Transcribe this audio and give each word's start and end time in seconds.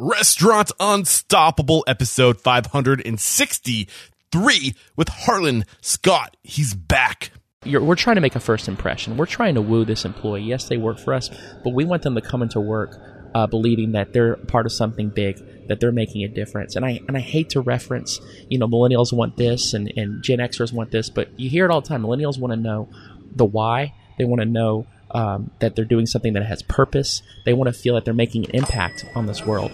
Restaurant 0.00 0.70
Unstoppable, 0.78 1.82
episode 1.88 2.40
563 2.40 4.74
with 4.94 5.08
Harlan 5.08 5.64
Scott. 5.80 6.36
He's 6.44 6.72
back. 6.72 7.32
You're, 7.64 7.82
we're 7.82 7.96
trying 7.96 8.14
to 8.14 8.20
make 8.20 8.36
a 8.36 8.40
first 8.40 8.68
impression. 8.68 9.16
We're 9.16 9.26
trying 9.26 9.56
to 9.56 9.60
woo 9.60 9.84
this 9.84 10.04
employee. 10.04 10.42
Yes, 10.42 10.68
they 10.68 10.76
work 10.76 11.00
for 11.00 11.14
us, 11.14 11.30
but 11.64 11.70
we 11.70 11.84
want 11.84 12.02
them 12.02 12.14
to 12.14 12.20
come 12.20 12.42
into 12.42 12.60
work 12.60 12.96
uh, 13.34 13.48
believing 13.48 13.90
that 13.92 14.12
they're 14.12 14.36
part 14.36 14.66
of 14.66 14.72
something 14.72 15.08
big, 15.08 15.66
that 15.66 15.80
they're 15.80 15.90
making 15.90 16.22
a 16.22 16.28
difference. 16.28 16.76
And 16.76 16.84
I 16.84 17.00
and 17.08 17.16
I 17.16 17.20
hate 17.20 17.50
to 17.50 17.60
reference, 17.60 18.20
you 18.48 18.56
know, 18.56 18.68
millennials 18.68 19.12
want 19.12 19.36
this 19.36 19.74
and, 19.74 19.92
and 19.96 20.22
Gen 20.22 20.38
Xers 20.38 20.72
want 20.72 20.92
this, 20.92 21.10
but 21.10 21.40
you 21.40 21.50
hear 21.50 21.64
it 21.64 21.72
all 21.72 21.80
the 21.80 21.88
time. 21.88 22.04
Millennials 22.04 22.38
want 22.38 22.52
to 22.52 22.56
know 22.56 22.88
the 23.34 23.44
why. 23.44 23.94
They 24.16 24.24
want 24.24 24.42
to 24.42 24.46
know 24.46 24.86
um, 25.10 25.50
that 25.58 25.76
they're 25.76 25.84
doing 25.84 26.06
something 26.06 26.32
that 26.34 26.44
has 26.44 26.62
purpose. 26.62 27.22
They 27.44 27.52
want 27.52 27.72
to 27.72 27.78
feel 27.78 27.94
that 27.94 28.04
they're 28.04 28.14
making 28.14 28.44
an 28.46 28.50
impact 28.52 29.04
on 29.14 29.26
this 29.26 29.44
world. 29.44 29.72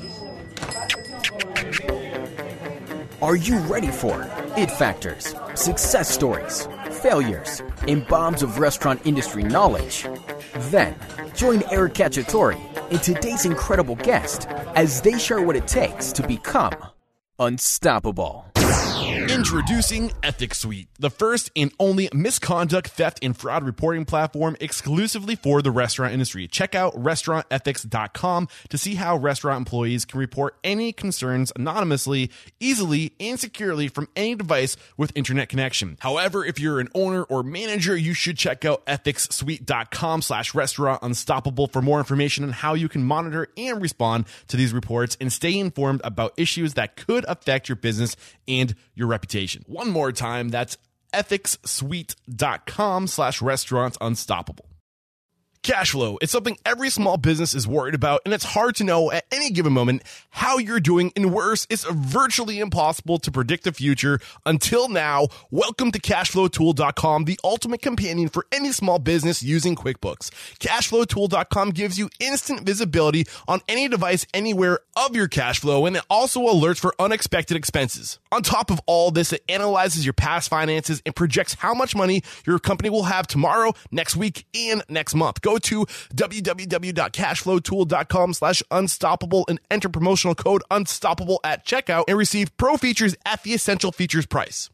Are 3.22 3.36
you 3.36 3.58
ready 3.60 3.88
for 3.88 4.28
it 4.56 4.70
factors, 4.70 5.34
success 5.54 6.10
stories, 6.10 6.68
failures, 6.90 7.62
and 7.88 8.06
bombs 8.06 8.42
of 8.42 8.58
restaurant 8.58 9.00
industry 9.06 9.42
knowledge? 9.42 10.06
Then 10.70 10.94
join 11.34 11.62
Eric 11.70 11.94
Cacciatore 11.94 12.58
and 12.90 13.02
today's 13.02 13.46
incredible 13.46 13.96
guest 13.96 14.46
as 14.74 15.00
they 15.00 15.18
share 15.18 15.40
what 15.40 15.56
it 15.56 15.66
takes 15.66 16.12
to 16.12 16.26
become 16.26 16.74
unstoppable. 17.38 18.44
Introducing 19.04 20.12
Ethics 20.22 20.60
Suite, 20.60 20.88
the 20.98 21.10
first 21.10 21.50
and 21.54 21.70
only 21.78 22.08
misconduct, 22.14 22.88
theft, 22.88 23.18
and 23.22 23.36
fraud 23.36 23.62
reporting 23.62 24.06
platform 24.06 24.56
exclusively 24.60 25.36
for 25.36 25.60
the 25.60 25.70
restaurant 25.70 26.14
industry. 26.14 26.48
Check 26.48 26.74
out 26.74 26.94
restaurantethics.com 26.94 28.48
to 28.70 28.78
see 28.78 28.94
how 28.94 29.16
restaurant 29.16 29.58
employees 29.58 30.06
can 30.06 30.18
report 30.18 30.56
any 30.64 30.92
concerns 30.92 31.52
anonymously, 31.54 32.30
easily, 32.60 33.12
and 33.20 33.38
securely 33.38 33.88
from 33.88 34.08
any 34.16 34.34
device 34.34 34.76
with 34.96 35.12
internet 35.14 35.50
connection. 35.50 35.98
However, 36.00 36.44
if 36.44 36.58
you're 36.58 36.80
an 36.80 36.88
owner 36.94 37.24
or 37.24 37.42
manager, 37.42 37.94
you 37.94 38.14
should 38.14 38.38
check 38.38 38.64
out 38.64 38.86
ethicssuite.com 38.86 40.22
slash 40.22 40.54
restaurant 40.54 41.02
unstoppable 41.02 41.66
for 41.66 41.82
more 41.82 41.98
information 41.98 42.44
on 42.44 42.52
how 42.52 42.72
you 42.72 42.88
can 42.88 43.04
monitor 43.04 43.48
and 43.58 43.82
respond 43.82 44.24
to 44.48 44.56
these 44.56 44.72
reports 44.72 45.16
and 45.20 45.30
stay 45.30 45.58
informed 45.58 46.00
about 46.04 46.32
issues 46.38 46.74
that 46.74 46.96
could 46.96 47.26
affect 47.28 47.68
your 47.68 47.76
business 47.76 48.16
and 48.48 48.74
your 48.94 49.08
reputation. 49.08 49.64
One 49.66 49.90
more 49.90 50.12
time, 50.12 50.48
that's 50.48 50.76
ethicssuite.com 51.12 53.06
slash 53.06 53.42
restaurants 53.42 53.98
unstoppable. 54.00 54.66
Cash 55.64 55.92
flow. 55.92 56.18
It's 56.20 56.30
something 56.30 56.58
every 56.66 56.90
small 56.90 57.16
business 57.16 57.54
is 57.54 57.66
worried 57.66 57.94
about, 57.94 58.20
and 58.26 58.34
it's 58.34 58.44
hard 58.44 58.76
to 58.76 58.84
know 58.84 59.10
at 59.10 59.24
any 59.32 59.48
given 59.48 59.72
moment 59.72 60.02
how 60.28 60.58
you're 60.58 60.78
doing. 60.78 61.10
And 61.16 61.32
worse, 61.32 61.66
it's 61.70 61.84
virtually 61.84 62.58
impossible 62.58 63.18
to 63.20 63.32
predict 63.32 63.64
the 63.64 63.72
future 63.72 64.20
until 64.44 64.90
now. 64.90 65.28
Welcome 65.50 65.90
to 65.92 65.98
cashflowtool.com, 65.98 67.24
the 67.24 67.40
ultimate 67.42 67.80
companion 67.80 68.28
for 68.28 68.46
any 68.52 68.72
small 68.72 68.98
business 68.98 69.42
using 69.42 69.74
QuickBooks. 69.74 70.28
Cashflowtool.com 70.58 71.70
gives 71.70 71.98
you 71.98 72.10
instant 72.20 72.66
visibility 72.66 73.26
on 73.48 73.62
any 73.66 73.88
device 73.88 74.26
anywhere 74.34 74.80
of 74.96 75.16
your 75.16 75.28
cash 75.28 75.60
flow, 75.60 75.86
and 75.86 75.96
it 75.96 76.02
also 76.10 76.42
alerts 76.42 76.78
for 76.78 76.94
unexpected 76.98 77.56
expenses. 77.56 78.18
On 78.32 78.42
top 78.42 78.70
of 78.70 78.82
all 78.84 79.10
this, 79.10 79.32
it 79.32 79.42
analyzes 79.48 80.04
your 80.04 80.12
past 80.12 80.50
finances 80.50 81.00
and 81.06 81.16
projects 81.16 81.54
how 81.54 81.72
much 81.72 81.96
money 81.96 82.22
your 82.46 82.58
company 82.58 82.90
will 82.90 83.04
have 83.04 83.26
tomorrow, 83.26 83.72
next 83.90 84.14
week, 84.14 84.44
and 84.54 84.82
next 84.90 85.14
month. 85.14 85.40
Go 85.40 85.53
to 85.58 85.86
www.cashflowtool.com 86.14 88.34
slash 88.34 88.62
unstoppable 88.70 89.44
and 89.48 89.58
enter 89.70 89.88
promotional 89.88 90.34
code 90.34 90.62
unstoppable 90.70 91.40
at 91.44 91.64
checkout 91.64 92.04
and 92.08 92.18
receive 92.18 92.54
pro 92.56 92.76
features 92.76 93.14
at 93.24 93.42
the 93.42 93.54
essential 93.54 93.92
features 93.92 94.26
price. 94.26 94.70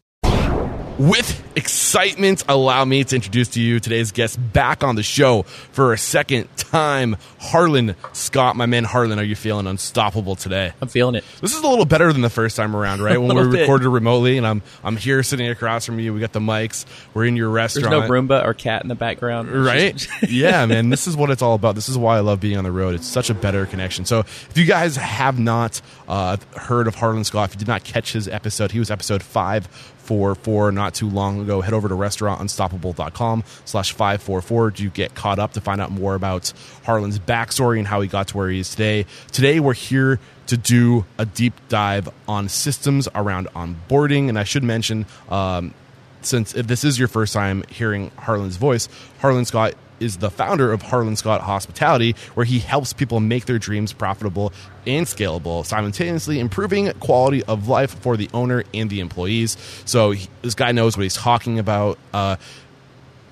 With 1.00 1.56
excitement, 1.56 2.44
allow 2.46 2.84
me 2.84 3.04
to 3.04 3.16
introduce 3.16 3.48
to 3.48 3.60
you 3.60 3.80
today's 3.80 4.12
guest 4.12 4.38
back 4.52 4.84
on 4.84 4.96
the 4.96 5.02
show 5.02 5.44
for 5.72 5.94
a 5.94 5.98
second 5.98 6.54
time, 6.58 7.16
Harlan 7.38 7.94
Scott. 8.12 8.54
My 8.54 8.66
man 8.66 8.84
Harlan, 8.84 9.18
are 9.18 9.22
you 9.24 9.34
feeling 9.34 9.66
unstoppable 9.66 10.36
today? 10.36 10.74
I'm 10.82 10.88
feeling 10.88 11.14
it. 11.14 11.24
This 11.40 11.56
is 11.56 11.62
a 11.62 11.66
little 11.66 11.86
better 11.86 12.12
than 12.12 12.20
the 12.20 12.28
first 12.28 12.54
time 12.54 12.76
around, 12.76 13.00
right? 13.00 13.16
When 13.30 13.34
we 13.34 13.50
bit. 13.50 13.60
recorded 13.62 13.88
remotely, 13.88 14.36
and 14.36 14.46
I'm 14.46 14.60
I'm 14.84 14.98
here 14.98 15.22
sitting 15.22 15.48
across 15.48 15.86
from 15.86 15.98
you. 16.00 16.12
We 16.12 16.20
got 16.20 16.34
the 16.34 16.38
mics. 16.40 16.84
We're 17.14 17.24
in 17.24 17.34
your 17.34 17.48
There's 17.48 17.76
restaurant. 17.76 18.06
no 18.06 18.10
Roomba 18.10 18.44
or 18.44 18.52
cat 18.52 18.82
in 18.82 18.88
the 18.88 18.94
background. 18.94 19.48
Right? 19.70 20.06
yeah, 20.28 20.66
man. 20.66 20.90
This 20.90 21.06
is 21.06 21.16
what 21.16 21.30
it's 21.30 21.40
all 21.40 21.54
about. 21.54 21.76
This 21.76 21.88
is 21.88 21.96
why 21.96 22.18
I 22.18 22.20
love 22.20 22.40
being 22.40 22.58
on 22.58 22.64
the 22.64 22.72
road. 22.72 22.94
It's 22.94 23.06
such 23.06 23.30
a 23.30 23.34
better 23.34 23.64
connection. 23.64 24.04
So, 24.04 24.18
if 24.20 24.52
you 24.54 24.66
guys 24.66 24.96
have 24.96 25.38
not 25.38 25.80
uh, 26.10 26.36
heard 26.56 26.88
of 26.88 26.96
Harlan 26.96 27.22
Scott, 27.22 27.50
if 27.50 27.54
you 27.54 27.60
did 27.60 27.68
not 27.68 27.84
catch 27.84 28.12
his 28.12 28.26
episode, 28.26 28.72
he 28.72 28.80
was 28.80 28.90
episode 28.90 29.22
five 29.22 29.66
four 29.98 30.34
four 30.34 30.72
not 30.72 30.92
too 30.92 31.08
long 31.08 31.40
ago. 31.40 31.60
Head 31.60 31.72
over 31.72 31.88
to 31.88 31.94
restaurantunstoppable.com 31.94 33.44
slash 33.64 33.92
five 33.92 34.20
four 34.20 34.42
four 34.42 34.72
to 34.72 34.90
get 34.90 35.14
caught 35.14 35.38
up 35.38 35.52
to 35.52 35.60
find 35.60 35.80
out 35.80 35.92
more 35.92 36.16
about 36.16 36.52
Harlan's 36.84 37.20
backstory 37.20 37.78
and 37.78 37.86
how 37.86 38.00
he 38.00 38.08
got 38.08 38.26
to 38.28 38.36
where 38.36 38.50
he 38.50 38.58
is 38.58 38.70
today. 38.70 39.06
Today, 39.30 39.60
we're 39.60 39.72
here 39.72 40.18
to 40.48 40.56
do 40.56 41.04
a 41.16 41.24
deep 41.24 41.54
dive 41.68 42.08
on 42.26 42.48
systems 42.48 43.08
around 43.14 43.46
onboarding, 43.54 44.28
and 44.28 44.36
I 44.36 44.42
should 44.42 44.64
mention. 44.64 45.06
Um, 45.28 45.74
since 46.22 46.54
if 46.54 46.66
this 46.66 46.84
is 46.84 46.98
your 46.98 47.08
first 47.08 47.32
time 47.32 47.62
hearing 47.70 48.10
Harlan's 48.18 48.56
voice, 48.56 48.88
Harlan 49.20 49.44
Scott 49.44 49.74
is 50.00 50.16
the 50.16 50.30
founder 50.30 50.72
of 50.72 50.82
Harlan 50.82 51.16
Scott 51.16 51.42
Hospitality, 51.42 52.16
where 52.34 52.46
he 52.46 52.58
helps 52.58 52.92
people 52.92 53.20
make 53.20 53.46
their 53.46 53.58
dreams 53.58 53.92
profitable 53.92 54.52
and 54.86 55.06
scalable, 55.06 55.64
simultaneously 55.64 56.40
improving 56.40 56.90
quality 56.94 57.44
of 57.44 57.68
life 57.68 57.94
for 58.00 58.16
the 58.16 58.28
owner 58.32 58.64
and 58.74 58.90
the 58.90 59.00
employees. 59.00 59.56
So 59.84 60.12
he, 60.12 60.28
this 60.42 60.54
guy 60.54 60.72
knows 60.72 60.96
what 60.96 61.02
he's 61.02 61.14
talking 61.14 61.58
about. 61.58 61.98
Uh, 62.12 62.36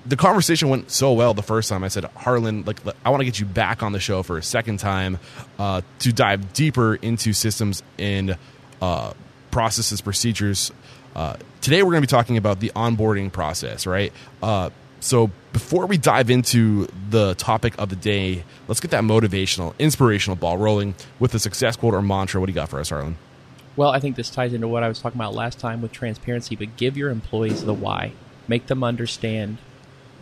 the 0.05 0.15
conversation 0.15 0.69
went 0.69 0.89
so 0.89 1.13
well 1.13 1.33
the 1.33 1.43
first 1.43 1.69
time. 1.69 1.83
I 1.83 1.87
said, 1.87 2.05
Harlan, 2.15 2.63
like 2.63 2.79
I 3.05 3.09
want 3.09 3.21
to 3.21 3.25
get 3.25 3.39
you 3.39 3.45
back 3.45 3.83
on 3.83 3.91
the 3.91 3.99
show 3.99 4.23
for 4.23 4.37
a 4.37 4.43
second 4.43 4.77
time 4.77 5.19
uh, 5.57 5.81
to 5.99 6.13
dive 6.13 6.53
deeper 6.53 6.95
into 6.95 7.33
systems 7.33 7.83
and 7.97 8.37
uh, 8.81 9.13
processes, 9.51 10.01
procedures. 10.01 10.71
Uh, 11.15 11.35
today, 11.61 11.83
we're 11.83 11.91
going 11.91 12.01
to 12.01 12.07
be 12.07 12.11
talking 12.11 12.37
about 12.37 12.59
the 12.59 12.71
onboarding 12.75 13.31
process, 13.31 13.85
right? 13.85 14.13
Uh, 14.41 14.69
so, 14.99 15.31
before 15.53 15.85
we 15.85 15.97
dive 15.97 16.29
into 16.29 16.87
the 17.09 17.33
topic 17.35 17.73
of 17.77 17.89
the 17.89 17.95
day, 17.95 18.43
let's 18.67 18.79
get 18.79 18.91
that 18.91 19.03
motivational, 19.03 19.77
inspirational 19.79 20.35
ball 20.35 20.57
rolling 20.57 20.95
with 21.19 21.33
a 21.33 21.39
success 21.39 21.75
quote 21.75 21.93
or 21.93 22.01
mantra. 22.01 22.39
What 22.39 22.47
do 22.47 22.51
you 22.51 22.55
got 22.55 22.69
for 22.69 22.79
us, 22.79 22.89
Harlan? 22.89 23.17
Well, 23.75 23.91
I 23.91 23.99
think 23.99 24.15
this 24.15 24.29
ties 24.29 24.53
into 24.53 24.67
what 24.67 24.83
I 24.83 24.89
was 24.89 24.99
talking 24.99 25.19
about 25.19 25.33
last 25.33 25.57
time 25.57 25.81
with 25.81 25.91
transparency, 25.91 26.55
but 26.55 26.75
give 26.75 26.97
your 26.97 27.09
employees 27.09 27.63
the 27.63 27.73
why. 27.73 28.11
Make 28.47 28.67
them 28.67 28.83
understand 28.83 29.57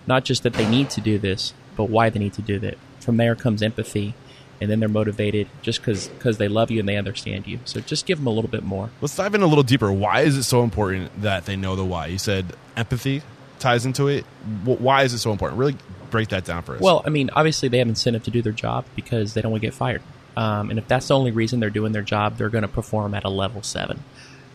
not 0.05 0.23
just 0.23 0.43
that 0.43 0.53
they 0.53 0.69
need 0.69 0.89
to 0.91 1.01
do 1.01 1.17
this, 1.17 1.53
but 1.75 1.85
why 1.85 2.09
they 2.09 2.19
need 2.19 2.33
to 2.33 2.41
do 2.41 2.59
that. 2.59 2.77
From 2.99 3.17
there 3.17 3.35
comes 3.35 3.63
empathy, 3.63 4.13
and 4.61 4.69
then 4.69 4.79
they're 4.79 4.89
motivated 4.89 5.47
just 5.61 5.81
because 5.81 6.37
they 6.37 6.47
love 6.47 6.71
you 6.71 6.79
and 6.79 6.87
they 6.87 6.97
understand 6.97 7.47
you. 7.47 7.59
So 7.66 7.79
just 7.79 8.05
give 8.05 8.19
them 8.19 8.27
a 8.27 8.31
little 8.31 8.49
bit 8.49 8.63
more. 8.63 8.89
Let's 9.01 9.16
dive 9.16 9.35
in 9.35 9.41
a 9.41 9.47
little 9.47 9.63
deeper. 9.63 9.91
Why 9.91 10.21
is 10.21 10.37
it 10.37 10.43
so 10.43 10.63
important 10.63 11.21
that 11.21 11.45
they 11.45 11.55
know 11.55 11.75
the 11.75 11.85
why? 11.85 12.07
You 12.07 12.17
said 12.17 12.53
empathy 12.75 13.21
ties 13.59 13.85
into 13.85 14.07
it. 14.07 14.25
Why 14.63 15.03
is 15.03 15.13
it 15.13 15.19
so 15.19 15.31
important? 15.31 15.59
Really 15.59 15.75
break 16.09 16.29
that 16.29 16.45
down 16.45 16.63
for 16.63 16.75
us. 16.75 16.81
Well, 16.81 17.01
I 17.06 17.09
mean, 17.09 17.29
obviously 17.34 17.69
they 17.69 17.79
have 17.79 17.88
incentive 17.88 18.23
to 18.23 18.31
do 18.31 18.41
their 18.41 18.53
job 18.53 18.85
because 18.95 19.34
they 19.34 19.41
don't 19.41 19.51
want 19.51 19.62
to 19.62 19.68
get 19.68 19.73
fired. 19.73 20.01
Um, 20.35 20.69
and 20.69 20.78
if 20.78 20.88
that's 20.88 21.07
the 21.07 21.16
only 21.16 21.31
reason 21.31 21.59
they're 21.59 21.69
doing 21.69 21.91
their 21.91 22.03
job, 22.03 22.38
they're 22.38 22.50
going 22.50 22.62
to 22.62 22.67
perform 22.67 23.13
at 23.13 23.23
a 23.23 23.29
level 23.29 23.63
seven. 23.63 24.03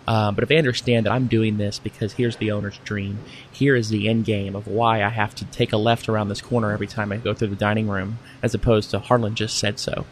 Um, 0.07 0.35
but 0.35 0.43
if 0.43 0.49
they 0.49 0.57
understand 0.57 1.07
that 1.07 1.13
I'm 1.13 1.29
doing 1.29 1.59
this 1.59 1.79
because 1.79 2.15
here's 2.15 2.37
the 2.37 2.51
owner's 2.51 2.79
dream, 2.79 3.19
here 3.51 3.77
is 3.77 3.89
the 3.89 4.09
end 4.09 4.25
game 4.25 4.57
of 4.57 4.67
why 4.67 5.03
I 5.03 5.09
have 5.09 5.35
to 5.37 5.45
take 5.47 5.73
a 5.73 5.77
left 5.77 6.09
around 6.09 6.29
this 6.29 6.41
corner 6.41 6.73
every 6.73 6.87
time 6.89 7.13
I 7.13 7.19
go 7.19 7.35
through 7.35 7.49
the 7.49 7.57
dining 7.57 7.89
room, 7.89 8.19
as 8.43 8.55
opposed 8.55 8.91
to 8.91 8.99
Harlan 8.99 9.35
just 9.35 9.59
said 9.59 9.79
so, 9.79 10.05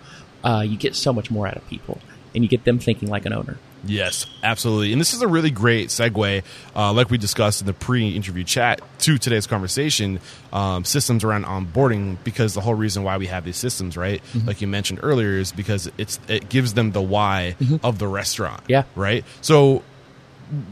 uh, 0.45 0.65
you 0.67 0.77
get 0.77 0.95
so 0.95 1.13
much 1.13 1.31
more 1.31 1.47
out 1.49 1.57
of 1.57 1.67
people, 1.69 1.99
and 2.35 2.45
you 2.45 2.49
get 2.49 2.65
them 2.65 2.79
thinking 2.79 3.09
like 3.09 3.27
an 3.27 3.33
owner. 3.33 3.59
Yes, 3.85 4.27
absolutely. 4.43 4.93
And 4.93 5.01
this 5.01 5.15
is 5.15 5.23
a 5.23 5.29
really 5.29 5.51
great 5.51 5.89
segue, 5.89 6.43
uh, 6.77 6.93
like 6.93 7.11
we 7.11 7.19
discussed 7.19 7.61
in 7.61 7.67
the 7.67 7.73
pre 7.73 8.15
interview 8.15 8.45
chat, 8.45 8.81
to 9.01 9.19
today's 9.19 9.47
conversation 9.47 10.21
um, 10.53 10.85
systems 10.85 11.25
around 11.25 11.45
onboarding, 11.45 12.19
because 12.25 12.55
the 12.55 12.61
whole 12.61 12.75
reason 12.75 13.03
why 13.03 13.17
we 13.17 13.27
have 13.27 13.45
these 13.45 13.57
systems, 13.57 13.97
right? 13.97 14.23
Like 14.47 14.61
you 14.61 14.67
mentioned 14.67 15.01
earlier, 15.03 15.39
is 15.39 15.53
because 15.53 15.91
it's 15.97 16.21
it 16.29 16.49
gives 16.49 16.75
them 16.75 16.93
the 16.93 17.03
why 17.03 17.57
of 17.83 17.99
the 17.99 18.07
restaurant. 18.07 18.63
Yeah. 18.69 18.85
Right? 18.95 19.25
So, 19.41 19.83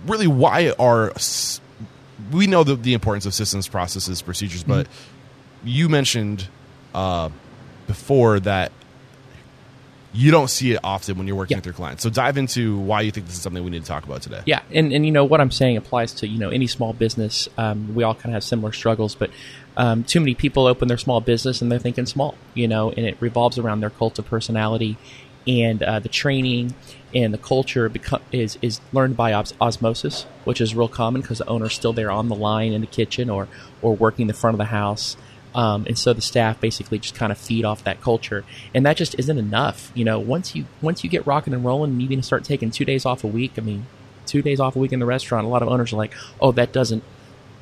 really, 0.06 0.26
why 0.26 0.72
are. 0.78 1.12
We 2.32 2.46
know 2.48 2.64
the, 2.64 2.74
the 2.74 2.94
importance 2.94 3.26
of 3.26 3.34
systems, 3.34 3.68
processes, 3.68 4.22
procedures, 4.22 4.64
but 4.64 4.88
you 5.64 5.88
mentioned 5.88 6.48
uh, 6.94 7.30
before 7.86 8.40
that 8.40 8.72
you 10.12 10.30
don't 10.30 10.48
see 10.48 10.72
it 10.72 10.80
often 10.82 11.18
when 11.18 11.26
you're 11.26 11.36
working 11.36 11.54
Yeah. 11.56 11.58
with 11.58 11.66
your 11.66 11.74
clients. 11.74 12.02
So 12.02 12.08
dive 12.10 12.38
into 12.38 12.78
why 12.78 13.02
you 13.02 13.10
think 13.10 13.26
this 13.26 13.36
is 13.36 13.42
something 13.42 13.62
we 13.62 13.70
need 13.70 13.82
to 13.82 13.88
talk 13.88 14.04
about 14.04 14.22
today. 14.22 14.40
Yeah, 14.46 14.62
and, 14.72 14.92
and 14.92 15.04
you 15.04 15.12
know 15.12 15.24
what 15.24 15.40
I'm 15.40 15.50
saying 15.50 15.76
applies 15.76 16.12
to 16.14 16.26
you 16.26 16.38
know 16.38 16.48
any 16.50 16.66
small 16.66 16.92
business. 16.92 17.48
Um, 17.58 17.94
we 17.94 18.04
all 18.04 18.14
kind 18.14 18.26
of 18.26 18.32
have 18.34 18.44
similar 18.44 18.72
struggles, 18.72 19.14
but 19.14 19.30
um, 19.76 20.04
too 20.04 20.20
many 20.20 20.34
people 20.34 20.66
open 20.66 20.88
their 20.88 20.98
small 20.98 21.20
business 21.20 21.60
and 21.62 21.70
they're 21.70 21.78
thinking 21.78 22.06
small, 22.06 22.34
you 22.54 22.66
know, 22.66 22.90
and 22.90 23.06
it 23.06 23.16
revolves 23.20 23.58
around 23.58 23.80
their 23.80 23.90
cult 23.90 24.18
of 24.18 24.26
personality, 24.26 24.96
and 25.46 25.82
uh, 25.82 25.98
the 26.00 26.08
training 26.08 26.74
and 27.14 27.32
the 27.32 27.38
culture 27.38 27.88
beco- 27.88 28.20
is 28.32 28.58
is 28.62 28.80
learned 28.92 29.16
by 29.16 29.32
os- 29.32 29.54
osmosis, 29.60 30.24
which 30.44 30.60
is 30.60 30.74
real 30.74 30.88
common 30.88 31.20
because 31.20 31.38
the 31.38 31.46
owner's 31.48 31.74
still 31.74 31.92
there 31.92 32.10
on 32.10 32.28
the 32.28 32.34
line 32.34 32.72
in 32.72 32.80
the 32.80 32.86
kitchen 32.86 33.28
or 33.30 33.46
or 33.82 33.94
working 33.94 34.26
the 34.26 34.34
front 34.34 34.54
of 34.54 34.58
the 34.58 34.64
house. 34.66 35.16
Um, 35.54 35.86
and 35.86 35.98
so 35.98 36.12
the 36.12 36.20
staff 36.20 36.60
basically 36.60 36.98
just 36.98 37.14
kind 37.14 37.32
of 37.32 37.38
feed 37.38 37.64
off 37.64 37.82
that 37.84 38.00
culture, 38.00 38.44
and 38.74 38.84
that 38.86 38.96
just 38.96 39.18
isn't 39.18 39.38
enough. 39.38 39.90
You 39.94 40.04
know, 40.04 40.20
once 40.20 40.54
you 40.54 40.66
once 40.82 41.02
you 41.02 41.10
get 41.10 41.26
rocking 41.26 41.54
and 41.54 41.64
rolling, 41.64 41.92
and 41.92 42.02
even 42.02 42.22
start 42.22 42.44
taking 42.44 42.70
two 42.70 42.84
days 42.84 43.06
off 43.06 43.24
a 43.24 43.28
week. 43.28 43.52
I 43.56 43.62
mean, 43.62 43.86
two 44.26 44.42
days 44.42 44.60
off 44.60 44.76
a 44.76 44.78
week 44.78 44.92
in 44.92 45.00
the 45.00 45.06
restaurant. 45.06 45.46
A 45.46 45.48
lot 45.48 45.62
of 45.62 45.68
owners 45.68 45.92
are 45.92 45.96
like, 45.96 46.14
"Oh, 46.40 46.52
that 46.52 46.72
doesn't 46.72 47.02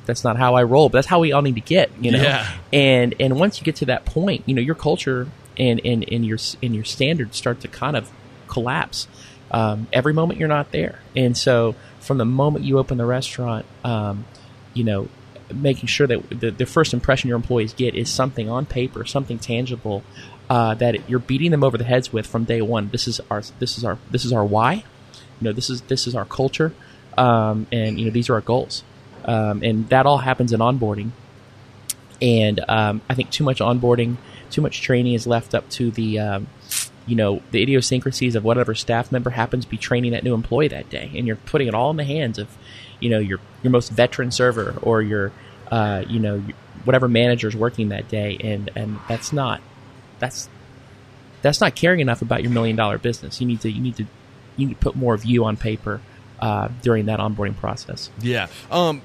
that's 0.07 0.23
not 0.23 0.37
how 0.37 0.55
I 0.55 0.63
roll, 0.63 0.89
but 0.89 0.97
that's 0.97 1.07
how 1.07 1.19
we 1.19 1.31
all 1.33 1.43
need 1.43 1.55
to 1.55 1.61
get, 1.61 1.91
you 2.01 2.11
know. 2.11 2.21
Yeah. 2.21 2.51
And 2.73 3.13
and 3.19 3.39
once 3.39 3.59
you 3.59 3.65
get 3.65 3.75
to 3.77 3.85
that 3.85 4.05
point, 4.05 4.43
you 4.47 4.55
know, 4.55 4.61
your 4.61 4.73
culture 4.73 5.27
and 5.57 5.79
and, 5.85 6.03
and 6.11 6.25
your 6.25 6.39
and 6.63 6.73
your 6.73 6.85
standards 6.85 7.37
start 7.37 7.59
to 7.61 7.67
kind 7.67 7.95
of 7.95 8.09
collapse. 8.47 9.07
Um, 9.51 9.87
every 9.93 10.13
moment 10.13 10.39
you're 10.39 10.49
not 10.49 10.71
there, 10.71 10.99
and 11.15 11.37
so 11.37 11.75
from 11.99 12.17
the 12.17 12.25
moment 12.25 12.65
you 12.65 12.79
open 12.79 12.97
the 12.97 13.05
restaurant, 13.05 13.65
um, 13.83 14.25
you 14.73 14.83
know, 14.83 15.07
making 15.53 15.87
sure 15.87 16.07
that 16.07 16.29
the, 16.29 16.51
the 16.51 16.65
first 16.65 16.93
impression 16.93 17.27
your 17.27 17.35
employees 17.35 17.73
get 17.73 17.95
is 17.95 18.11
something 18.11 18.49
on 18.49 18.65
paper, 18.65 19.05
something 19.05 19.39
tangible 19.39 20.03
uh, 20.49 20.73
that 20.75 21.09
you're 21.09 21.19
beating 21.19 21.51
them 21.51 21.63
over 21.63 21.77
the 21.77 21.83
heads 21.83 22.11
with 22.13 22.25
from 22.25 22.43
day 22.45 22.61
one. 22.61 22.89
This 22.89 23.07
is 23.07 23.19
our 23.29 23.41
this 23.59 23.77
is 23.77 23.83
our 23.83 23.97
this 24.11 24.25
is 24.25 24.33
our 24.33 24.45
why. 24.45 24.83
You 25.39 25.45
know, 25.45 25.53
this 25.53 25.69
is 25.69 25.81
this 25.81 26.07
is 26.07 26.15
our 26.15 26.25
culture, 26.25 26.73
um, 27.17 27.67
and 27.71 27.99
you 27.99 28.05
know 28.05 28.11
these 28.11 28.29
are 28.29 28.35
our 28.35 28.41
goals, 28.41 28.83
um, 29.25 29.61
and 29.63 29.87
that 29.89 30.05
all 30.05 30.19
happens 30.19 30.53
in 30.53 30.59
onboarding. 30.59 31.11
And 32.21 32.59
um, 32.67 33.01
I 33.09 33.13
think 33.13 33.29
too 33.29 33.43
much 33.43 33.59
onboarding, 33.59 34.17
too 34.49 34.61
much 34.61 34.81
training 34.81 35.13
is 35.13 35.27
left 35.27 35.53
up 35.53 35.69
to 35.71 35.91
the 35.91 36.19
um, 36.19 36.47
you 37.05 37.15
know 37.15 37.41
the 37.51 37.61
idiosyncrasies 37.61 38.35
of 38.35 38.43
whatever 38.43 38.73
staff 38.73 39.11
member 39.11 39.31
happens 39.31 39.65
to 39.65 39.69
be 39.69 39.77
training 39.77 40.11
that 40.11 40.23
new 40.23 40.33
employee 40.33 40.69
that 40.69 40.89
day, 40.89 41.11
and 41.15 41.27
you're 41.27 41.35
putting 41.35 41.67
it 41.67 41.73
all 41.73 41.91
in 41.91 41.97
the 41.97 42.03
hands 42.03 42.39
of 42.39 42.57
you 42.99 43.09
know 43.09 43.19
your 43.19 43.39
your 43.63 43.71
most 43.71 43.89
veteran 43.91 44.31
server 44.31 44.77
or 44.81 45.01
your 45.01 45.31
uh, 45.71 46.03
you 46.07 46.19
know 46.19 46.43
whatever 46.83 47.07
manager's 47.07 47.55
working 47.55 47.89
that 47.89 48.07
day, 48.07 48.37
and 48.43 48.69
and 48.75 48.99
that's 49.07 49.33
not 49.33 49.61
that's 50.19 50.49
that's 51.41 51.61
not 51.61 51.75
caring 51.75 51.99
enough 51.99 52.21
about 52.21 52.43
your 52.43 52.51
million 52.51 52.75
dollar 52.75 52.97
business. 52.97 53.39
You 53.41 53.47
need 53.47 53.61
to 53.61 53.71
you 53.71 53.81
need 53.81 53.95
to 53.97 54.05
you 54.55 54.67
need 54.67 54.73
to 54.73 54.79
put 54.79 54.95
more 54.95 55.13
of 55.13 55.25
you 55.25 55.45
on 55.45 55.57
paper 55.57 56.01
uh, 56.39 56.69
during 56.81 57.05
that 57.07 57.19
onboarding 57.19 57.55
process. 57.55 58.09
Yeah. 58.21 58.47
Um, 58.71 59.01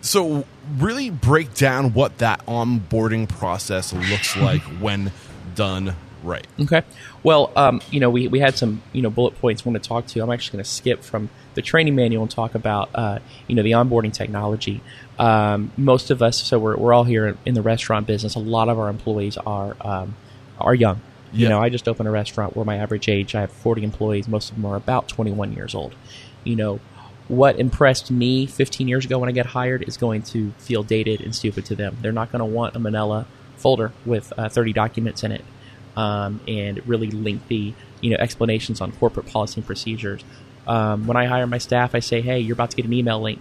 so 0.00 0.44
really 0.76 1.10
break 1.10 1.54
down 1.54 1.92
what 1.92 2.18
that 2.18 2.44
onboarding 2.46 3.28
process 3.28 3.92
looks 3.92 4.36
like 4.36 4.62
when 4.62 5.12
done 5.54 5.96
right. 6.22 6.46
Okay. 6.60 6.82
Well, 7.22 7.52
um, 7.56 7.80
you 7.90 8.00
know, 8.00 8.10
we, 8.10 8.28
we 8.28 8.40
had 8.40 8.56
some, 8.56 8.82
you 8.92 9.02
know, 9.02 9.10
bullet 9.10 9.38
points 9.40 9.64
want 9.64 9.82
to 9.82 9.86
talk 9.86 10.06
to. 10.08 10.20
I'm 10.20 10.30
actually 10.30 10.58
going 10.58 10.64
to 10.64 10.70
skip 10.70 11.02
from 11.02 11.28
the 11.56 11.62
training 11.62 11.96
manual 11.96 12.22
and 12.22 12.30
talk 12.30 12.54
about, 12.54 12.90
uh, 12.94 13.18
you 13.48 13.56
know, 13.56 13.62
the 13.64 13.72
onboarding 13.72 14.12
technology. 14.12 14.80
Um, 15.18 15.72
most 15.76 16.10
of 16.10 16.22
us, 16.22 16.40
so 16.40 16.58
we're, 16.58 16.76
we're 16.76 16.92
all 16.94 17.04
here 17.04 17.36
in 17.44 17.54
the 17.54 17.62
restaurant 17.62 18.06
business. 18.06 18.36
A 18.36 18.38
lot 18.38 18.68
of 18.68 18.78
our 18.78 18.88
employees 18.88 19.36
are, 19.38 19.76
um, 19.80 20.14
are 20.60 20.74
young. 20.74 21.00
You 21.32 21.44
Yeah. 21.44 21.48
know, 21.48 21.60
I 21.60 21.68
just 21.70 21.88
opened 21.88 22.08
a 22.08 22.12
restaurant 22.12 22.54
where 22.54 22.64
my 22.64 22.76
average 22.76 23.08
age, 23.08 23.34
I 23.34 23.40
have 23.40 23.50
40 23.50 23.82
employees. 23.82 24.28
Most 24.28 24.50
of 24.50 24.56
them 24.56 24.64
are 24.66 24.76
about 24.76 25.08
21 25.08 25.52
years 25.54 25.74
old. 25.74 25.94
You 26.44 26.54
know, 26.56 26.80
what 27.28 27.58
impressed 27.58 28.10
me 28.10 28.46
15 28.46 28.86
years 28.86 29.04
ago 29.04 29.18
when 29.18 29.28
I 29.28 29.32
get 29.32 29.46
hired 29.46 29.82
is 29.88 29.96
going 29.96 30.22
to 30.22 30.52
feel 30.58 30.84
dated 30.84 31.20
and 31.20 31.34
stupid 31.34 31.64
to 31.66 31.74
them. 31.74 31.96
They're 32.00 32.12
not 32.12 32.30
going 32.30 32.38
to 32.40 32.44
want 32.44 32.76
a 32.76 32.78
manila 32.78 33.26
folder 33.56 33.92
with 34.04 34.32
uh, 34.38 34.48
30 34.48 34.72
documents 34.74 35.24
in 35.24 35.32
it 35.32 35.44
um, 35.96 36.40
and 36.46 36.86
really 36.86 37.10
lengthy, 37.10 37.74
you 38.00 38.10
know, 38.10 38.16
explanations 38.18 38.80
on 38.80 38.92
corporate 38.92 39.26
policy 39.26 39.60
and 39.60 39.66
procedures. 39.66 40.22
Um, 40.66 41.06
when 41.06 41.16
I 41.16 41.26
hire 41.26 41.46
my 41.46 41.58
staff, 41.58 41.94
I 41.94 42.00
say, 42.00 42.20
"Hey, 42.20 42.40
you're 42.40 42.54
about 42.54 42.70
to 42.70 42.76
get 42.76 42.84
an 42.84 42.92
email 42.92 43.20
link, 43.20 43.40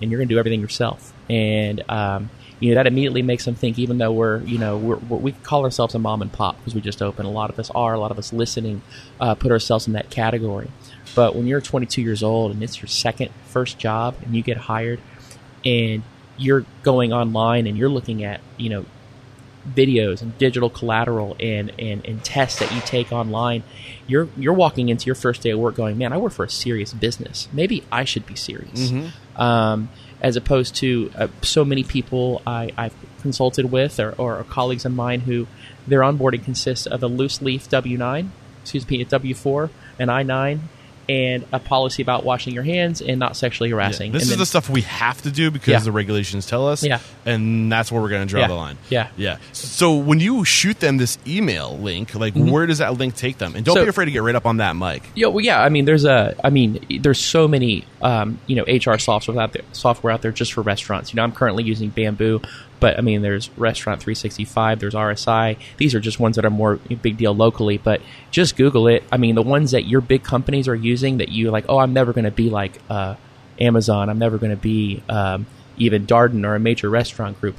and 0.00 0.10
you're 0.10 0.18
going 0.18 0.28
to 0.28 0.34
do 0.34 0.38
everything 0.38 0.60
yourself." 0.60 1.12
And 1.30 1.82
um, 1.88 2.30
you 2.60 2.70
know 2.70 2.74
that 2.76 2.86
immediately 2.86 3.22
makes 3.22 3.44
them 3.44 3.54
think. 3.54 3.78
Even 3.78 3.98
though 3.98 4.12
we're, 4.12 4.40
you 4.42 4.58
know, 4.58 4.76
we're, 4.76 4.96
we 4.96 5.32
call 5.32 5.64
ourselves 5.64 5.94
a 5.94 5.98
mom 5.98 6.22
and 6.22 6.32
pop 6.32 6.56
because 6.58 6.74
we 6.74 6.80
just 6.80 7.02
open. 7.02 7.26
A 7.26 7.30
lot 7.30 7.50
of 7.50 7.58
us 7.58 7.70
are. 7.70 7.94
A 7.94 7.98
lot 7.98 8.10
of 8.10 8.18
us 8.18 8.32
listening 8.32 8.82
uh, 9.20 9.34
put 9.34 9.50
ourselves 9.50 9.86
in 9.86 9.94
that 9.94 10.10
category. 10.10 10.70
But 11.14 11.34
when 11.34 11.46
you're 11.46 11.60
22 11.60 12.00
years 12.00 12.22
old 12.22 12.52
and 12.52 12.62
it's 12.62 12.80
your 12.80 12.88
second, 12.88 13.30
first 13.46 13.78
job, 13.78 14.14
and 14.22 14.34
you 14.34 14.42
get 14.42 14.56
hired, 14.56 15.00
and 15.64 16.02
you're 16.36 16.64
going 16.82 17.12
online 17.12 17.66
and 17.66 17.76
you're 17.76 17.88
looking 17.88 18.24
at, 18.24 18.40
you 18.56 18.70
know, 18.70 18.84
videos 19.68 20.22
and 20.22 20.36
digital 20.38 20.68
collateral 20.70 21.36
and, 21.38 21.72
and, 21.78 22.04
and 22.04 22.24
tests 22.24 22.58
that 22.58 22.72
you 22.74 22.80
take 22.80 23.12
online, 23.12 23.62
you're 24.06 24.28
you're 24.36 24.52
walking 24.54 24.88
into 24.88 25.06
your 25.06 25.14
first 25.14 25.42
day 25.42 25.50
of 25.50 25.58
work 25.58 25.74
going, 25.74 25.98
man, 25.98 26.12
I 26.12 26.18
work 26.18 26.32
for 26.32 26.44
a 26.44 26.50
serious 26.50 26.92
business. 26.92 27.48
Maybe 27.52 27.84
I 27.90 28.04
should 28.04 28.26
be 28.26 28.34
serious. 28.36 28.90
Um, 29.36 29.88
as 30.20 30.36
opposed 30.36 30.76
to 30.76 31.10
uh, 31.16 31.28
so 31.42 31.64
many 31.64 31.82
people 31.82 32.42
I, 32.46 32.70
I've 32.76 32.94
consulted 33.22 33.72
with 33.72 33.98
or, 33.98 34.12
or 34.12 34.44
colleagues 34.44 34.84
of 34.84 34.92
mine 34.92 35.20
who 35.20 35.46
their 35.86 36.00
onboarding 36.00 36.44
consists 36.44 36.86
of 36.86 37.02
a 37.02 37.08
loose 37.08 37.42
leaf 37.42 37.68
W 37.68 37.98
nine, 37.98 38.30
excuse 38.62 38.88
me, 38.88 39.00
a 39.02 39.04
W 39.04 39.34
four, 39.34 39.70
an 39.98 40.08
I 40.08 40.22
nine, 40.22 40.68
and 41.08 41.44
a 41.52 41.58
policy 41.58 42.02
about 42.02 42.24
washing 42.24 42.54
your 42.54 42.62
hands 42.62 43.00
and 43.02 43.18
not 43.18 43.36
sexually 43.36 43.70
harassing. 43.70 44.12
This 44.12 44.22
And 44.22 44.22
is 44.22 44.28
then- 44.30 44.38
the 44.38 44.46
stuff 44.46 44.70
we 44.70 44.82
have 44.82 45.20
to 45.22 45.30
do 45.30 45.50
because 45.50 45.68
Yeah. 45.72 45.78
the 45.80 45.92
regulations 45.92 46.46
tell 46.46 46.68
us. 46.68 46.82
Yeah. 46.84 46.98
And 47.26 47.70
that's 47.70 47.90
where 47.90 48.00
we're 48.00 48.08
going 48.08 48.26
to 48.26 48.30
draw 48.30 48.40
Yeah. 48.42 48.46
the 48.48 48.54
line. 48.54 48.78
Yeah. 48.88 49.08
Yeah. 49.16 49.36
So 49.52 49.94
when 49.94 50.20
you 50.20 50.44
shoot 50.44 50.80
them 50.80 50.96
this 50.98 51.18
email 51.26 51.76
link, 51.78 52.14
like 52.14 52.34
where 52.34 52.66
does 52.66 52.78
that 52.78 52.98
link 52.98 53.16
take 53.16 53.38
them? 53.38 53.54
And 53.56 53.64
don't 53.64 53.74
Mm-hmm. 53.74 53.80
So- 53.80 53.84
be 53.86 53.90
afraid 53.90 54.04
to 54.06 54.10
get 54.12 54.22
right 54.22 54.34
up 54.34 54.46
on 54.46 54.58
that 54.58 54.76
mic. 54.76 55.02
Yeah, 55.14 55.26
well, 55.28 55.44
yeah. 55.44 55.60
I 55.62 55.68
mean, 55.68 55.84
there's 55.84 56.04
a. 56.04 56.34
I 56.44 56.50
mean, 56.50 56.84
there's 57.00 57.18
so 57.20 57.48
many, 57.48 57.84
um, 58.00 58.38
you 58.46 58.56
know, 58.56 58.64
HR 58.66 58.98
software 58.98 59.40
out 59.40 59.52
there, 59.52 59.62
software 59.72 60.12
out 60.12 60.22
there 60.22 60.32
just 60.32 60.52
for 60.52 60.62
restaurants. 60.62 61.12
You 61.12 61.16
know, 61.16 61.22
I'm 61.24 61.32
currently 61.32 61.64
using 61.64 61.88
Bamboo, 61.90 62.40
but 62.82 62.98
I 62.98 63.00
mean, 63.00 63.22
there's 63.22 63.48
Restaurant 63.56 64.02
365, 64.02 64.80
there's 64.80 64.94
RSI. 64.94 65.56
These 65.76 65.94
are 65.94 66.00
just 66.00 66.18
ones 66.18 66.34
that 66.34 66.44
are 66.44 66.50
more 66.50 66.80
big 67.00 67.16
deal 67.16 67.32
locally. 67.32 67.78
But 67.78 68.02
just 68.32 68.56
Google 68.56 68.88
it. 68.88 69.04
I 69.12 69.18
mean, 69.18 69.36
the 69.36 69.42
ones 69.42 69.70
that 69.70 69.86
your 69.86 70.00
big 70.00 70.24
companies 70.24 70.66
are 70.66 70.74
using 70.74 71.18
that 71.18 71.28
you 71.28 71.52
like. 71.52 71.64
Oh, 71.68 71.78
I'm 71.78 71.92
never 71.92 72.12
going 72.12 72.24
to 72.24 72.32
be 72.32 72.50
like 72.50 72.80
uh, 72.90 73.14
Amazon. 73.60 74.10
I'm 74.10 74.18
never 74.18 74.36
going 74.36 74.50
to 74.50 74.60
be 74.60 75.00
um, 75.08 75.46
even 75.76 76.08
Darden 76.08 76.44
or 76.44 76.56
a 76.56 76.58
major 76.58 76.90
restaurant 76.90 77.40
group 77.40 77.54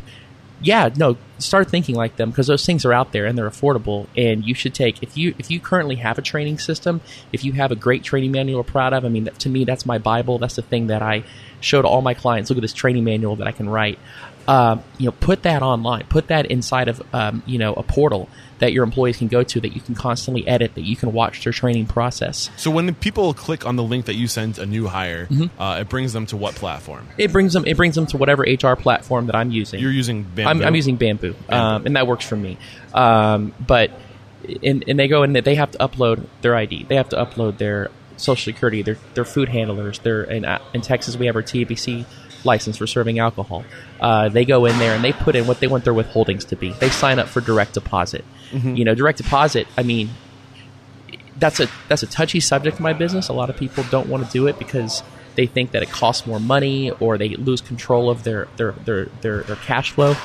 yeah, 0.63 0.89
no, 0.95 1.17
start 1.39 1.69
thinking 1.69 1.93
like 1.95 2.15
them 2.15 2.29
because 2.29 2.47
those 2.47 2.65
things 2.65 2.85
are 2.85 2.93
out 2.93 3.11
there 3.11 3.25
and 3.25 3.37
they're 3.37 3.49
affordable. 3.49 4.07
And 4.15 4.45
you 4.45 4.55
should 4.55 4.73
take 4.73 5.03
if 5.03 5.17
you 5.17 5.35
if 5.37 5.51
you 5.51 5.59
currently 5.59 5.95
have 5.95 6.17
a 6.17 6.21
training 6.21 6.57
system, 6.57 7.01
if 7.33 7.43
you 7.43 7.51
have 7.53 7.71
a 7.71 7.75
great 7.75 8.03
training 8.03 8.31
manual 8.31 8.63
proud 8.63 8.93
of. 8.93 9.03
I 9.03 9.09
mean, 9.09 9.25
that, 9.25 9.37
to 9.39 9.49
me, 9.49 9.65
that's 9.65 9.85
my 9.85 9.97
bible. 9.97 10.39
That's 10.39 10.55
the 10.55 10.61
thing 10.61 10.87
that 10.87 11.01
I 11.01 11.23
show 11.59 11.81
to 11.81 11.87
all 11.87 12.01
my 12.01 12.13
clients. 12.13 12.49
Look 12.49 12.57
at 12.57 12.61
this 12.61 12.73
training 12.73 13.03
manual 13.03 13.35
that 13.35 13.47
I 13.47 13.51
can 13.51 13.69
write. 13.69 13.99
Um, 14.47 14.83
you 14.97 15.05
know, 15.05 15.11
put 15.13 15.43
that 15.43 15.61
online. 15.61 16.05
Put 16.09 16.27
that 16.27 16.47
inside 16.47 16.87
of 16.89 17.01
um, 17.13 17.43
you 17.45 17.57
know 17.57 17.73
a 17.73 17.83
portal 17.83 18.27
that 18.59 18.71
your 18.73 18.83
employees 18.83 19.17
can 19.17 19.27
go 19.27 19.43
to 19.43 19.59
that 19.61 19.73
you 19.73 19.81
can 19.81 19.93
constantly 19.95 20.47
edit 20.47 20.75
that 20.75 20.83
you 20.83 20.95
can 20.95 21.11
watch 21.13 21.43
their 21.43 21.51
training 21.53 21.85
process. 21.85 22.49
So 22.57 22.69
when 22.71 22.85
the 22.85 22.93
people 22.93 23.33
click 23.33 23.65
on 23.65 23.75
the 23.75 23.83
link 23.83 24.05
that 24.05 24.15
you 24.15 24.27
send 24.27 24.57
a 24.59 24.65
new 24.65 24.87
hire, 24.87 25.25
Mm-hmm. 25.27 25.61
uh, 25.61 25.79
it 25.79 25.89
brings 25.89 26.13
them 26.13 26.25
to 26.27 26.37
what 26.37 26.55
platform? 26.55 27.07
It 27.17 27.31
brings 27.31 27.53
them 27.53 27.65
it 27.65 27.77
brings 27.77 27.95
them 27.95 28.05
to 28.07 28.17
whatever 28.17 28.43
HR 28.43 28.75
platform 28.75 29.27
that 29.27 29.35
I'm 29.35 29.51
using. 29.51 29.79
You're 29.79 29.91
using 29.91 30.23
Bamboo. 30.23 30.49
I'm, 30.49 30.61
I'm 30.61 30.75
using 30.75 30.95
Bamboo, 30.97 31.35
Um, 31.49 31.85
and 31.85 31.95
that 31.95 32.05
works 32.07 32.25
for 32.25 32.35
me. 32.35 32.57
Um, 32.93 33.53
but 33.65 33.91
and, 34.61 34.83
and 34.87 34.99
they 34.99 35.07
go 35.07 35.23
and 35.23 35.35
they 35.35 35.55
have 35.55 35.71
to 35.71 35.77
upload 35.77 36.25
their 36.41 36.55
ID. 36.55 36.83
They 36.89 36.95
have 36.95 37.09
to 37.09 37.15
upload 37.15 37.57
their 37.59 37.91
social 38.17 38.53
security, 38.53 38.81
their 38.81 38.97
their 39.13 39.25
food 39.25 39.49
handlers. 39.49 39.99
Their 39.99 40.23
in, 40.23 40.45
uh, 40.45 40.59
in 40.73 40.81
Texas 40.81 41.17
we 41.17 41.25
have 41.27 41.35
our 41.35 41.41
TABC 41.43 42.05
license 42.45 42.77
for 42.77 42.87
serving 42.87 43.19
alcohol. 43.19 43.63
Uh, 43.99 44.29
they 44.29 44.45
go 44.45 44.65
in 44.65 44.77
there 44.79 44.95
and 44.95 45.03
they 45.03 45.13
put 45.13 45.35
in 45.35 45.47
what 45.47 45.59
they 45.59 45.67
want 45.67 45.83
their 45.83 45.93
withholdings 45.93 46.47
to 46.49 46.55
be. 46.55 46.71
They 46.73 46.89
sign 46.89 47.19
up 47.19 47.27
for 47.27 47.41
direct 47.41 47.73
deposit. 47.73 48.23
You 48.75 48.85
know, 48.85 48.95
direct 48.95 49.17
deposit. 49.17 49.67
I 49.77 49.83
mean, 49.83 50.09
that's 51.37 51.59
a 51.59 51.67
that's 51.87 52.03
a 52.03 52.07
touchy 52.07 52.39
subject 52.39 52.77
in 52.77 52.83
my 52.83 52.93
business. 52.93 53.29
A 53.29 53.33
lot 53.33 53.49
of 53.49 53.57
people 53.57 53.83
don't 53.89 54.07
want 54.07 54.25
to 54.25 54.31
do 54.31 54.47
it 54.47 54.59
because 54.59 55.03
they 55.35 55.47
think 55.47 55.71
that 55.71 55.81
it 55.81 55.89
costs 55.89 56.27
more 56.27 56.39
money 56.39 56.91
or 56.91 57.17
they 57.17 57.29
lose 57.29 57.61
control 57.61 58.09
of 58.09 58.23
their 58.23 58.47
their 58.57 58.73
their 58.73 59.05
their, 59.21 59.41
their 59.43 59.55
cash 59.57 59.91
flow. 59.91 60.15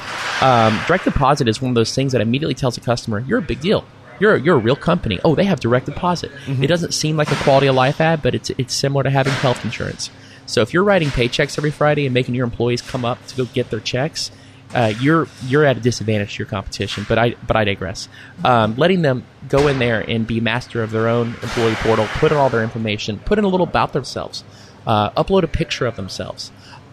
Um, 0.43 0.79
direct 0.87 1.05
deposit 1.05 1.49
is 1.49 1.63
one 1.63 1.71
of 1.71 1.75
those 1.75 1.95
things 1.95 2.13
that 2.13 2.21
immediately 2.21 2.55
tells 2.55 2.77
a 2.77 2.81
customer 2.81 3.21
you're 3.21 3.39
a 3.39 3.43
big 3.43 3.61
deal. 3.61 3.85
You're 4.21 4.35
a, 4.35 4.41
you're 4.41 4.57
a 4.57 4.59
real 4.61 4.77
company. 4.77 5.21
Oh, 5.25 5.35
they 5.37 5.45
have 5.45 5.61
direct 5.61 5.87
deposit. 5.87 6.33
It 6.65 6.67
doesn't 6.67 6.93
seem 6.93 7.17
like 7.17 7.31
a 7.31 7.37
quality 7.37 7.69
of 7.69 7.77
life 7.77 8.01
ad, 8.01 8.21
but 8.21 8.35
it's 8.35 8.51
it's 8.51 8.75
similar 8.75 9.05
to 9.05 9.11
having 9.11 9.33
health 9.35 9.65
insurance. 9.65 10.11
So 10.49 10.63
if 10.63 10.73
you're 10.73 10.83
writing 10.83 11.09
paychecks 11.09 11.59
every 11.59 11.71
Friday 11.71 12.07
and 12.07 12.15
making 12.15 12.35
your 12.35 12.45
employees 12.45 12.81
come 12.81 13.05
up 13.05 13.25
to 13.29 13.37
go 13.37 13.45
get 13.45 13.71
their 13.71 13.81
checks, 13.81 14.31
uh, 14.75 14.93
you're 14.99 15.29
you're 15.47 15.65
at 15.65 15.77
a 15.77 15.81
disadvantage 15.81 16.35
to 16.35 16.39
your 16.39 16.47
competition. 16.47 17.05
But 17.07 17.19
I 17.19 17.35
but 17.47 17.57
I 17.57 17.65
digress. 17.65 18.09
Um, 18.45 18.75
letting 18.77 19.03
them 19.03 19.25
go 19.49 19.69
in 19.69 19.79
there 19.79 20.01
and 20.01 20.27
be 20.27 20.41
master 20.41 20.83
of 20.83 20.91
their 20.91 21.09
own 21.09 21.29
employee 21.43 21.75
portal, 21.77 22.07
put 22.15 22.33
in 22.33 22.39
all 22.39 22.49
their 22.49 22.63
information, 22.63 23.19
put 23.19 23.39
in 23.39 23.45
a 23.45 23.49
little 23.49 23.67
about 23.67 23.93
themselves, 23.93 24.43
uh, 24.87 25.11
upload 25.11 25.43
a 25.43 25.49
picture 25.49 25.87
of 25.87 25.97
themselves, 25.97 26.51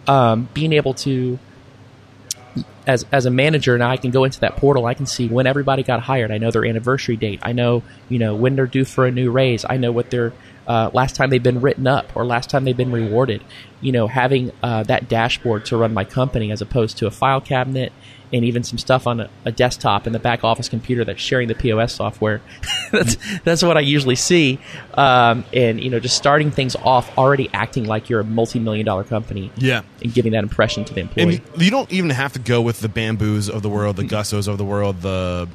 um, 0.07 0.49
being 0.53 0.73
able 0.73 0.93
to 0.93 1.39
as 2.87 3.05
as 3.11 3.25
a 3.25 3.31
manager 3.31 3.77
now 3.77 3.89
I 3.89 3.97
can 3.97 4.11
go 4.11 4.25
into 4.25 4.41
that 4.41 4.57
portal. 4.57 4.85
I 4.85 4.93
can 4.93 5.05
see 5.05 5.27
when 5.27 5.47
everybody 5.47 5.83
got 5.83 6.01
hired. 6.01 6.31
I 6.31 6.37
know 6.37 6.51
their 6.51 6.65
anniversary 6.65 7.15
date. 7.15 7.39
I 7.41 7.53
know 7.53 7.83
you 8.09 8.19
know 8.19 8.35
when 8.35 8.55
they're 8.55 8.67
due 8.67 8.85
for 8.85 9.05
a 9.05 9.11
new 9.11 9.31
raise. 9.31 9.65
I 9.67 9.77
know 9.77 9.91
what 9.91 10.11
their 10.11 10.33
uh, 10.67 10.89
last 10.93 11.15
time 11.15 11.29
they've 11.29 11.43
been 11.43 11.61
written 11.61 11.87
up 11.87 12.15
or 12.15 12.25
last 12.25 12.49
time 12.49 12.63
they've 12.65 12.77
been 12.77 12.91
rewarded. 12.91 13.43
You 13.81 13.91
know, 13.91 14.07
having 14.07 14.51
uh, 14.63 14.83
that 14.83 15.07
dashboard 15.09 15.65
to 15.67 15.77
run 15.77 15.93
my 15.93 16.03
company 16.05 16.51
as 16.51 16.61
opposed 16.61 16.97
to 16.99 17.07
a 17.07 17.11
file 17.11 17.41
cabinet 17.41 17.91
and 18.33 18.43
even 18.43 18.63
some 18.63 18.77
stuff 18.77 19.07
on 19.07 19.19
a, 19.19 19.29
a 19.45 19.51
desktop 19.51 20.07
in 20.07 20.13
the 20.13 20.19
back 20.19 20.43
office 20.43 20.67
computer 20.67 21.05
that's 21.05 21.21
sharing 21.21 21.47
the 21.47 21.55
POS 21.55 21.93
software. 21.93 22.41
that's 22.91 23.17
that's 23.43 23.63
what 23.63 23.77
I 23.77 23.81
usually 23.81 24.15
see. 24.15 24.59
Um, 24.93 25.45
and 25.53 25.79
you 25.79 25.89
know, 25.89 25.99
just 25.99 26.17
starting 26.17 26.51
things 26.51 26.75
off 26.75 27.15
already 27.17 27.49
acting 27.53 27.85
like 27.85 28.09
you're 28.09 28.21
a 28.21 28.25
multi-million 28.25 28.85
dollar 28.85 29.03
company. 29.03 29.51
Yeah. 29.57 29.83
and 30.01 30.13
giving 30.13 30.31
that 30.33 30.43
impression 30.43 30.85
to 30.85 30.93
the 30.93 31.01
employee. 31.01 31.41
And 31.55 31.61
you 31.61 31.71
don't 31.71 31.91
even 31.91 32.09
have 32.09 32.33
to 32.33 32.39
go 32.39 32.61
with 32.61 32.79
the 32.79 32.89
bamboos 32.89 33.49
of 33.49 33.61
the 33.61 33.69
world, 33.69 33.95
the 33.95 34.03
Gustos 34.03 34.47
of 34.47 34.57
the 34.57 34.65
world, 34.65 35.01
the 35.01 35.47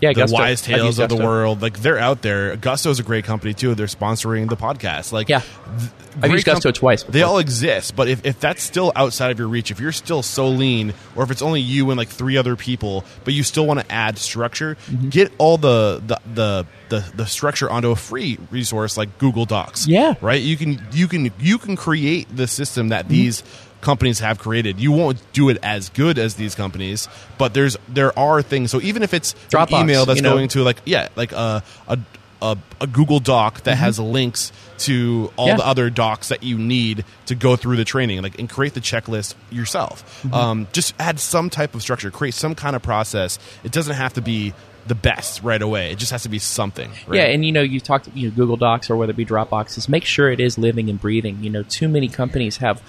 yeah, 0.00 0.10
the 0.10 0.20
Gusto. 0.22 0.34
wise 0.36 0.62
tales 0.62 0.98
of 0.98 1.08
the 1.08 1.16
world. 1.16 1.60
Like 1.62 1.78
they're 1.80 1.98
out 1.98 2.22
there. 2.22 2.56
Gusto's 2.56 3.00
a 3.00 3.02
great 3.02 3.24
company 3.24 3.54
too. 3.54 3.74
They're 3.74 3.86
sponsoring 3.86 4.48
the 4.48 4.56
podcast. 4.56 5.12
Like 5.12 5.28
Yeah. 5.28 5.40
th- 5.40 5.90
I've 6.20 6.32
used 6.32 6.46
Gusto 6.46 6.72
twice 6.72 7.04
They 7.04 7.22
all 7.22 7.38
exist, 7.38 7.94
but 7.94 8.08
if, 8.08 8.26
if 8.26 8.40
that's 8.40 8.60
still 8.62 8.90
outside 8.96 9.30
of 9.30 9.38
your 9.38 9.46
reach, 9.46 9.70
if 9.70 9.78
you're 9.78 9.92
still 9.92 10.22
so 10.22 10.48
lean, 10.48 10.92
or 11.14 11.22
if 11.22 11.30
it's 11.30 11.42
only 11.42 11.60
you 11.60 11.90
and 11.90 11.98
like 11.98 12.08
three 12.08 12.36
other 12.36 12.56
people, 12.56 13.04
but 13.24 13.34
you 13.34 13.44
still 13.44 13.66
want 13.66 13.78
to 13.80 13.92
add 13.92 14.18
structure, 14.18 14.76
Mm-hmm. 14.90 15.08
get 15.10 15.32
all 15.38 15.58
the 15.58 16.02
the, 16.04 16.18
the 16.34 16.66
the 16.88 17.12
the 17.16 17.26
structure 17.26 17.70
onto 17.70 17.90
a 17.90 17.96
free 17.96 18.38
resource 18.50 18.96
like 18.96 19.18
Google 19.18 19.44
Docs. 19.44 19.86
Yeah. 19.86 20.14
right. 20.20 20.40
You 20.42 20.56
can 20.56 20.84
you 20.92 21.06
can 21.06 21.30
you 21.38 21.58
can 21.58 21.76
create 21.76 22.34
the 22.34 22.46
system 22.48 22.84
Mm-hmm. 22.86 22.88
that 22.90 23.08
these 23.08 23.42
companies 23.80 24.18
have 24.20 24.38
created. 24.38 24.80
You 24.80 24.92
won't 24.92 25.20
do 25.32 25.48
it 25.48 25.58
as 25.62 25.88
good 25.90 26.18
as 26.18 26.34
these 26.34 26.54
companies, 26.54 27.08
but 27.38 27.54
there's 27.54 27.76
there 27.88 28.16
are 28.18 28.42
things. 28.42 28.70
So 28.70 28.80
even 28.80 29.02
if 29.02 29.14
it's 29.14 29.32
an 29.32 29.38
Dropbox, 29.50 29.80
email 29.82 30.06
that's 30.06 30.18
you 30.18 30.22
know. 30.22 30.34
going 30.34 30.48
to 30.48 30.62
like 30.62 30.78
yeah, 30.84 31.08
like 31.16 31.32
a 31.32 31.62
a, 31.86 31.98
a, 32.42 32.56
a 32.80 32.86
Google 32.86 33.20
Doc 33.20 33.62
that 33.62 33.76
has 33.76 33.98
links 33.98 34.52
to 34.78 35.32
all 35.36 35.46
Mm-hmm. 35.48 35.50
Yeah. 35.50 35.56
the 35.56 35.66
other 35.66 35.90
docs 35.90 36.28
that 36.28 36.42
you 36.42 36.56
need 36.58 37.04
to 37.26 37.34
go 37.34 37.56
through 37.56 37.76
the 37.76 37.84
training, 37.84 38.22
like 38.22 38.38
and 38.38 38.48
create 38.48 38.74
the 38.74 38.80
checklist 38.80 39.34
yourself. 39.50 40.22
Mm-hmm. 40.22 40.34
Um, 40.34 40.68
just 40.72 40.94
add 40.98 41.18
some 41.20 41.50
type 41.50 41.74
of 41.74 41.82
structure, 41.82 42.10
create 42.10 42.34
some 42.34 42.54
kind 42.54 42.76
of 42.76 42.82
process. 42.82 43.38
It 43.64 43.72
doesn't 43.72 43.94
have 43.96 44.14
to 44.14 44.20
be 44.22 44.54
the 44.86 44.94
best 44.94 45.42
right 45.42 45.60
away. 45.60 45.92
It 45.92 45.98
just 45.98 46.12
has 46.12 46.22
to 46.22 46.28
be 46.30 46.38
something. 46.38 46.90
Right? 47.06 47.18
Yeah, 47.18 47.24
and 47.26 47.44
you 47.44 47.52
know, 47.52 47.60
you 47.60 47.78
talked 47.80 48.08
you 48.14 48.28
know 48.30 48.34
Google 48.34 48.56
Docs 48.56 48.88
or 48.88 48.96
whether 48.96 49.10
it 49.10 49.16
be 49.16 49.26
Dropboxes. 49.26 49.88
Make 49.88 50.04
sure 50.04 50.30
it 50.30 50.40
is 50.40 50.56
living 50.58 50.88
and 50.88 50.98
breathing. 51.00 51.42
You 51.42 51.50
know, 51.50 51.62
too 51.62 51.88
many 51.88 52.08
companies 52.08 52.58
have 52.58 52.82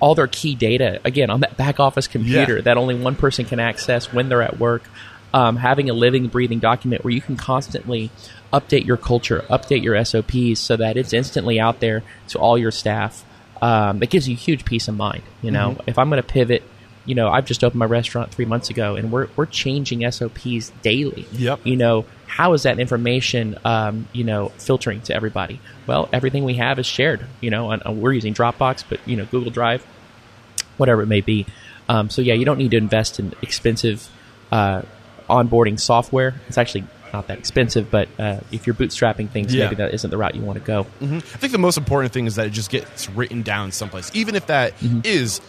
all 0.00 0.14
their 0.14 0.26
key 0.26 0.54
data 0.54 1.00
again 1.04 1.30
on 1.30 1.40
that 1.40 1.56
back 1.56 1.80
office 1.80 2.06
computer 2.06 2.56
Yeah. 2.56 2.62
that 2.62 2.76
only 2.76 2.94
one 2.94 3.16
person 3.16 3.44
can 3.44 3.58
access 3.60 4.12
when 4.12 4.28
they're 4.28 4.42
at 4.42 4.58
work. 4.58 4.82
Um, 5.34 5.56
having 5.56 5.90
a 5.90 5.92
living, 5.92 6.28
breathing 6.28 6.60
document 6.60 7.04
where 7.04 7.12
you 7.12 7.20
can 7.20 7.36
constantly 7.36 8.10
update 8.52 8.86
your 8.86 8.96
culture, 8.96 9.44
update 9.50 9.82
your 9.82 10.02
SOPs, 10.02 10.60
so 10.60 10.76
that 10.76 10.96
it's 10.96 11.12
instantly 11.12 11.60
out 11.60 11.80
there 11.80 12.02
to 12.28 12.38
all 12.38 12.56
your 12.56 12.70
staff. 12.70 13.24
Um, 13.60 13.98
that 13.98 14.08
gives 14.10 14.28
you 14.28 14.36
huge 14.36 14.64
peace 14.64 14.86
of 14.88 14.96
mind. 14.96 15.22
You 15.42 15.50
know, 15.50 15.70
Mm-hmm. 15.72 15.88
if 15.90 15.98
I'm 15.98 16.08
going 16.10 16.22
to 16.22 16.28
pivot, 16.28 16.62
you 17.04 17.14
know, 17.14 17.28
I've 17.28 17.44
just 17.44 17.64
opened 17.64 17.78
my 17.80 17.86
restaurant 17.86 18.30
three 18.32 18.44
months 18.46 18.70
ago, 18.70 18.96
and 18.96 19.10
we're 19.12 19.28
we're 19.36 19.46
changing 19.46 20.10
SOPs 20.10 20.72
daily. 20.82 21.26
Yep. 21.32 21.60
You 21.64 21.76
know, 21.76 22.04
how 22.26 22.52
is 22.52 22.64
that 22.64 22.78
information, 22.78 23.56
um, 23.64 24.08
you 24.12 24.24
know, 24.24 24.48
filtering 24.58 25.00
to 25.02 25.14
everybody? 25.14 25.60
Well, 25.86 26.08
everything 26.12 26.44
we 26.44 26.54
have 26.54 26.78
is 26.78 26.86
shared. 26.86 27.24
You 27.40 27.50
know, 27.50 27.70
and, 27.70 27.82
and 27.84 28.00
we're 28.00 28.12
using 28.12 28.34
Dropbox, 28.34 28.84
but 28.88 29.00
you 29.06 29.16
know, 29.16 29.24
Google 29.26 29.50
Drive, 29.50 29.84
whatever 30.76 31.02
it 31.02 31.06
may 31.06 31.20
be. 31.20 31.46
Um, 31.88 32.10
so 32.10 32.20
yeah, 32.22 32.34
you 32.34 32.44
don't 32.44 32.58
need 32.58 32.72
to 32.72 32.76
invest 32.76 33.18
in 33.20 33.32
expensive 33.42 34.08
uh, 34.50 34.82
onboarding 35.30 35.78
software. 35.78 36.34
It's 36.48 36.58
actually 36.58 36.84
not 37.12 37.28
that 37.28 37.38
expensive, 37.38 37.90
but 37.90 38.08
uh, 38.18 38.40
if 38.50 38.66
you're 38.66 38.74
bootstrapping 38.74 39.30
things, 39.30 39.54
Yeah. 39.54 39.64
maybe 39.64 39.76
that 39.76 39.94
isn't 39.94 40.10
the 40.10 40.16
route 40.16 40.34
you 40.34 40.42
want 40.42 40.58
to 40.58 40.64
go. 40.64 40.86
I 41.00 41.20
think 41.20 41.52
the 41.52 41.58
most 41.58 41.78
important 41.78 42.12
thing 42.12 42.26
is 42.26 42.34
that 42.34 42.46
it 42.46 42.50
just 42.50 42.68
gets 42.70 43.08
written 43.10 43.42
down 43.42 43.70
someplace, 43.72 44.10
even 44.14 44.34
if 44.34 44.46
that 44.48 44.74
is 45.04 45.40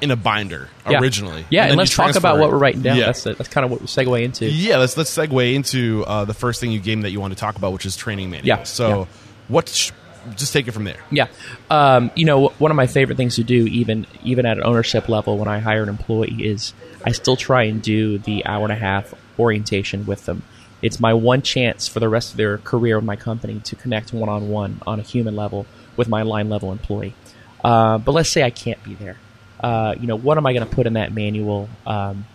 in 0.00 0.10
a 0.10 0.16
binder. 0.16 0.68
Yeah. 0.88 1.00
originally. 1.00 1.44
Yeah, 1.50 1.62
and, 1.62 1.72
then 1.72 1.78
let's 1.78 1.94
talk 1.94 2.16
about 2.16 2.36
it. 2.36 2.40
what 2.40 2.50
we're 2.50 2.58
writing 2.58 2.82
down. 2.82 2.96
Yeah. 2.96 3.06
That's 3.06 3.24
that's 3.24 3.48
kind 3.48 3.64
of 3.64 3.70
what 3.70 3.80
we 3.80 3.86
segue 3.86 4.22
into. 4.22 4.50
Yeah, 4.50 4.78
let's 4.78 4.96
let's 4.96 5.14
segue 5.14 5.54
into 5.54 6.04
uh, 6.06 6.24
the 6.24 6.34
first 6.34 6.60
thing 6.60 6.72
you 6.72 6.80
game 6.80 7.02
that 7.02 7.10
you 7.10 7.20
want 7.20 7.32
to 7.32 7.38
talk 7.38 7.56
about, 7.56 7.72
which 7.72 7.86
is 7.86 7.96
training 7.96 8.30
manual. 8.30 8.46
Yeah, 8.46 8.62
So, 8.64 8.88
yeah. 9.00 9.06
what? 9.48 9.68
Sh- 9.68 9.92
just 10.36 10.52
take 10.52 10.68
it 10.68 10.72
from 10.72 10.84
there. 10.84 11.00
Yeah, 11.10 11.28
um, 11.70 12.10
you 12.14 12.24
know, 12.26 12.48
one 12.58 12.70
of 12.70 12.76
my 12.76 12.86
favorite 12.86 13.16
things 13.16 13.36
to 13.36 13.44
do, 13.44 13.66
even 13.66 14.06
even 14.22 14.46
at 14.46 14.58
an 14.58 14.64
ownership 14.64 15.08
level, 15.08 15.38
when 15.38 15.48
I 15.48 15.60
hire 15.60 15.82
an 15.82 15.88
employee, 15.88 16.46
is 16.46 16.74
I 17.04 17.12
still 17.12 17.36
try 17.36 17.64
and 17.64 17.80
do 17.80 18.18
the 18.18 18.44
hour 18.44 18.64
and 18.64 18.72
a 18.72 18.76
half 18.76 19.14
orientation 19.38 20.06
with 20.06 20.26
them. 20.26 20.42
It's 20.82 21.00
my 21.00 21.14
one 21.14 21.42
chance 21.42 21.88
for 21.88 22.00
the 22.00 22.08
rest 22.08 22.32
of 22.32 22.36
their 22.36 22.58
career 22.58 22.96
with 22.96 23.04
my 23.04 23.16
company 23.16 23.60
to 23.60 23.76
connect 23.76 24.12
one 24.12 24.28
on 24.28 24.48
one 24.48 24.80
on 24.86 24.98
a 24.98 25.02
human 25.02 25.36
level 25.36 25.66
with 25.96 26.08
my 26.08 26.22
line 26.22 26.48
level 26.48 26.72
employee. 26.72 27.14
Uh, 27.62 27.98
but 27.98 28.12
let's 28.12 28.30
say 28.30 28.42
I 28.42 28.50
can't 28.50 28.82
be 28.82 28.94
there. 28.94 29.16
Uh, 29.62 29.94
you 30.00 30.06
know, 30.06 30.16
what 30.16 30.38
am 30.38 30.46
I 30.46 30.52
going 30.52 30.66
to 30.66 30.74
put 30.74 30.86
in 30.86 30.94
that 30.94 31.12
manual 31.12 31.68
um, 31.86 32.26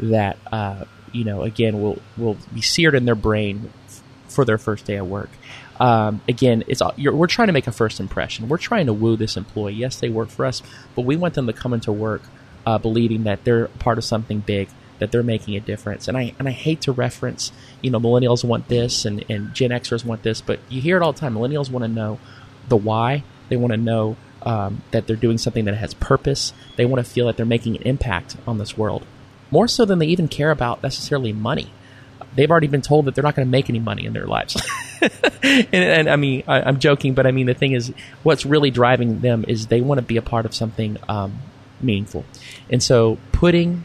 that 0.00 0.36
uh, 0.50 0.84
you 1.12 1.24
know 1.24 1.42
again 1.42 1.80
will 1.80 1.98
will 2.16 2.36
be 2.52 2.60
seared 2.60 2.94
in 2.94 3.04
their 3.04 3.14
brain 3.14 3.72
for 4.28 4.44
their 4.44 4.58
first 4.58 4.84
day 4.84 4.96
of 4.96 5.08
work. 5.08 5.30
Um, 5.78 6.20
again, 6.28 6.64
it's 6.66 6.82
we're 6.98 7.26
trying 7.26 7.48
to 7.48 7.52
make 7.52 7.66
a 7.66 7.72
first 7.72 8.00
impression. 8.00 8.48
We're 8.48 8.58
trying 8.58 8.86
to 8.86 8.92
woo 8.92 9.16
this 9.16 9.36
employee. 9.36 9.74
Yes, 9.74 10.00
they 10.00 10.08
work 10.08 10.28
for 10.28 10.44
us, 10.44 10.62
but 10.94 11.04
we 11.04 11.16
want 11.16 11.34
them 11.34 11.46
to 11.46 11.52
come 11.52 11.72
into 11.72 11.92
work 11.92 12.22
uh, 12.66 12.78
believing 12.78 13.24
that 13.24 13.44
they're 13.44 13.68
part 13.68 13.98
of 13.98 14.04
something 14.04 14.40
big, 14.40 14.68
that 14.98 15.10
they're 15.12 15.22
making 15.22 15.56
a 15.56 15.60
difference. 15.60 16.08
And 16.08 16.16
I 16.16 16.34
and 16.38 16.48
I 16.48 16.52
hate 16.52 16.82
to 16.82 16.92
reference, 16.92 17.52
you 17.80 17.90
know, 17.90 18.00
millennials 18.00 18.44
want 18.44 18.68
this 18.68 19.04
and, 19.04 19.24
and 19.28 19.54
Gen 19.54 19.70
Xers 19.70 20.04
want 20.04 20.22
this, 20.22 20.40
but 20.40 20.60
you 20.68 20.80
hear 20.80 20.96
it 20.96 21.02
all 21.02 21.12
the 21.12 21.20
time. 21.20 21.34
Millennials 21.34 21.70
want 21.70 21.84
to 21.84 21.88
know 21.88 22.18
the 22.68 22.76
why. 22.76 23.24
They 23.48 23.56
want 23.56 23.72
to 23.72 23.76
know 23.76 24.16
um, 24.46 24.82
that 24.90 25.06
they're 25.06 25.16
doing 25.16 25.38
something 25.38 25.64
that 25.64 25.74
has 25.74 25.94
purpose. 25.94 26.52
They 26.76 26.84
want 26.84 27.04
to 27.04 27.10
feel 27.10 27.26
that 27.26 27.36
they're 27.36 27.46
making 27.46 27.76
an 27.76 27.82
impact 27.82 28.36
on 28.46 28.58
this 28.58 28.76
world, 28.76 29.04
more 29.50 29.68
so 29.68 29.84
than 29.84 29.98
they 29.98 30.06
even 30.06 30.28
care 30.28 30.50
about 30.50 30.82
necessarily 30.82 31.32
money 31.32 31.72
they've 32.34 32.50
already 32.50 32.66
been 32.66 32.82
told 32.82 33.04
that 33.04 33.14
they're 33.14 33.22
not 33.24 33.34
going 33.34 33.46
to 33.46 33.50
make 33.50 33.68
any 33.68 33.78
money 33.78 34.06
in 34.06 34.12
their 34.12 34.26
lives. 34.26 34.56
and, 35.42 35.74
and 35.74 36.08
I 36.08 36.16
mean, 36.16 36.42
I, 36.46 36.62
I'm 36.62 36.78
joking, 36.78 37.14
but 37.14 37.26
I 37.26 37.30
mean, 37.30 37.46
the 37.46 37.54
thing 37.54 37.72
is, 37.72 37.92
what's 38.22 38.46
really 38.46 38.70
driving 38.70 39.20
them 39.20 39.44
is 39.48 39.66
they 39.66 39.80
want 39.80 39.98
to 39.98 40.02
be 40.02 40.16
a 40.16 40.22
part 40.22 40.46
of 40.46 40.54
something 40.54 40.96
um, 41.08 41.38
meaningful. 41.80 42.24
And 42.70 42.82
so 42.82 43.18
putting 43.32 43.84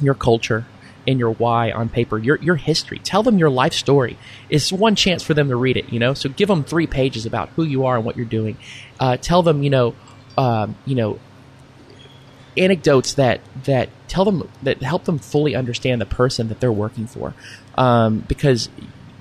your 0.00 0.14
culture 0.14 0.66
and 1.06 1.18
your 1.18 1.32
why 1.32 1.70
on 1.70 1.88
paper, 1.88 2.18
your, 2.18 2.36
your 2.36 2.56
history, 2.56 2.98
tell 2.98 3.22
them 3.22 3.38
your 3.38 3.50
life 3.50 3.72
story. 3.72 4.18
It's 4.48 4.72
one 4.72 4.94
chance 4.94 5.22
for 5.22 5.34
them 5.34 5.48
to 5.48 5.56
read 5.56 5.76
it, 5.76 5.92
you 5.92 5.98
know? 5.98 6.14
So 6.14 6.28
give 6.28 6.48
them 6.48 6.64
three 6.64 6.86
pages 6.86 7.26
about 7.26 7.48
who 7.50 7.64
you 7.64 7.86
are 7.86 7.96
and 7.96 8.04
what 8.04 8.16
you're 8.16 8.26
doing. 8.26 8.56
Uh, 9.00 9.16
tell 9.16 9.42
them, 9.42 9.62
you 9.62 9.70
know, 9.70 9.94
um, 10.38 10.76
you 10.86 10.94
know, 10.94 11.18
anecdotes 12.56 13.14
that 13.14 13.40
that 13.64 13.88
tell 14.08 14.24
them 14.24 14.48
that 14.62 14.82
help 14.82 15.04
them 15.04 15.18
fully 15.18 15.54
understand 15.54 16.00
the 16.00 16.06
person 16.06 16.48
that 16.48 16.60
they're 16.60 16.70
working 16.70 17.06
for 17.06 17.34
um, 17.76 18.20
because 18.28 18.68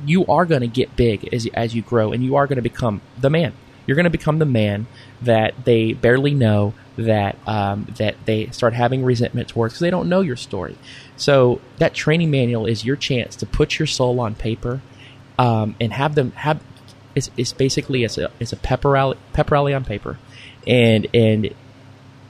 you 0.05 0.25
are 0.25 0.45
going 0.45 0.61
to 0.61 0.67
get 0.67 0.95
big 0.95 1.33
as, 1.33 1.47
as 1.53 1.73
you 1.73 1.81
grow 1.81 2.11
and 2.11 2.23
you 2.23 2.35
are 2.35 2.45
going 2.45 2.57
to 2.57 2.61
become 2.61 2.99
the 3.17 3.29
man 3.29 3.53
you're 3.85 3.95
going 3.95 4.03
to 4.03 4.09
become 4.09 4.39
the 4.39 4.45
man 4.45 4.85
that 5.21 5.53
they 5.63 5.93
barely 5.93 6.33
know 6.33 6.73
that 7.01 7.37
um, 7.47 7.87
that 7.97 8.15
they 8.25 8.47
start 8.47 8.73
having 8.73 9.03
resentment 9.03 9.47
towards 9.47 9.73
because 9.73 9.81
they 9.81 9.89
don't 9.89 10.09
know 10.09 10.21
your 10.21 10.35
story 10.35 10.75
so 11.17 11.61
that 11.77 11.93
training 11.93 12.31
manual 12.31 12.65
is 12.65 12.85
your 12.85 12.95
chance 12.95 13.35
to 13.35 13.45
put 13.45 13.79
your 13.79 13.87
soul 13.87 14.19
on 14.19 14.35
paper 14.35 14.81
um, 15.39 15.75
and 15.79 15.93
have 15.93 16.15
them 16.15 16.31
have 16.31 16.61
it's, 17.15 17.29
it's 17.37 17.53
basically 17.53 18.03
it's 18.03 18.17
a 18.17 18.31
it's 18.39 18.53
a 18.53 18.57
pep 18.57 18.85
rally 18.85 19.17
pep 19.33 19.51
rally 19.51 19.73
on 19.73 19.83
paper 19.83 20.17
and 20.65 21.07
and 21.13 21.53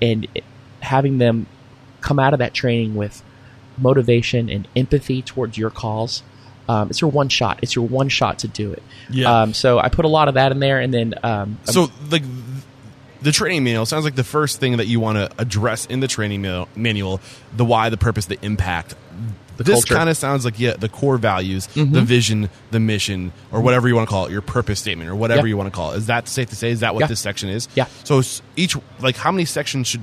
and 0.01 0.27
having 0.81 1.17
them 1.19 1.45
come 2.01 2.19
out 2.19 2.33
of 2.33 2.39
that 2.39 2.53
training 2.53 2.95
with 2.95 3.23
motivation 3.77 4.49
and 4.49 4.67
empathy 4.75 5.21
towards 5.21 5.57
your 5.57 5.69
cause. 5.69 6.23
Um, 6.67 6.89
it's 6.89 7.01
your 7.01 7.11
one 7.11 7.29
shot. 7.29 7.59
It's 7.61 7.75
your 7.75 7.87
one 7.87 8.09
shot 8.09 8.39
to 8.39 8.47
do 8.47 8.71
it. 8.71 8.83
Yeah. 9.09 9.41
Um, 9.41 9.53
so 9.53 9.79
I 9.79 9.89
put 9.89 10.05
a 10.05 10.07
lot 10.07 10.27
of 10.27 10.35
that 10.35 10.51
in 10.51 10.59
there, 10.59 10.79
and 10.79 10.93
then 10.93 11.15
um, 11.23 11.59
So 11.63 11.89
like 12.09 12.23
the 13.21 13.31
training 13.31 13.63
manual 13.63 13.85
sounds 13.85 14.03
like 14.05 14.15
the 14.15 14.23
first 14.23 14.59
thing 14.59 14.77
that 14.77 14.87
you 14.87 14.99
want 14.99 15.17
to 15.17 15.29
address 15.41 15.85
in 15.85 15.99
the 15.99 16.07
training 16.07 16.41
manual, 16.41 16.67
manual 16.75 17.21
the 17.55 17.65
why, 17.65 17.89
the 17.89 17.97
purpose, 17.97 18.25
the 18.25 18.43
impact. 18.43 18.95
The 19.57 19.63
this. 19.63 19.85
Mm-hmm. 19.85 19.93
kind 19.95 20.09
of 20.09 20.17
sounds 20.17 20.43
like 20.45 20.59
yeah, 20.59 20.73
the 20.73 20.89
core 20.89 21.17
values, 21.17 21.67
the 21.67 22.01
vision, 22.01 22.49
the 22.71 22.79
mission, 22.79 23.31
or 23.51 23.61
whatever 23.61 23.87
you 23.87 23.95
want 23.95 24.07
to 24.07 24.11
call 24.11 24.25
it, 24.25 24.31
your 24.31 24.41
purpose 24.41 24.79
statement, 24.79 25.09
or 25.09 25.15
whatever 25.15 25.41
Yeah. 25.45 25.51
you 25.51 25.57
want 25.57 25.67
to 25.71 25.75
call 25.75 25.91
it. 25.91 25.97
Is 25.97 26.07
that 26.07 26.27
safe 26.27 26.49
to 26.49 26.55
say? 26.55 26.71
Is 26.71 26.79
that 26.79 26.95
what 26.95 27.01
Yeah. 27.01 27.07
this 27.07 27.19
section 27.19 27.49
is? 27.49 27.67
Yeah. 27.75 27.85
So 28.03 28.21
each 28.55 28.75
like 29.01 29.17
how 29.17 29.31
many 29.31 29.45
sections 29.45 29.87
should, 29.87 30.01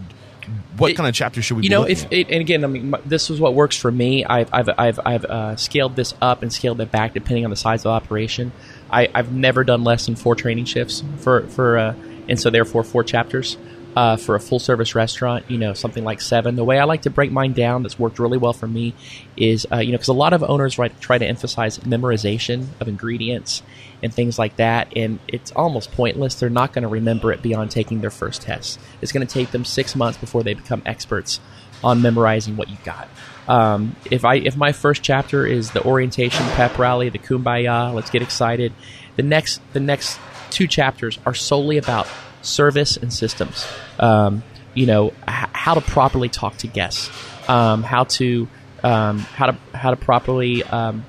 what 0.76 0.92
It- 0.92 0.94
kind 0.94 1.08
of 1.08 1.14
chapters 1.14 1.44
should 1.44 1.56
we? 1.56 1.64
you 1.64 1.70
know, 1.70 1.82
if 1.82 2.06
it, 2.12 2.28
and 2.30 2.40
again, 2.40 2.62
I 2.62 2.68
mean, 2.68 2.94
this 3.04 3.30
is 3.30 3.40
what 3.40 3.54
works 3.54 3.76
for 3.76 3.90
me. 3.90 4.24
I've 4.24 4.48
I've 4.52 4.68
I've, 4.78 5.00
I've 5.04 5.24
uh, 5.24 5.56
scaled 5.56 5.96
this 5.96 6.14
up 6.22 6.42
and 6.42 6.52
scaled 6.52 6.80
it 6.80 6.92
back 6.92 7.14
depending 7.14 7.44
on 7.44 7.50
the 7.50 7.56
size 7.56 7.80
of 7.80 7.84
the 7.84 7.90
operation. 7.90 8.52
I, 8.92 9.08
I've 9.14 9.32
never 9.32 9.64
done 9.64 9.82
less 9.82 10.06
than 10.06 10.14
four 10.14 10.36
training 10.36 10.66
shifts 10.66 11.02
for 11.18 11.42
for, 11.48 11.78
uh, 11.78 11.94
and 12.28 12.38
so 12.40 12.50
therefore 12.50 12.84
four 12.84 13.04
chapters. 13.04 13.56
uh, 13.98 14.16
for 14.16 14.36
a 14.36 14.40
full 14.40 14.60
service 14.60 14.94
restaurant, 14.94 15.50
you 15.50 15.58
know, 15.58 15.72
something 15.72 16.04
like 16.04 16.20
seven. 16.20 16.54
The 16.54 16.62
way 16.62 16.78
I 16.78 16.84
like 16.84 17.02
to 17.02 17.10
break 17.10 17.32
mine 17.32 17.52
down, 17.52 17.82
that's 17.82 17.98
worked 17.98 18.20
really 18.20 18.38
well 18.38 18.52
for 18.52 18.68
me, 18.68 18.94
is 19.36 19.66
uh, 19.72 19.78
you 19.78 19.90
know, 19.90 19.98
because 19.98 20.06
a 20.06 20.12
lot 20.12 20.32
of 20.32 20.44
owners 20.44 20.78
right, 20.78 20.92
try 21.00 21.18
to 21.18 21.26
emphasize 21.26 21.78
memorization 21.78 22.66
of 22.80 22.86
ingredients 22.86 23.62
and 24.00 24.14
things 24.14 24.38
like 24.38 24.54
that, 24.56 24.92
and 24.94 25.18
it's 25.26 25.50
almost 25.52 25.90
pointless. 25.90 26.36
They're 26.36 26.48
not 26.48 26.72
going 26.72 26.82
to 26.82 26.88
remember 26.88 27.32
it 27.32 27.42
beyond 27.42 27.72
taking 27.72 28.00
their 28.00 28.10
first 28.10 28.42
test. 28.42 28.78
It's 29.02 29.10
going 29.10 29.26
to 29.26 29.32
take 29.32 29.50
them 29.50 29.64
six 29.64 29.96
months 29.96 30.16
before 30.18 30.44
they 30.44 30.54
become 30.54 30.82
experts 30.86 31.40
on 31.82 32.00
memorizing 32.00 32.56
what 32.56 32.68
you 32.68 32.76
got. 32.84 33.08
Um, 33.48 33.96
if 34.10 34.24
I 34.24 34.36
if 34.36 34.56
my 34.56 34.70
first 34.70 35.02
chapter 35.02 35.44
is 35.44 35.72
the 35.72 35.82
orientation 35.84 36.46
pep 36.50 36.78
rally, 36.78 37.08
the 37.08 37.18
kumbaya, 37.18 37.92
let's 37.92 38.10
get 38.10 38.22
excited. 38.22 38.72
The 39.16 39.22
next 39.24 39.60
the 39.72 39.80
next 39.80 40.20
two 40.50 40.66
chapters 40.66 41.18
are 41.26 41.34
solely 41.34 41.78
about 41.78 42.06
service 42.42 42.96
and 42.96 43.12
systems. 43.12 43.66
Um, 43.98 44.42
you 44.74 44.86
know 44.86 45.08
h- 45.28 45.48
how 45.52 45.74
to 45.74 45.80
properly 45.80 46.28
talk 46.28 46.56
to 46.58 46.66
guests, 46.66 47.10
um, 47.48 47.82
how 47.82 48.04
to 48.04 48.48
um, 48.82 49.18
how 49.18 49.46
to 49.46 49.58
how 49.74 49.90
to 49.90 49.96
properly 49.96 50.62
um, 50.62 51.04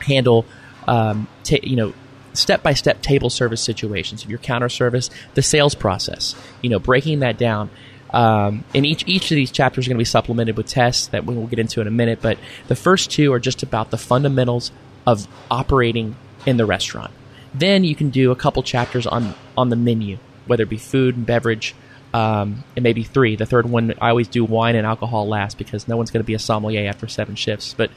handle 0.00 0.44
um, 0.88 1.28
you 1.48 1.76
know 1.76 1.94
step 2.32 2.62
by 2.62 2.74
step 2.74 3.02
table 3.02 3.30
service 3.30 3.62
situations. 3.62 4.26
Your 4.26 4.38
counter 4.38 4.68
service, 4.68 5.10
the 5.34 5.42
sales 5.42 5.74
process. 5.74 6.34
You 6.62 6.70
know, 6.70 6.78
breaking 6.78 7.20
that 7.20 7.38
down. 7.38 7.70
Um, 8.12 8.64
and 8.74 8.84
each 8.84 9.04
each 9.06 9.30
of 9.30 9.36
these 9.36 9.52
chapters 9.52 9.86
are 9.86 9.90
going 9.90 9.98
to 9.98 10.00
be 10.00 10.04
supplemented 10.04 10.56
with 10.56 10.66
tests 10.66 11.06
that 11.08 11.24
we 11.24 11.36
will 11.36 11.46
get 11.46 11.60
into 11.60 11.80
in 11.80 11.86
a 11.86 11.92
minute. 11.92 12.20
But 12.20 12.38
the 12.66 12.74
first 12.74 13.12
two 13.12 13.32
are 13.32 13.38
just 13.38 13.62
about 13.62 13.90
the 13.92 13.98
fundamentals 13.98 14.72
of 15.06 15.28
operating 15.48 16.16
in 16.44 16.56
the 16.56 16.66
restaurant. 16.66 17.12
Then 17.52 17.84
you 17.84 17.94
can 17.94 18.10
do 18.10 18.30
a 18.30 18.36
couple 18.36 18.62
chapters 18.62 19.06
on 19.06 19.34
on 19.56 19.70
the 19.70 19.76
menu, 19.76 20.18
whether 20.46 20.62
it 20.62 20.68
be 20.68 20.78
food 20.78 21.16
and 21.16 21.26
beverage, 21.26 21.74
um, 22.14 22.64
and 22.76 22.82
maybe 22.82 23.02
three. 23.02 23.36
The 23.36 23.46
third 23.46 23.68
one, 23.68 23.94
I 24.00 24.10
always 24.10 24.28
do 24.28 24.44
wine 24.44 24.76
and 24.76 24.86
alcohol 24.86 25.28
last 25.28 25.58
because 25.58 25.88
no 25.88 25.96
one's 25.96 26.10
going 26.10 26.22
to 26.22 26.26
be 26.26 26.34
a 26.34 26.38
sommelier 26.38 26.88
after 26.88 27.08
seven 27.08 27.34
shifts. 27.34 27.74
But 27.74 27.90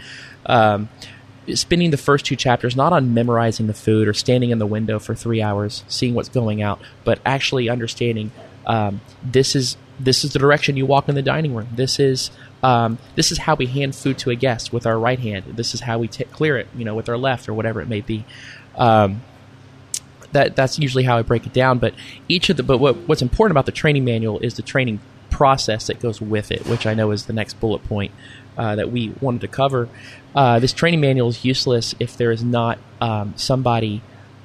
um, 0.46 0.90
spending 1.54 1.92
the 1.92 1.98
first 1.98 2.26
two 2.26 2.36
chapters 2.36 2.76
not 2.76 2.94
on 2.94 3.14
memorizing 3.14 3.68
the 3.68 3.74
food 3.74 4.08
or 4.08 4.14
standing 4.14 4.50
in 4.50 4.60
the 4.60 4.66
window 4.66 5.00
for 5.00 5.16
three 5.16 5.42
hours, 5.42 5.84
seeing 5.88 6.14
what's 6.14 6.30
going 6.30 6.62
out, 6.62 6.80
but 7.04 7.20
actually 7.26 7.70
understanding 7.70 8.32
um, 8.66 9.02
this 9.24 9.56
is 9.56 9.78
this 10.00 10.24
is 10.24 10.34
the 10.34 10.40
direction 10.40 10.76
you 10.76 10.86
walk 10.86 11.08
in 11.08 11.16
the 11.16 11.22
dining 11.22 11.54
room. 11.54 11.68
This 11.76 12.00
is 12.00 12.32
um, 12.64 12.98
this 13.16 13.32
is 13.32 13.40
how 13.40 13.56
we 13.56 13.66
hand 13.66 13.96
food 13.96 14.18
to 14.20 14.30
a 14.30 14.36
guest 14.36 14.72
with 14.72 14.86
our 14.86 14.98
right 14.98 15.20
hand. 15.20 15.46
This 15.56 15.74
is 15.74 15.82
how 15.82 16.00
we 16.00 16.08
t- 16.08 16.24
clear 16.26 16.58
it, 16.58 16.68
you 16.76 16.86
know, 16.86 16.96
with 16.96 17.10
our 17.10 17.18
left 17.18 17.50
or 17.50 17.54
whatever 17.54 17.82
it 17.82 17.88
may 17.88 18.02
be. 18.02 18.26
Um, 18.76 19.22
that 20.34 20.56
that's 20.56 20.78
usually 20.78 21.04
how 21.04 21.18
I 21.18 21.22
break 21.22 21.46
it 21.46 21.54
down. 21.54 21.80
But 21.80 21.94
each 22.28 22.50
of 22.50 22.58
the 22.58 22.64
but 22.64 22.78
what, 22.80 22.96
what's 23.08 23.22
important 23.22 23.54
about 23.54 23.66
the 23.66 23.72
training 23.72 24.04
manual 24.04 24.40
is 24.40 24.56
the 24.56 24.62
training 24.62 25.00
process 25.30 25.88
that 25.88 26.00
goes 26.00 26.22
with 26.22 26.52
it, 26.52 26.68
which 26.68 26.86
I 26.86 26.94
know 26.94 27.12
is 27.12 27.26
the 27.26 27.34
next 27.34 27.60
bullet 27.60 27.84
point 27.86 28.12
uh, 28.58 28.76
that 28.76 28.92
we 28.92 29.14
wanted 29.22 29.42
to 29.42 29.48
cover. 29.48 29.90
Uh, 30.36 30.60
this 30.60 30.74
training 30.74 31.02
manual 31.02 31.30
is 31.30 31.44
useless 31.46 31.96
if 32.00 32.18
there 32.18 32.32
is 32.32 32.44
not 32.44 32.78
um, 33.02 33.34
somebody 33.36 34.02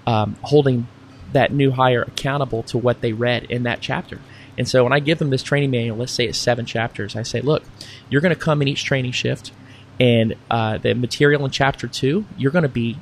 um, 0.06 0.36
holding 0.42 0.86
that 1.32 1.52
new 1.52 1.70
hire 1.72 2.02
accountable 2.02 2.62
to 2.62 2.78
what 2.78 3.00
they 3.02 3.12
read 3.12 3.44
in 3.44 3.64
that 3.64 3.80
chapter. 3.80 4.18
And 4.56 4.66
so 4.68 4.82
when 4.82 4.92
I 4.92 5.00
give 5.00 5.18
them 5.18 5.30
this 5.30 5.42
training 5.42 5.70
manual, 5.70 5.98
let's 5.98 6.12
say 6.12 6.24
it's 6.24 6.38
seven 6.38 6.66
chapters, 6.66 7.14
I 7.14 7.22
say, 7.22 7.40
look, 7.40 7.62
you're 8.08 8.20
going 8.20 8.34
to 8.34 8.40
come 8.40 8.62
in 8.62 8.68
each 8.68 8.84
training 8.84 9.12
shift, 9.12 9.52
and 10.00 10.34
uh, 10.50 10.78
the 10.78 10.94
material 10.94 11.44
in 11.44 11.50
chapter 11.50 11.86
two, 11.86 12.24
you're 12.36 12.50
going 12.50 12.62
to 12.62 12.68
be 12.68 12.98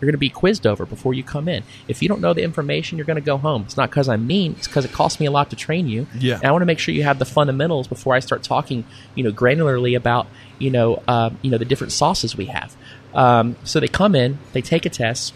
you're 0.00 0.06
going 0.06 0.12
to 0.12 0.18
be 0.18 0.30
quizzed 0.30 0.66
over 0.66 0.86
before 0.86 1.14
you 1.14 1.22
come 1.22 1.48
in. 1.48 1.62
If 1.88 2.02
you 2.02 2.08
don't 2.08 2.20
know 2.20 2.32
the 2.32 2.42
information, 2.42 2.98
you're 2.98 3.06
going 3.06 3.16
to 3.16 3.20
go 3.20 3.36
home. 3.36 3.62
It's 3.62 3.76
not 3.76 3.90
because 3.90 4.08
I'm 4.08 4.26
mean; 4.26 4.52
it's 4.52 4.68
because 4.68 4.84
it 4.84 4.92
costs 4.92 5.18
me 5.18 5.26
a 5.26 5.30
lot 5.30 5.50
to 5.50 5.56
train 5.56 5.88
you. 5.88 6.06
Yeah. 6.18 6.36
And 6.36 6.44
I 6.44 6.52
want 6.52 6.62
to 6.62 6.66
make 6.66 6.78
sure 6.78 6.94
you 6.94 7.02
have 7.04 7.18
the 7.18 7.24
fundamentals 7.24 7.88
before 7.88 8.14
I 8.14 8.20
start 8.20 8.42
talking, 8.42 8.84
you 9.14 9.24
know, 9.24 9.32
granularly 9.32 9.96
about 9.96 10.26
you 10.58 10.70
know, 10.70 11.02
uh, 11.06 11.30
you 11.42 11.50
know, 11.50 11.58
the 11.58 11.64
different 11.64 11.92
sauces 11.92 12.36
we 12.36 12.46
have. 12.46 12.76
Um, 13.14 13.56
so 13.64 13.80
they 13.80 13.88
come 13.88 14.14
in, 14.14 14.38
they 14.52 14.60
take 14.60 14.86
a 14.86 14.90
test, 14.90 15.32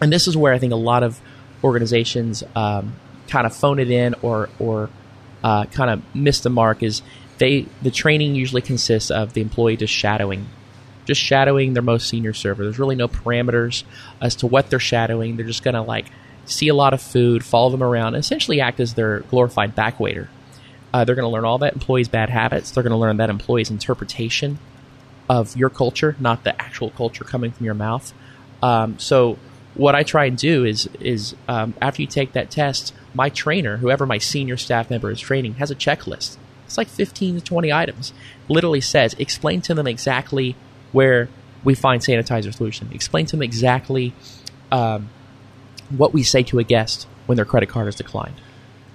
and 0.00 0.12
this 0.12 0.26
is 0.26 0.36
where 0.36 0.52
I 0.52 0.58
think 0.58 0.72
a 0.72 0.76
lot 0.76 1.02
of 1.02 1.20
organizations 1.62 2.42
um, 2.54 2.94
kind 3.28 3.46
of 3.46 3.54
phone 3.54 3.78
it 3.78 3.90
in 3.90 4.14
or 4.22 4.48
or 4.58 4.90
uh, 5.42 5.64
kind 5.66 5.90
of 5.90 6.14
miss 6.14 6.40
the 6.40 6.50
mark. 6.50 6.82
Is 6.82 7.02
they 7.38 7.66
the 7.82 7.90
training 7.90 8.34
usually 8.34 8.62
consists 8.62 9.10
of 9.10 9.34
the 9.34 9.40
employee 9.40 9.76
just 9.76 9.92
shadowing 9.92 10.46
just 11.04 11.20
shadowing 11.20 11.74
their 11.74 11.82
most 11.82 12.08
senior 12.08 12.32
server. 12.32 12.64
There's 12.64 12.78
really 12.78 12.96
no 12.96 13.08
parameters 13.08 13.84
as 14.20 14.34
to 14.36 14.46
what 14.46 14.70
they're 14.70 14.78
shadowing. 14.78 15.36
They're 15.36 15.46
just 15.46 15.62
going 15.62 15.74
to 15.74 15.82
like 15.82 16.06
see 16.46 16.68
a 16.68 16.74
lot 16.74 16.94
of 16.94 17.00
food, 17.00 17.44
follow 17.44 17.70
them 17.70 17.82
around, 17.82 18.14
essentially 18.14 18.60
act 18.60 18.80
as 18.80 18.94
their 18.94 19.20
glorified 19.20 19.74
back 19.74 19.98
waiter. 20.00 20.28
Uh, 20.92 21.04
they're 21.04 21.16
going 21.16 21.26
to 21.26 21.32
learn 21.32 21.44
all 21.44 21.58
that 21.58 21.72
employee's 21.72 22.08
bad 22.08 22.30
habits. 22.30 22.70
They're 22.70 22.82
going 22.82 22.92
to 22.92 22.96
learn 22.96 23.16
that 23.16 23.30
employee's 23.30 23.70
interpretation 23.70 24.58
of 25.28 25.56
your 25.56 25.70
culture, 25.70 26.16
not 26.20 26.44
the 26.44 26.60
actual 26.60 26.90
culture 26.90 27.24
coming 27.24 27.50
from 27.50 27.64
your 27.64 27.74
mouth. 27.74 28.12
Um, 28.62 28.98
so 28.98 29.38
what 29.74 29.94
I 29.94 30.02
try 30.02 30.26
and 30.26 30.38
do 30.38 30.64
is 30.64 30.88
is 31.00 31.34
um, 31.48 31.74
after 31.80 32.02
you 32.02 32.08
take 32.08 32.32
that 32.32 32.50
test, 32.50 32.94
my 33.12 33.28
trainer, 33.28 33.78
whoever 33.78 34.06
my 34.06 34.18
senior 34.18 34.56
staff 34.56 34.90
member 34.90 35.10
is 35.10 35.20
training, 35.20 35.54
has 35.54 35.70
a 35.70 35.74
checklist. 35.74 36.36
It's 36.66 36.78
like 36.78 36.88
15 36.88 37.36
to 37.36 37.40
20 37.40 37.72
items. 37.72 38.12
Literally 38.48 38.80
says, 38.80 39.14
explain 39.18 39.60
to 39.62 39.74
them 39.74 39.86
exactly 39.86 40.56
where 40.94 41.28
we 41.64 41.74
find 41.74 42.00
sanitizer 42.00 42.54
solution. 42.54 42.88
Explain 42.92 43.26
to 43.26 43.32
them 43.32 43.42
exactly 43.42 44.14
um, 44.70 45.10
what 45.90 46.14
we 46.14 46.22
say 46.22 46.42
to 46.44 46.58
a 46.58 46.64
guest 46.64 47.06
when 47.26 47.36
their 47.36 47.44
credit 47.44 47.68
card 47.68 47.88
is 47.88 47.96
declined. 47.96 48.40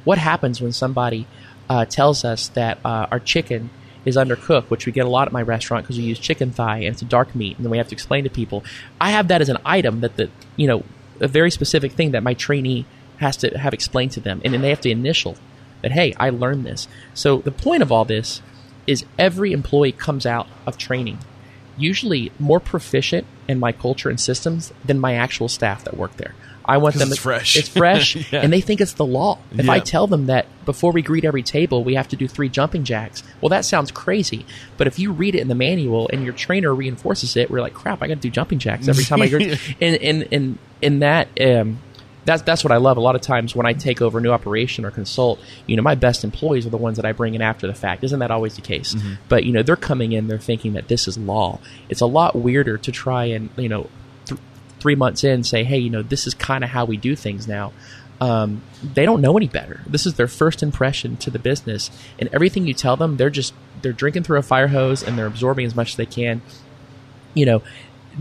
What 0.06 0.18
happens 0.18 0.62
when 0.62 0.72
somebody 0.72 1.28
uh, 1.70 1.86
tells 1.86 2.24
us 2.24 2.48
that 2.50 2.80
uh, 2.86 3.08
our 3.12 3.20
chicken 3.20 3.70
is 4.06 4.16
undercooked, 4.16 4.70
which 4.70 4.86
we 4.86 4.92
get 4.92 5.06
a 5.06 5.10
lot 5.10 5.28
at 5.28 5.34
my 5.34 5.42
restaurant 5.42 5.84
because 5.84 5.98
we 5.98 6.04
use 6.04 6.18
chicken 6.20 6.52
thigh 6.52 6.78
and 6.78 6.88
it's 6.88 7.02
a 7.02 7.06
dark 7.06 7.36
meat, 7.36 7.58
and 7.58 7.66
then 7.66 7.70
we 7.70 7.78
have 7.78 7.90
to 7.90 7.96
explain 7.96 8.24
to 8.24 8.30
people. 8.30 8.64
I 9.02 9.12
have 9.12 9.28
that 9.28 9.42
as 9.42 9.50
an 9.50 9.58
item 9.66 10.00
that 10.00 10.16
the 10.16 10.30
you 10.56 10.68
know 10.68 10.84
a 11.20 11.28
very 11.28 11.52
specific 11.52 11.92
thing 11.92 12.12
that 12.12 12.24
my 12.24 12.34
trainee 12.34 12.86
has 13.18 13.36
to 13.38 13.58
have 13.58 13.74
explained 13.74 14.12
to 14.14 14.22
them, 14.22 14.42
and 14.46 14.54
then 14.54 14.62
they 14.62 14.70
have 14.70 14.82
to 14.82 14.90
initial 14.90 15.36
that 15.82 15.92
hey, 15.92 16.14
I 16.18 16.30
learned 16.30 16.66
this. 16.66 16.88
So 17.14 17.40
the 17.40 17.52
point 17.52 17.84
of 17.84 17.92
all 17.92 18.06
this 18.06 18.42
is 18.88 19.06
every 19.18 19.52
employee 19.52 19.92
comes 19.92 20.26
out 20.26 20.48
of 20.66 20.78
training 20.78 21.20
usually 21.80 22.32
more 22.40 22.60
proficient 22.60 23.26
in 23.48 23.60
my 23.60 23.72
culture 23.72 24.10
and 24.10 24.20
systems 24.20 24.72
than 24.86 25.00
my 25.00 25.14
actual 25.16 25.48
staff 25.48 25.84
that 25.86 25.98
work 25.98 26.16
there. 26.18 26.36
I 26.66 26.78
want 26.78 26.96
them. 26.96 27.08
it's 27.12 27.18
fresh. 27.20 27.58
It's 27.58 27.68
fresh, 27.70 28.16
Yeah. 28.32 28.42
and 28.42 28.54
they 28.54 28.62
think 28.62 28.80
it's 28.80 28.94
the 28.94 29.06
law. 29.06 29.40
If 29.58 29.68
I 29.70 29.80
tell 29.80 30.06
them 30.06 30.28
that 30.28 30.46
before 30.66 30.92
we 30.92 31.02
greet 31.02 31.26
every 31.26 31.42
table, 31.42 31.84
we 31.84 31.96
have 31.96 32.08
to 32.10 32.16
do 32.16 32.28
three 32.28 32.48
jumping 32.48 32.84
jacks, 32.84 33.24
well, 33.42 33.50
that 33.50 33.66
sounds 33.66 33.90
crazy. 33.90 34.46
But 34.78 34.86
if 34.86 35.00
you 35.00 35.12
read 35.12 35.34
it 35.34 35.40
in 35.42 35.48
the 35.48 35.56
manual 35.56 36.08
and 36.14 36.24
your 36.24 36.34
trainer 36.34 36.72
reinforces 36.76 37.36
it, 37.36 37.50
we're 37.50 37.62
like, 37.62 37.74
crap, 37.74 38.04
I 38.04 38.08
got 38.08 38.16
to 38.16 38.20
do 38.20 38.30
jumping 38.30 38.60
jacks 38.60 38.88
every 38.88 39.04
time 39.04 39.22
I 39.24 39.30
greet. 39.30 39.60
And 39.82 39.96
and 39.96 40.28
and 40.32 40.58
in 40.82 41.00
that. 41.00 41.28
Um, 41.42 41.80
that's 42.26 42.42
that's 42.44 42.64
what 42.64 42.72
I 42.72 42.78
love. 42.78 42.98
A 42.98 43.02
lot 43.02 43.16
of 43.16 43.22
times 43.22 43.56
when 43.56 43.66
I 43.66 43.74
take 43.74 44.02
over 44.02 44.20
a 44.20 44.22
new 44.22 44.32
operation 44.32 44.86
or 44.86 44.92
consult, 44.92 45.40
you 45.68 45.76
know, 45.76 45.82
my 45.82 45.96
best 45.96 46.24
employees 46.24 46.66
are 46.66 46.70
the 46.70 46.78
ones 46.78 46.98
that 46.98 47.06
I 47.06 47.12
bring 47.12 47.34
in 47.34 47.42
after 47.42 47.68
the 47.68 47.74
fact. 47.74 48.04
Isn't 48.04 48.20
that 48.20 48.32
always 48.32 48.56
the 48.56 48.62
case? 48.62 48.94
But 49.28 49.46
you 49.46 49.52
know, 49.52 49.64
they're 49.64 49.76
coming 49.76 50.12
in, 50.12 50.28
they're 50.28 50.38
thinking 50.38 50.74
that 50.74 50.88
this 50.88 51.08
is 51.08 51.18
law. 51.18 51.60
It's 51.90 52.02
a 52.02 52.06
lot 52.06 52.36
weirder 52.36 52.78
to 52.78 52.92
try 52.92 53.26
and 53.26 53.50
you 53.58 53.70
know, 53.70 53.90
th- 54.26 54.40
three 54.80 54.96
months 54.96 55.24
in, 55.24 55.44
say, 55.44 55.64
hey, 55.64 55.78
you 55.78 55.90
know, 55.90 56.02
this 56.02 56.28
is 56.28 56.34
kind 56.34 56.64
of 56.64 56.70
how 56.70 56.86
we 56.86 56.98
do 56.98 57.16
things 57.16 57.48
now. 57.48 57.72
Um, 58.22 58.64
they 58.84 59.06
don't 59.06 59.22
know 59.22 59.38
any 59.38 59.48
better. 59.48 59.82
This 59.88 60.06
is 60.06 60.16
their 60.16 60.28
first 60.28 60.62
impression 60.62 61.16
to 61.18 61.32
the 61.32 61.40
business, 61.40 61.90
and 62.20 62.30
everything 62.34 62.68
you 62.68 62.74
tell 62.74 62.98
them, 62.98 63.16
they're 63.16 63.30
just 63.30 63.54
they're 63.82 63.94
drinking 63.94 64.24
through 64.24 64.40
a 64.40 64.44
fire 64.44 64.68
hose 64.68 65.02
and 65.02 65.18
they're 65.18 65.26
absorbing 65.26 65.66
as 65.66 65.74
much 65.74 65.92
as 65.92 65.96
they 65.96 66.06
can 66.06 66.42
you 67.34 67.46
know, 67.46 67.62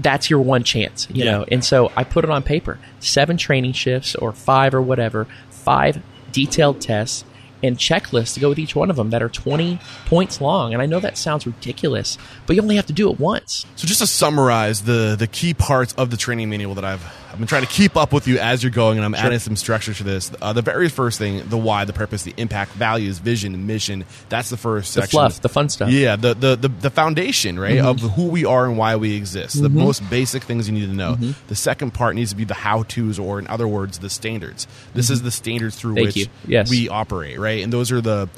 that's 0.00 0.30
your 0.30 0.40
one 0.40 0.62
chance, 0.64 1.06
you 1.12 1.24
Yeah. 1.24 1.30
know. 1.32 1.44
And 1.50 1.64
so 1.64 1.90
I 1.96 2.04
put 2.04 2.24
it 2.24 2.30
on 2.30 2.42
paper 2.42 2.78
seven 3.00 3.36
training 3.36 3.72
shifts 3.72 4.14
or 4.14 4.32
five 4.32 4.72
or 4.74 4.80
whatever, 4.80 5.26
five 5.50 6.00
detailed 6.32 6.80
tests 6.80 7.24
and 7.62 7.76
checklists 7.76 8.34
to 8.34 8.40
go 8.40 8.48
with 8.48 8.58
each 8.60 8.76
one 8.76 8.88
of 8.88 8.94
them 8.94 9.10
that 9.10 9.20
are 9.20 9.28
20 9.28 9.80
points 10.06 10.40
long. 10.40 10.72
And 10.72 10.80
I 10.80 10.86
know 10.86 11.00
that 11.00 11.18
sounds 11.18 11.44
ridiculous, 11.46 12.16
but 12.46 12.54
you 12.54 12.62
only 12.62 12.76
have 12.76 12.86
to 12.86 12.92
do 12.92 13.10
it 13.10 13.18
once. 13.18 13.66
So 13.74 13.88
just 13.88 14.00
to 14.00 14.06
summarize 14.06 14.82
the 14.82 15.16
the 15.18 15.26
key 15.26 15.54
parts 15.54 15.92
of 15.94 16.10
the 16.10 16.16
training 16.16 16.48
manual 16.50 16.74
that 16.76 16.84
I've 16.84 17.02
I've 17.30 17.38
been 17.38 17.46
trying 17.46 17.62
to 17.62 17.68
keep 17.68 17.96
up 17.96 18.12
with 18.12 18.26
you 18.26 18.38
as 18.38 18.62
you're 18.62 18.72
going, 18.72 18.96
and 18.96 19.04
I'm 19.04 19.14
adding 19.14 19.38
some 19.38 19.54
structure 19.54 19.92
to 19.92 20.02
this. 20.02 20.32
Uh, 20.40 20.54
the 20.54 20.62
very 20.62 20.88
first 20.88 21.18
thing, 21.18 21.46
the 21.48 21.58
why, 21.58 21.84
the 21.84 21.92
purpose, 21.92 22.22
the 22.22 22.32
impact, 22.38 22.72
values, 22.72 23.18
vision, 23.18 23.66
mission. 23.66 24.06
That's 24.30 24.48
the 24.48 24.56
first 24.56 24.94
The 24.94 25.02
section. 25.02 25.18
fluff, 25.18 25.40
the 25.40 25.48
fun 25.50 25.68
stuff. 25.68 25.90
Yeah, 25.90 26.16
the 26.16 26.34
the 26.34 26.56
the, 26.56 26.68
the 26.68 26.90
foundation, 26.90 27.58
right, 27.58 27.76
mm-hmm. 27.76 27.86
of 27.86 28.00
who 28.12 28.28
we 28.28 28.46
are 28.46 28.64
and 28.64 28.78
why 28.78 28.96
we 28.96 29.14
exist. 29.14 29.60
The 29.60 29.68
mm-hmm. 29.68 29.78
most 29.78 30.08
basic 30.08 30.42
things 30.42 30.68
you 30.68 30.74
need 30.74 30.86
to 30.86 30.94
know. 30.94 31.14
Mm-hmm. 31.14 31.48
The 31.48 31.54
second 31.54 31.92
part 31.92 32.14
needs 32.14 32.30
to 32.30 32.36
be 32.36 32.44
the 32.44 32.54
how 32.54 32.84
tos, 32.84 33.18
or 33.18 33.38
in 33.38 33.46
other 33.48 33.68
words, 33.68 33.98
the 33.98 34.10
standards. 34.10 34.66
This 34.94 35.10
is 35.10 35.22
the 35.22 35.30
standards 35.30 35.76
through 35.76 35.96
Thank 35.96 36.06
which. 36.14 36.28
Yes. 36.46 36.70
we 36.70 36.88
operate, 36.88 37.38
right? 37.38 37.62
And 37.62 37.72
those 37.72 37.92
are 37.92 38.00
the 38.00 38.30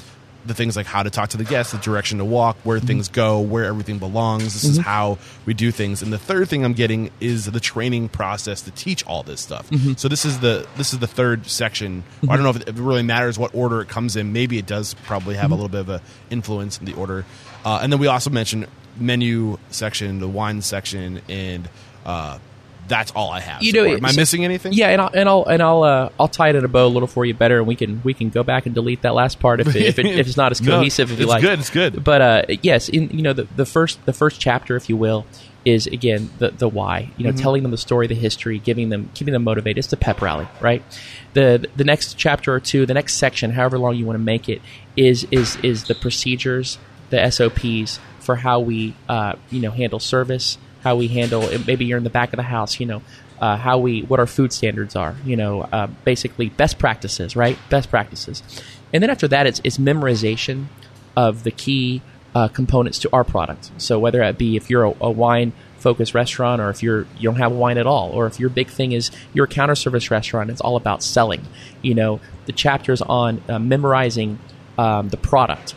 the 0.45 0.53
things 0.53 0.75
like 0.75 0.85
how 0.87 1.03
to 1.03 1.09
talk 1.09 1.29
to 1.29 1.37
the 1.37 1.43
guests, 1.43 1.71
the 1.71 1.77
direction 1.77 2.17
to 2.17 2.25
walk, 2.25 2.57
where 2.63 2.77
Mm-hmm. 2.77 2.87
things 2.87 3.09
go, 3.09 3.39
where 3.41 3.65
everything 3.65 3.99
belongs. 3.99 4.45
This 4.53 4.63
is 4.63 4.77
how 4.79 5.17
we 5.45 5.53
do 5.53 5.71
things. 5.71 6.01
And 6.01 6.11
the 6.11 6.17
third 6.17 6.49
thing 6.49 6.65
I'm 6.65 6.73
getting 6.73 7.11
is 7.19 7.45
the 7.45 7.59
training 7.59 8.09
process 8.09 8.61
to 8.63 8.71
teach 8.71 9.05
all 9.05 9.21
this 9.23 9.39
stuff. 9.41 9.69
Mm-hmm. 9.69 9.93
So 9.97 10.07
this 10.07 10.25
is 10.25 10.39
the 10.39 10.67
this 10.77 10.93
is 10.93 10.99
the 10.99 11.07
third 11.07 11.45
section. 11.47 12.03
I 12.27 12.35
don't 12.35 12.43
know 12.43 12.49
if 12.49 12.67
it, 12.67 12.75
really 12.75 13.03
matters 13.03 13.37
what 13.37 13.53
order 13.53 13.81
it 13.81 13.87
comes 13.89 14.15
in. 14.15 14.33
Maybe 14.33 14.57
it 14.57 14.65
does 14.65 14.93
probably 15.05 15.35
Mm-hmm. 15.35 15.41
have 15.41 15.51
a 15.51 15.55
little 15.55 15.69
bit 15.69 15.81
of 15.81 15.89
a 15.89 16.01
influence 16.29 16.79
in 16.79 16.85
the 16.85 16.93
order. 16.93 17.25
Uh, 17.63 17.79
and 17.83 17.91
then 17.93 17.99
we 17.99 18.07
also 18.07 18.29
mentioned 18.31 18.67
menu 18.97 19.57
section, 19.69 20.19
the 20.19 20.27
wine 20.27 20.61
section, 20.61 21.21
and 21.29 21.69
uh, 22.05 22.39
that's 22.91 23.11
all 23.11 23.31
I 23.31 23.39
have. 23.39 23.63
You 23.63 23.73
know, 23.73 23.85
am 23.85 24.05
I 24.05 24.11
missing 24.13 24.43
anything? 24.43 24.73
Yeah, 24.73 24.89
and 24.89 25.01
I'll 25.01 25.11
and 25.13 25.29
I'll 25.29 25.45
and 25.45 25.63
I'll 25.63 25.83
uh, 25.83 26.09
I'll 26.19 26.27
tie 26.27 26.49
it 26.49 26.55
in 26.55 26.65
a 26.65 26.67
bow 26.67 26.85
a 26.85 26.89
little 26.89 27.07
for 27.07 27.25
you 27.25 27.33
better, 27.33 27.57
and 27.57 27.65
we 27.67 27.75
can 27.75 28.01
we 28.03 28.13
can 28.13 28.29
go 28.29 28.43
back 28.43 28.65
and 28.65 28.75
delete 28.75 29.03
that 29.03 29.13
last 29.13 29.39
part 29.39 29.61
if 29.61 29.75
it, 29.75 29.81
if, 29.81 29.99
it, 29.99 30.05
if 30.05 30.27
it's 30.27 30.37
not 30.37 30.51
as 30.51 30.61
No, 30.61 30.77
cohesive 30.77 31.11
if 31.11 31.19
you 31.19 31.23
it's 31.23 31.29
like. 31.29 31.41
good, 31.41 31.59
it's 31.59 31.69
good. 31.69 32.03
But 32.03 32.21
uh, 32.21 32.41
yes, 32.61 32.89
in 32.89 33.09
you 33.09 33.21
know 33.21 33.33
the, 33.33 33.47
the 33.55 33.65
first 33.65 34.05
the 34.05 34.13
first 34.13 34.39
chapter, 34.39 34.75
if 34.75 34.89
you 34.89 34.97
will, 34.97 35.25
is 35.63 35.87
again 35.87 36.29
the 36.39 36.49
the 36.51 36.67
why. 36.67 37.11
You 37.17 37.25
know, 37.25 37.31
telling 37.31 37.63
them 37.63 37.71
the 37.71 37.77
story, 37.77 38.07
the 38.07 38.15
history, 38.15 38.59
giving 38.59 38.89
them 38.89 39.09
keeping 39.13 39.31
them 39.31 39.43
motivated. 39.43 39.77
It's 39.79 39.87
the 39.87 39.97
pep 39.97 40.21
rally, 40.21 40.47
right? 40.59 40.83
The 41.33 41.67
the 41.75 41.83
next 41.83 42.15
chapter 42.17 42.53
or 42.53 42.59
two, 42.59 42.85
the 42.85 42.93
next 42.93 43.15
section, 43.15 43.51
however 43.51 43.77
long 43.77 43.95
you 43.95 44.05
want 44.05 44.17
to 44.17 44.23
make 44.23 44.49
it, 44.49 44.61
is 44.97 45.25
is 45.31 45.55
is 45.57 45.85
the 45.85 45.95
procedures, 45.95 46.77
the 47.09 47.29
SOPs 47.29 47.99
for 48.19 48.35
how 48.37 48.59
we 48.59 48.95
uh, 49.09 49.33
you 49.49 49.61
know 49.61 49.71
handle 49.71 49.99
service, 49.99 50.57
how 50.81 50.95
we 50.95 51.07
handle. 51.07 51.43
it. 51.43 51.65
Maybe 51.65 51.85
you're 51.85 51.97
in 51.97 52.03
the 52.03 52.09
back 52.09 52.33
of 52.33 52.37
the 52.37 52.43
house, 52.43 52.79
you 52.79 52.85
know. 52.85 53.01
Uh, 53.39 53.57
how 53.57 53.79
we 53.79 54.01
what 54.03 54.19
our 54.19 54.27
food 54.27 54.53
standards 54.53 54.95
are, 54.95 55.15
you 55.25 55.35
know, 55.35 55.61
uh, 55.61 55.87
basically 56.05 56.49
best 56.49 56.77
practices, 56.77 57.35
right? 57.35 57.57
Best 57.69 57.89
practices, 57.89 58.43
and 58.93 59.01
then 59.01 59.09
after 59.09 59.27
that, 59.27 59.47
it's, 59.47 59.59
it's 59.63 59.79
memorization 59.79 60.67
of 61.15 61.43
the 61.43 61.49
key 61.49 62.03
uh, 62.35 62.47
components 62.47 62.99
to 62.99 63.09
our 63.11 63.23
product. 63.23 63.71
So 63.77 63.99
whether 63.99 64.19
that 64.19 64.37
be 64.37 64.55
if 64.55 64.69
you're 64.69 64.85
a, 64.85 64.93
a 65.01 65.11
wine 65.11 65.53
focused 65.77 66.13
restaurant 66.13 66.61
or 66.61 66.69
if 66.69 66.83
you're 66.83 67.07
you 67.17 67.23
don't 67.23 67.37
have 67.37 67.51
wine 67.51 67.77
at 67.77 67.87
all 67.87 68.11
or 68.11 68.27
if 68.27 68.39
your 68.39 68.49
big 68.49 68.69
thing 68.69 68.91
is 68.91 69.09
you're 69.33 69.45
a 69.45 69.47
counter 69.47 69.73
service 69.73 70.11
restaurant 70.11 70.51
it's 70.51 70.61
all 70.61 70.75
about 70.75 71.01
selling 71.01 71.43
you 71.81 71.95
know 71.95 72.21
the 72.45 72.51
chapters 72.51 73.01
on 73.01 73.41
uh, 73.49 73.57
memorizing 73.57 74.37
um, 74.77 75.09
the 75.09 75.17
product 75.17 75.73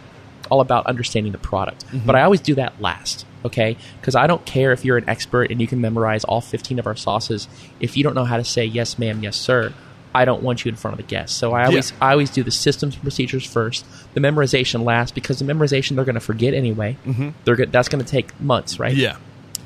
all 0.51 0.61
about 0.61 0.87
understanding 0.87 1.33
the 1.33 1.39
product 1.39 1.85
but 2.07 2.15
i 2.15 2.23
always 2.23 2.41
do 2.41 2.55
that 2.55 2.81
last 2.81 3.27
okay 3.45 3.77
because 4.01 4.15
i 4.15 4.27
don't 4.27 4.45
care 4.45 4.73
if 4.73 4.85
you're 4.85 4.97
an 4.97 5.09
expert 5.09 5.51
and 5.51 5.61
you 5.61 5.67
can 5.67 5.81
memorize 5.81 6.25
all 6.25 6.41
15 6.41 6.79
of 6.79 6.87
our 6.87 6.97
sauces 6.97 7.49
if 7.81 7.97
you 7.97 8.03
don't 8.03 8.15
know 8.15 8.25
how 8.25 8.37
to 8.37 8.45
say 8.45 8.65
yes 8.65 8.99
ma'am 8.99 9.23
yes 9.23 9.37
sir 9.37 9.73
I 10.15 10.25
don't 10.25 10.45
want 10.45 10.65
you 10.65 10.69
in 10.69 10.77
front 10.77 10.93
of 10.93 10.99
the 10.99 11.11
guests. 11.11 11.37
So 11.37 11.53
I 11.53 11.65
always 11.65 11.93
I 12.01 12.13
always 12.13 12.31
do 12.31 12.45
the 12.45 12.53
systems 12.53 12.95
and 12.95 13.03
procedures 13.03 13.45
first, 13.45 13.85
the 14.15 14.21
memorization 14.21 14.85
last 14.85 15.13
because 15.13 15.41
the 15.41 15.45
memorization 15.45 15.97
they're 15.97 16.05
going 16.05 16.15
to 16.15 16.21
forget 16.21 16.55
anyway. 16.55 16.97
Mm-hmm. 17.05 17.31
They're 17.45 17.57
go- 17.57 17.65
that's 17.65 17.89
going 17.89 18.05
to 18.05 18.09
take 18.09 18.39
months, 18.41 18.79
right? 18.79 18.95
Yeah. 18.95 19.17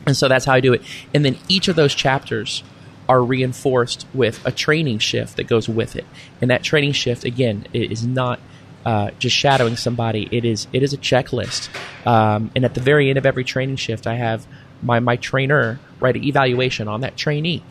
And 0.06 0.16
so 0.16 0.26
that's 0.26 0.46
how 0.46 0.54
I 0.54 0.60
do 0.60 0.72
it. 0.72 0.80
And 1.12 1.22
then 1.22 1.36
each 1.48 1.68
of 1.68 1.76
those 1.76 1.94
chapters 1.94 2.62
are 3.10 3.22
reinforced 3.22 4.06
with 4.14 4.44
a 4.46 4.50
training 4.50 5.00
shift 5.00 5.36
that 5.36 5.44
goes 5.44 5.68
with 5.68 5.96
it. 5.96 6.06
And 6.40 6.50
that 6.50 6.62
training 6.62 6.92
shift 6.92 7.24
again 7.24 7.66
is 7.74 8.06
not 8.06 8.40
uh, 8.84 9.10
just 9.18 9.36
shadowing 9.36 9.76
somebody. 9.76 10.28
It 10.30 10.44
is 10.44 10.66
it 10.72 10.82
is 10.82 10.92
a 10.92 10.98
checklist. 10.98 11.68
Um, 12.06 12.50
and 12.54 12.64
at 12.64 12.74
the 12.74 12.80
very 12.80 13.08
end 13.08 13.18
of 13.18 13.26
every 13.26 13.44
training 13.44 13.76
shift, 13.76 14.06
I 14.06 14.14
have 14.14 14.46
my 14.82 15.00
my 15.00 15.16
trainer 15.16 15.78
write 16.00 16.16
an 16.16 16.24
evaluation 16.24 16.88
on 16.88 17.00
that 17.02 17.16
trainee. 17.16 17.62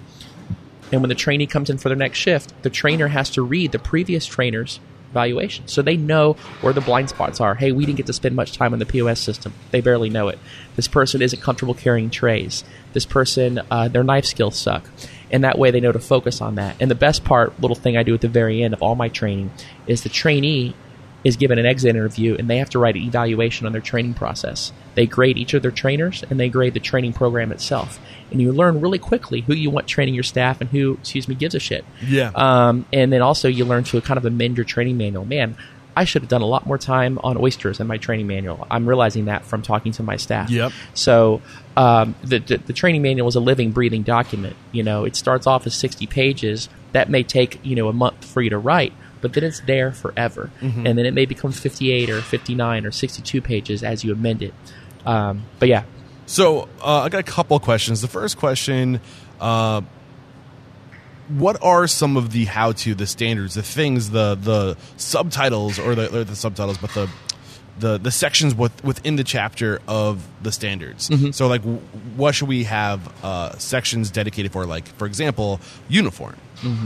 And 0.91 1.02
when 1.02 1.10
the 1.10 1.15
trainee 1.15 1.48
comes 1.48 1.70
in 1.70 1.78
for 1.78 1.89
their 1.89 1.98
next 1.98 2.17
shift, 2.17 2.54
the 2.63 2.70
trainer 2.70 3.08
has 3.10 3.30
to 3.32 3.41
read 3.41 3.72
the 3.72 3.80
previous 3.80 4.26
trainer's 4.26 4.80
evaluation. 5.12 5.67
So 5.67 5.82
they 5.82 5.98
know 5.98 6.34
where 6.62 6.74
the 6.74 6.82
blind 6.82 7.10
spots 7.10 7.41
are. 7.41 7.56
Hey, 7.56 7.72
we 7.72 7.86
didn't 7.86 7.98
get 7.98 8.06
to 8.08 8.13
spend 8.13 8.36
much 8.36 8.54
time 8.54 8.74
on 8.74 8.80
the 8.80 8.86
POS 8.86 9.20
system. 9.20 9.54
They 9.72 9.82
barely 9.82 10.10
know 10.10 10.28
it. 10.28 10.39
This 10.76 10.88
person 10.88 11.22
isn't 11.22 11.41
comfortable 11.41 11.74
carrying 11.74 12.10
trays. 12.10 12.63
This 12.93 13.06
person, 13.06 13.62
uh, 13.72 13.88
their 13.88 14.04
knife 14.04 14.26
skills 14.26 14.58
suck. 14.58 14.89
And 15.32 15.43
that 15.43 15.58
way 15.58 15.72
they 15.72 15.82
know 15.82 15.91
to 15.91 16.00
focus 16.00 16.41
on 16.41 16.56
that. 16.56 16.76
And 16.80 16.89
the 16.89 16.96
best 16.96 17.24
part, 17.24 17.60
little 17.60 17.76
thing 17.76 17.98
I 17.98 18.04
do 18.04 18.13
at 18.13 18.22
the 18.22 18.30
very 18.30 18.63
end 18.63 18.74
of 18.74 18.82
all 18.82 18.96
my 18.96 19.10
training, 19.10 19.52
is 19.88 20.04
the 20.04 20.10
trainee 20.10 20.74
is 21.28 21.36
given 21.36 21.60
an 21.60 21.66
exit 21.66 21.90
interview 21.90 22.38
and 22.40 22.50
they 22.50 22.58
have 22.58 22.70
to 22.70 22.80
write 22.80 22.96
an 22.96 23.02
evaluation 23.02 23.66
on 23.66 23.74
their 23.74 23.82
training 23.82 24.13
process. 24.13 24.72
They 24.96 25.06
grade 25.06 25.38
each 25.38 25.54
of 25.54 25.62
their 25.62 25.72
trainers 25.72 26.24
and 26.30 26.40
they 26.40 26.48
grade 26.48 26.74
the 26.74 26.80
training 26.80 27.12
program 27.12 27.52
itself. 27.52 28.00
And 28.32 28.42
you 28.42 28.54
learn 28.54 28.80
really 28.80 28.98
quickly 28.98 29.42
who 29.42 29.54
you 29.54 29.70
want 29.70 29.88
training 29.88 30.13
your 30.13 30.24
staff 30.24 30.62
and 30.62 30.70
who, 30.70 30.94
excuse 30.94 31.28
me, 31.28 31.36
gives 31.36 31.54
a 31.54 31.60
shit. 31.60 31.84
Yeah. 32.02 32.32
Um, 32.34 32.86
and 32.94 33.12
then 33.12 33.22
also 33.22 33.50
you 33.50 33.66
learn 33.66 33.84
to 33.86 34.00
kind 34.00 34.18
of 34.18 34.24
amend 34.24 34.56
your 34.56 34.63
training 34.63 34.98
manual. 34.98 35.26
Man, 35.26 35.58
I 35.98 36.06
should 36.06 36.22
have 36.22 36.30
done 36.30 36.42
a 36.42 36.46
lot 36.46 36.66
more 36.66 36.78
time 36.78 37.20
on 37.24 37.36
oysters 37.38 37.82
in 37.82 37.88
my 37.88 37.98
training 37.98 38.28
manual. 38.28 38.66
I'm 38.72 38.88
realizing 38.88 39.26
that 39.26 39.44
from 39.44 39.63
talking 39.63 39.92
to 39.94 40.04
my 40.04 40.16
staff. 40.16 40.50
Yep. 40.50 40.72
So 40.94 41.42
um, 41.76 42.16
the, 42.24 42.40
the 42.40 42.58
the 42.58 42.74
training 42.74 43.02
manual 43.02 43.28
is 43.28 43.36
a 43.36 43.42
living, 43.42 43.72
breathing 43.72 44.04
document. 44.04 44.56
You 44.72 44.84
know, 44.84 45.04
it 45.04 45.18
starts 45.18 45.46
off 45.46 45.68
as 45.68 45.76
60 45.76 46.08
pages. 46.08 46.70
That 46.94 47.10
may 47.10 47.24
take 47.24 47.60
you 47.66 47.76
know 47.76 47.90
a 47.90 47.94
month 47.94 48.24
for 48.24 48.42
you 48.42 48.52
to 48.52 48.58
write, 48.58 48.94
but 49.21 49.34
then 49.34 49.43
it's 49.43 49.60
there 49.62 49.91
forever. 49.91 50.49
Mm-hmm. 50.62 50.88
And 50.88 50.97
then 50.97 51.06
it 51.06 51.13
may 51.13 51.25
become 51.25 51.51
58 51.51 52.10
or 52.10 52.21
59 52.21 52.86
or 52.86 52.91
62 52.91 53.41
pages 53.41 53.84
as 53.84 54.03
you 54.03 54.13
amend 54.13 54.41
it. 54.43 54.53
Um, 55.06 55.43
but 55.60 55.69
yeah, 55.69 55.84
So 56.25 56.67
uh, 56.82 57.03
I 57.03 57.10
got 57.10 57.19
a 57.19 57.23
couple 57.23 57.56
of 57.56 57.63
questions. 57.63 58.01
The 58.01 58.08
first 58.10 58.38
question: 58.38 58.99
uh, 59.39 59.82
What 61.30 61.62
are 61.63 61.88
some 61.88 62.17
of 62.17 62.32
the 62.32 62.45
how-to, 62.45 62.93
the 62.95 63.08
standards, 63.08 63.53
the 63.56 63.63
things, 63.63 64.10
the 64.12 64.36
the 64.36 64.75
subtitles, 64.97 65.80
or 65.80 65.95
the, 65.95 66.19
or 66.19 66.23
the 66.25 66.36
subtitles, 66.36 66.77
but 66.77 66.91
the 66.91 67.10
the 67.80 67.98
the 67.98 68.12
sections 68.12 68.56
with, 68.56 68.84
within 68.84 69.16
the 69.18 69.24
chapter 69.24 69.80
of 69.88 70.26
the 70.42 70.52
standards? 70.52 71.10
So, 71.36 71.48
like, 71.48 71.62
w- 71.62 71.80
what 72.16 72.36
should 72.36 72.48
we 72.48 72.63
have 72.66 73.00
uh, 73.24 73.58
sections 73.58 74.10
dedicated 74.12 74.52
for? 74.52 74.66
Like, 74.66 74.88
for 74.98 75.06
example, 75.06 75.60
uniform. 75.90 76.36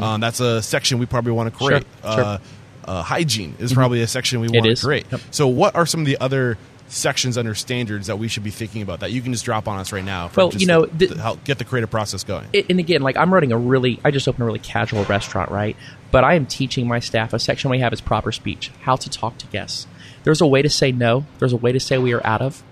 Um, 0.01 0.19
that's 0.19 0.39
a 0.41 0.61
section 0.61 0.99
we 0.99 1.05
probably 1.05 1.31
want 1.31 1.51
to 1.53 1.57
create. 1.57 1.85
Sure, 2.03 2.13
sure. 2.13 2.23
Uh, 2.23 2.37
uh, 2.83 3.03
hygiene 3.03 3.55
is 3.59 3.73
probably 3.73 4.01
a 4.01 4.07
section 4.07 4.39
we 4.41 4.49
want 4.49 4.65
to 4.65 4.85
create. 4.85 5.05
Yep. 5.11 5.21
So, 5.31 5.47
what 5.47 5.75
are 5.75 5.85
some 5.85 6.01
of 6.01 6.05
the 6.07 6.17
other 6.19 6.57
sections 6.87 7.37
under 7.37 7.55
standards 7.55 8.07
that 8.07 8.17
we 8.19 8.27
should 8.27 8.43
be 8.43 8.49
thinking 8.49 8.81
about 8.81 8.99
that 8.99 9.11
you 9.13 9.21
can 9.21 9.31
just 9.31 9.45
drop 9.45 9.67
on 9.69 9.79
us 9.79 9.93
right 9.93 10.03
now? 10.03 10.29
Well, 10.35 10.51
you 10.53 10.65
know, 10.65 10.85
to, 10.87 10.93
the- 10.93 11.07
to 11.15 11.21
help 11.21 11.43
get 11.45 11.57
the 11.57 11.63
creative 11.63 11.89
process 11.89 12.23
going. 12.25 12.47
it, 12.51 12.65
and 12.69 12.79
again, 12.79 13.01
like 13.01 13.15
I'm 13.15 13.33
running 13.33 13.53
a 13.53 13.57
really, 13.57 13.99
I 14.03 14.11
just 14.11 14.27
opened 14.27 14.41
a 14.43 14.45
really 14.45 14.59
casual 14.59 15.05
restaurant, 15.05 15.51
right? 15.51 15.77
But 16.11 16.25
I 16.25 16.33
am 16.33 16.45
teaching 16.45 16.87
my 16.89 16.99
staff 16.99 17.31
a 17.31 17.39
section 17.39 17.69
we 17.71 17.79
have 17.79 17.93
is 17.93 18.01
proper 18.01 18.33
speech, 18.33 18.71
how 18.81 18.97
to 18.97 19.09
talk 19.09 19.37
to 19.37 19.47
guests. 19.47 19.87
There's 20.23 20.41
a 20.41 20.47
way 20.47 20.61
to 20.61 20.69
say 20.69 20.91
no. 20.91 21.25
There's 21.39 21.53
a 21.53 21.57
way 21.57 21.71
to 21.71 21.79
say 21.79 21.97
we 21.97 22.13
are 22.13 22.25
out 22.25 22.41
of. 22.41 22.63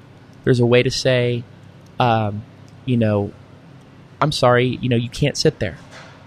There's 0.44 0.60
a 0.60 0.66
way 0.66 0.84
to 0.84 0.92
say, 0.92 1.44
um, 2.00 2.44
you 2.86 2.98
know, 2.98 3.32
I'm 4.22 4.32
sorry, 4.32 4.78
you 4.82 4.90
know, 4.90 4.96
you 4.96 5.10
can't 5.10 5.38
sit 5.38 5.60
there, 5.60 5.78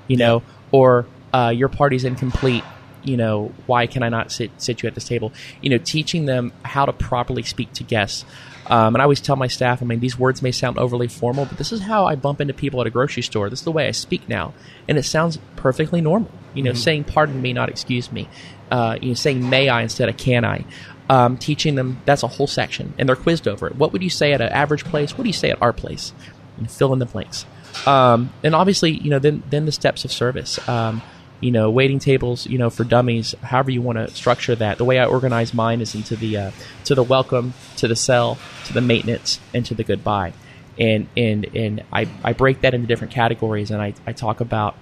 you 0.08 0.16
know, 0.16 0.42
or 0.70 1.06
uh, 1.32 1.52
your 1.54 1.68
party's 1.68 2.04
incomplete. 2.04 2.64
You 3.04 3.16
know, 3.16 3.52
why 3.66 3.88
can 3.88 4.04
I 4.04 4.08
not 4.08 4.30
sit 4.30 4.50
sit 4.58 4.82
you 4.82 4.87
at 4.87 4.94
this 4.94 5.08
table? 5.08 5.32
You 5.61 5.70
know, 5.70 5.78
teaching 5.78 6.26
them 6.26 6.52
how 6.62 6.87
to 6.87 6.92
properly 6.92 7.42
speak 7.42 7.72
to 7.74 7.85
guests. 7.85 8.24
Um, 8.68 8.94
and 8.94 9.02
I 9.02 9.04
always 9.04 9.20
tell 9.20 9.35
my 9.35 9.48
staff, 9.48 9.82
I 9.82 9.87
mean, 9.87 9.98
these 9.98 10.16
words 10.16 10.40
may 10.40 10.52
sound 10.52 10.78
overly 10.78 11.08
formal, 11.08 11.46
but 11.46 11.58
this 11.58 11.72
is 11.72 11.80
how 11.80 12.06
I 12.06 12.14
bump 12.14 12.40
into 12.40 12.54
people 12.54 12.80
at 12.80 12.87
a 12.87 12.90
grocery 12.90 13.24
store. 13.24 13.50
This 13.50 13.61
is 13.61 13.64
the 13.64 13.72
way 13.72 13.88
I 13.88 13.90
speak 13.90 14.28
now, 14.28 14.54
and 14.87 14.96
it 14.96 15.02
sounds 15.02 15.38
perfectly 15.56 16.00
normal. 16.00 16.30
You 16.54 16.62
know, 16.62 16.74
saying 16.74 17.04
"pardon 17.04 17.42
me," 17.42 17.52
not 17.52 17.68
"excuse 17.68 18.12
me." 18.12 18.28
Uh, 18.70 18.98
you 19.02 19.08
know, 19.08 19.14
saying 19.14 19.48
"may 19.50 19.68
I" 19.68 19.82
instead 19.82 20.08
of 20.08 20.16
"can 20.16 20.44
I." 20.44 20.64
Um, 21.12 21.37
teaching 21.37 21.75
them 21.75 22.01
that's 22.07 22.22
a 22.22 22.27
whole 22.27 22.46
section, 22.46 22.94
and 22.96 23.07
they're 23.07 23.16
quizzed 23.16 23.46
over 23.46 23.66
it. 23.66 23.77
What 23.77 23.92
would 23.92 24.03
you 24.03 24.09
say 24.09 24.33
at 24.33 24.40
an 24.40 24.48
average 24.48 24.85
place? 24.85 25.18
What 25.18 25.25
do 25.25 25.29
you 25.29 25.35
say 25.35 25.51
at 25.51 25.61
our 25.61 25.72
place? 25.72 26.14
And 26.57 26.70
fill 26.70 26.92
in 26.94 27.01
the 27.01 27.07
blanks. 27.07 27.44
Um, 27.87 28.33
and 28.42 28.55
obviously, 28.55 28.92
you 28.92 29.11
know, 29.11 29.18
then 29.18 29.42
then 29.51 29.66
the 29.66 29.72
steps 29.72 30.07
of 30.07 30.12
service. 30.12 30.59
Um, 30.66 31.03
you 31.42 31.51
know, 31.51 31.70
waiting 31.70 31.98
tables, 31.98 32.46
you 32.46 32.57
know, 32.57 32.70
for 32.70 32.85
dummies. 32.85 33.35
However 33.42 33.70
you 33.72 33.83
want 33.83 33.98
to 33.98 34.09
structure 34.14 34.55
that. 34.55 34.79
The 34.79 34.85
way 34.85 35.01
I 35.01 35.05
organize 35.05 35.53
mine 35.53 35.81
is 35.83 35.94
into 35.94 36.16
the 36.16 36.37
uh, 36.37 36.51
to 36.85 36.94
the 36.94 37.03
welcome, 37.03 37.53
to 37.77 37.88
the 37.88 37.96
sell, 37.96 38.38
to 38.66 38.72
the 38.72 38.81
maintenance, 38.81 39.40
and 39.53 39.66
to 39.66 39.75
the 39.75 39.85
goodbye. 39.85 40.33
And 40.79 41.09
and 41.16 41.44
and 41.55 41.83
I, 41.92 42.09
I 42.25 42.33
break 42.33 42.62
that 42.62 42.72
into 42.75 42.87
different 42.87 43.12
categories, 43.12 43.70
and 43.70 43.83
I, 43.83 43.92
I 44.07 44.12
talk 44.12 44.40
about, 44.40 44.77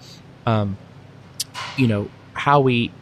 um, 0.47 0.77
you 1.77 1.89
know, 1.89 2.09
how 2.35 2.61
we 2.61 2.93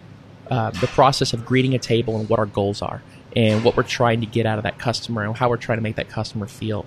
uh, 0.50 0.70
the 0.70 0.86
process 0.86 1.34
of 1.34 1.44
greeting 1.44 1.74
a 1.74 1.78
table 1.78 2.18
and 2.18 2.28
what 2.30 2.38
our 2.38 2.46
goals 2.46 2.80
are 2.80 3.02
and 3.36 3.64
what 3.64 3.76
we're 3.76 3.82
trying 3.82 4.20
to 4.20 4.26
get 4.26 4.46
out 4.46 4.58
of 4.58 4.64
that 4.64 4.78
customer 4.78 5.22
and 5.24 5.36
how 5.36 5.48
we're 5.48 5.56
trying 5.56 5.78
to 5.78 5.82
make 5.82 5.96
that 5.96 6.08
customer 6.08 6.46
feel. 6.46 6.86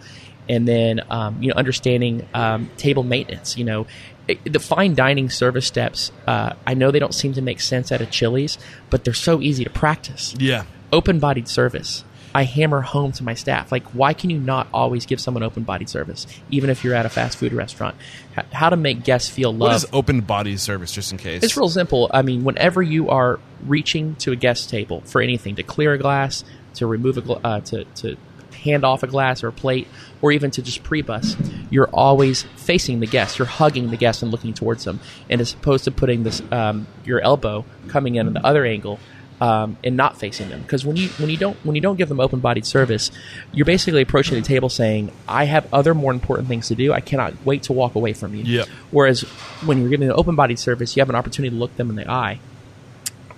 And 0.49 0.67
then 0.67 1.01
um, 1.09 1.41
you 1.41 1.49
know 1.49 1.55
understanding 1.55 2.27
um, 2.33 2.69
table 2.77 3.03
maintenance 3.03 3.57
you 3.57 3.63
know 3.63 3.85
it- 4.27 4.51
the 4.51 4.59
fine 4.59 4.95
dining 4.95 5.29
service 5.29 5.65
steps 5.67 6.11
uh, 6.27 6.53
i 6.65 6.73
know 6.73 6.89
they 6.91 6.99
don't 6.99 7.13
seem 7.13 7.33
to 7.33 7.41
make 7.41 7.61
sense 7.61 7.91
at 7.91 8.01
a 8.01 8.05
chili's 8.05 8.57
but 8.89 9.03
they're 9.03 9.13
so 9.13 9.39
easy 9.39 9.63
to 9.63 9.69
practice. 9.69 10.35
Yeah. 10.39 10.63
open 10.91 11.19
bodied 11.19 11.47
service 11.47 12.03
I 12.33 12.43
hammer 12.43 12.81
home 12.81 13.11
to 13.13 13.23
my 13.23 13.33
staff. 13.33 13.71
Like, 13.71 13.83
why 13.87 14.13
can 14.13 14.29
you 14.29 14.39
not 14.39 14.67
always 14.73 15.05
give 15.05 15.19
someone 15.19 15.43
open 15.43 15.63
body 15.63 15.85
service, 15.85 16.27
even 16.49 16.69
if 16.69 16.83
you're 16.83 16.95
at 16.95 17.05
a 17.05 17.09
fast 17.09 17.37
food 17.37 17.51
restaurant? 17.53 17.95
H- 18.37 18.45
how 18.53 18.69
to 18.69 18.77
make 18.77 19.03
guests 19.03 19.29
feel 19.29 19.51
What 19.51 19.71
loved. 19.71 19.83
is 19.83 19.89
open 19.91 20.21
body 20.21 20.55
service, 20.57 20.91
just 20.93 21.11
in 21.11 21.17
case? 21.17 21.43
It's 21.43 21.57
real 21.57 21.67
simple. 21.69 22.09
I 22.13 22.21
mean, 22.21 22.43
whenever 22.43 22.81
you 22.81 23.09
are 23.09 23.39
reaching 23.65 24.15
to 24.15 24.31
a 24.31 24.35
guest 24.37 24.69
table 24.69 25.01
for 25.01 25.21
anything, 25.21 25.55
to 25.55 25.63
clear 25.63 25.93
a 25.93 25.97
glass, 25.97 26.43
to 26.75 26.87
remove 26.87 27.17
a 27.17 27.21
gla- 27.21 27.41
uh, 27.43 27.59
to 27.61 27.83
to 27.95 28.15
hand 28.63 28.85
off 28.85 29.01
a 29.03 29.07
glass 29.07 29.43
or 29.43 29.47
a 29.47 29.51
plate, 29.51 29.87
or 30.21 30.31
even 30.31 30.51
to 30.51 30.61
just 30.61 30.83
pre-bus, 30.83 31.35
you're 31.71 31.89
always 31.91 32.43
facing 32.57 32.99
the 32.99 33.07
guest. 33.07 33.39
You're 33.39 33.47
hugging 33.47 33.89
the 33.89 33.97
guest 33.97 34.21
and 34.21 34.31
looking 34.31 34.53
towards 34.53 34.83
them, 34.85 34.99
and 35.29 35.41
as 35.41 35.53
opposed 35.53 35.83
to 35.85 35.91
putting 35.91 36.23
this 36.23 36.41
um, 36.51 36.85
your 37.03 37.19
elbow 37.21 37.65
coming 37.87 38.15
in 38.15 38.27
on 38.27 38.33
the 38.33 38.45
other 38.45 38.63
angle. 38.65 38.99
Um, 39.41 39.75
and 39.83 39.97
not 39.97 40.19
facing 40.19 40.49
them 40.49 40.61
because 40.61 40.85
when 40.85 40.97
you 40.97 41.09
when 41.17 41.31
you 41.31 41.35
don't 41.35 41.57
when 41.65 41.73
you 41.73 41.81
don't 41.81 41.95
give 41.95 42.09
them 42.09 42.19
open 42.19 42.41
bodied 42.41 42.63
service, 42.63 43.09
you're 43.51 43.65
basically 43.65 44.03
approaching 44.03 44.35
the 44.35 44.47
table 44.47 44.69
saying, 44.69 45.11
"I 45.27 45.45
have 45.45 45.67
other 45.73 45.95
more 45.95 46.11
important 46.11 46.47
things 46.47 46.67
to 46.67 46.75
do. 46.75 46.93
I 46.93 46.99
cannot 46.99 47.33
wait 47.43 47.63
to 47.63 47.73
walk 47.73 47.95
away 47.95 48.13
from 48.13 48.35
you." 48.35 48.43
Yep. 48.43 48.67
Whereas 48.91 49.21
when 49.65 49.79
you're 49.79 49.89
giving 49.89 50.09
an 50.09 50.13
open 50.15 50.35
bodied 50.35 50.59
service, 50.59 50.95
you 50.95 51.01
have 51.01 51.09
an 51.09 51.15
opportunity 51.15 51.55
to 51.55 51.59
look 51.59 51.75
them 51.75 51.89
in 51.89 51.95
the 51.95 52.07
eye 52.07 52.37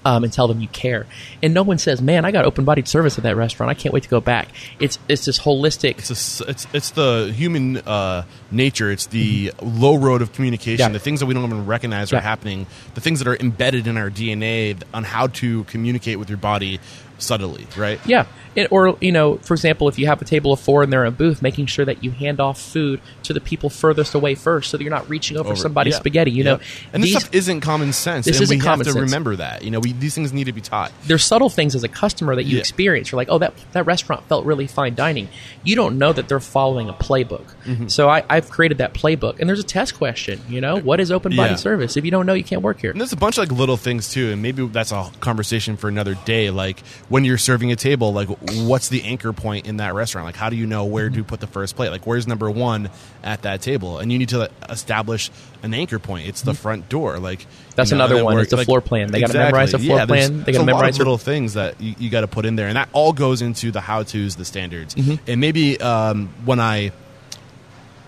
um, 0.05 0.23
and 0.23 0.31
tell 0.31 0.47
them 0.47 0.59
you 0.59 0.67
care. 0.67 1.05
And 1.41 1.53
no 1.53 1.63
one 1.63 1.77
says, 1.77 2.01
"Man, 2.01 2.25
I 2.25 2.31
got 2.31 2.45
open 2.45 2.65
bodied 2.65 2.87
service 2.87 3.17
at 3.17 3.23
that 3.23 3.35
restaurant. 3.35 3.69
I 3.69 3.73
can't 3.73 3.93
wait 3.93 4.03
to 4.03 4.09
go 4.09 4.21
back." 4.21 4.49
It's 4.79 4.99
it's 5.07 5.25
this 5.25 5.39
holistic. 5.39 5.99
It's, 5.99 6.41
a 6.41 6.49
it's 6.49 6.67
it's 6.73 6.91
the 6.91 7.31
human 7.35 7.77
uh, 7.77 8.25
nature. 8.51 8.91
It's 8.91 9.07
the 9.07 9.53
low 9.61 9.95
road 9.95 10.21
of 10.21 10.33
communication. 10.33 10.83
Mm-hmm. 10.83 10.93
Yeah. 10.93 10.97
The 10.97 11.03
things 11.03 11.19
that 11.19 11.25
we 11.25 11.33
don't 11.33 11.45
even 11.45 11.65
recognize 11.65 12.13
are 12.13 12.19
happening. 12.19 12.67
The 12.95 13.01
things 13.01 13.19
that 13.19 13.27
are 13.27 13.37
embedded 13.37 13.87
in 13.87 13.97
our 13.97 14.09
DNA 14.09 14.81
on 14.93 15.03
how 15.03 15.27
to 15.27 15.63
communicate 15.65 16.19
with 16.19 16.29
your 16.29 16.37
body 16.37 16.79
subtly. 17.17 17.67
Right. 17.77 17.99
Yeah. 18.05 18.25
It, 18.55 18.71
or, 18.71 18.95
you 19.01 19.11
know, 19.11 19.37
for 19.37 19.55
example, 19.55 19.87
if 19.89 19.97
you 19.97 20.05
have 20.05 20.21
a 20.21 20.25
table 20.25 20.53
of 20.53 20.59
four 20.59 20.83
and 20.83 20.93
they're 20.93 21.01
in 21.05 21.07
a 21.07 21.11
booth, 21.15 21.41
making 21.41 21.65
sure 21.65 21.85
that 21.85 22.03
you 22.03 22.11
hand 22.11 22.39
off 22.39 22.61
food 22.61 23.01
to 23.23 23.33
the 23.33 23.41
people 23.41 23.71
furthest 23.71 24.13
away 24.13 24.35
first 24.35 24.69
so 24.69 24.77
that 24.77 24.83
you're 24.83 24.91
not 24.93 25.09
reaching 25.09 25.37
over, 25.37 25.49
Over- 25.49 25.55
somebody's 25.55 25.93
yeah. 25.95 25.99
spaghetti. 25.99 26.29
You 26.29 26.43
Yeah. 26.43 26.51
know, 26.51 26.59
and 26.93 27.01
this 27.03 27.09
stuff 27.13 27.29
isn't 27.33 27.61
common 27.61 27.93
sense. 27.93 28.25
This 28.27 28.35
and 28.35 28.43
isn't 28.43 28.57
we 28.59 28.61
common 28.63 28.85
have 28.85 28.93
to 28.93 28.99
sense. 28.99 29.09
remember 29.11 29.35
that. 29.37 29.63
You 29.63 29.71
know, 29.71 29.79
we, 29.79 29.93
these 29.93 30.13
things 30.13 30.31
need 30.33 30.43
to 30.43 30.51
be 30.53 30.61
taught. 30.61 30.91
there's 31.07 31.23
subtle 31.25 31.49
things 31.49 31.73
as 31.73 31.83
a 31.83 31.87
customer 31.87 32.35
that 32.35 32.43
you 32.43 32.57
Yeah. 32.57 32.59
experience. 32.59 33.11
You're 33.11 33.17
like, 33.17 33.29
oh, 33.31 33.39
that 33.39 33.55
that 33.71 33.87
restaurant 33.87 34.27
felt 34.27 34.45
really 34.45 34.67
fine 34.67 34.93
dining. 34.93 35.29
You 35.63 35.75
don't 35.75 35.97
know 35.97 36.13
that 36.13 36.27
they're 36.27 36.39
following 36.39 36.89
a 36.89 36.93
playbook. 36.93 37.45
Mm-hmm. 37.65 37.87
So 37.87 38.07
I, 38.07 38.23
I've 38.29 38.51
created 38.51 38.77
that 38.77 38.93
playbook, 38.93 39.39
and 39.39 39.49
there's 39.49 39.61
a 39.61 39.63
test 39.63 39.95
question. 39.97 40.39
You 40.47 40.61
know, 40.61 40.77
what 40.79 40.99
is 40.99 41.11
open 41.11 41.35
body 41.35 41.57
service? 41.57 41.97
If 41.97 42.05
you 42.05 42.11
don't 42.11 42.27
know, 42.27 42.33
you 42.35 42.43
can't 42.43 42.61
work 42.61 42.79
here. 42.81 42.91
And 42.91 42.99
there's 43.01 43.13
a 43.13 43.17
bunch 43.17 43.39
of 43.39 43.49
like 43.49 43.57
little 43.57 43.77
things 43.77 44.09
too, 44.09 44.29
and 44.31 44.43
maybe 44.43 44.67
that's 44.67 44.91
a 44.91 45.09
conversation 45.21 45.75
for 45.75 45.87
another 45.87 46.13
day. 46.25 46.51
Like 46.51 46.83
when 47.13 47.23
you're 47.25 47.37
serving 47.37 47.71
a 47.71 47.75
table, 47.75 48.11
like 48.11 48.27
what's 48.65 48.89
the 48.89 49.03
anchor 49.03 49.31
point 49.33 49.67
in 49.67 49.77
that 49.77 49.93
restaurant? 49.93 50.25
Like 50.25 50.35
how 50.35 50.49
do 50.49 50.55
you 50.55 50.65
know 50.65 50.85
where 50.85 51.11
to 51.11 51.23
put 51.23 51.39
the 51.41 51.45
first 51.45 51.75
plate? 51.75 51.91
Like 51.91 52.07
where's 52.07 52.25
number 52.25 52.49
one 52.49 52.89
at 53.23 53.43
that 53.43 53.61
table? 53.61 53.99
And 53.99 54.11
you 54.11 54.17
need 54.17 54.29
to 54.29 54.49
establish 54.67 55.29
an 55.61 55.75
anchor 55.75 55.99
point. 55.99 56.27
It's 56.27 56.41
the 56.41 56.55
front 56.55 56.89
door. 56.89 57.19
Like 57.19 57.41
Mm-hmm. 57.41 57.75
That's 57.75 57.91
you 57.91 57.97
know, 57.97 58.05
another 58.05 58.23
one. 58.25 58.39
It's 58.39 58.49
the 58.49 58.57
like- 58.57 58.65
floor 58.65 58.81
plan. 58.81 59.11
They 59.11 59.19
gotta 59.21 59.33
memorize 59.37 59.71
the 59.73 59.77
floor 59.79 59.97
Yeah, 59.99 60.05
plan. 60.07 60.43
They 60.43 60.51
gotta 60.53 60.57
a 60.57 60.59
lot 60.61 60.65
memorize 60.65 60.97
little 60.97 61.19
things 61.19 61.53
that 61.53 61.79
you, 61.79 61.93
you 61.99 62.09
got 62.09 62.21
to 62.21 62.27
put 62.27 62.45
in 62.45 62.55
there, 62.55 62.67
and 62.67 62.77
that 62.77 62.89
all 62.93 63.13
goes 63.13 63.41
into 63.43 63.69
the 63.71 63.81
how 63.81 64.01
tos, 64.03 64.35
the 64.35 64.45
standards, 64.45 64.95
Mm-hmm. 64.95 65.15
and 65.27 65.39
maybe 65.39 65.79
um, 65.81 66.29
when 66.45 66.59
I 66.59 66.91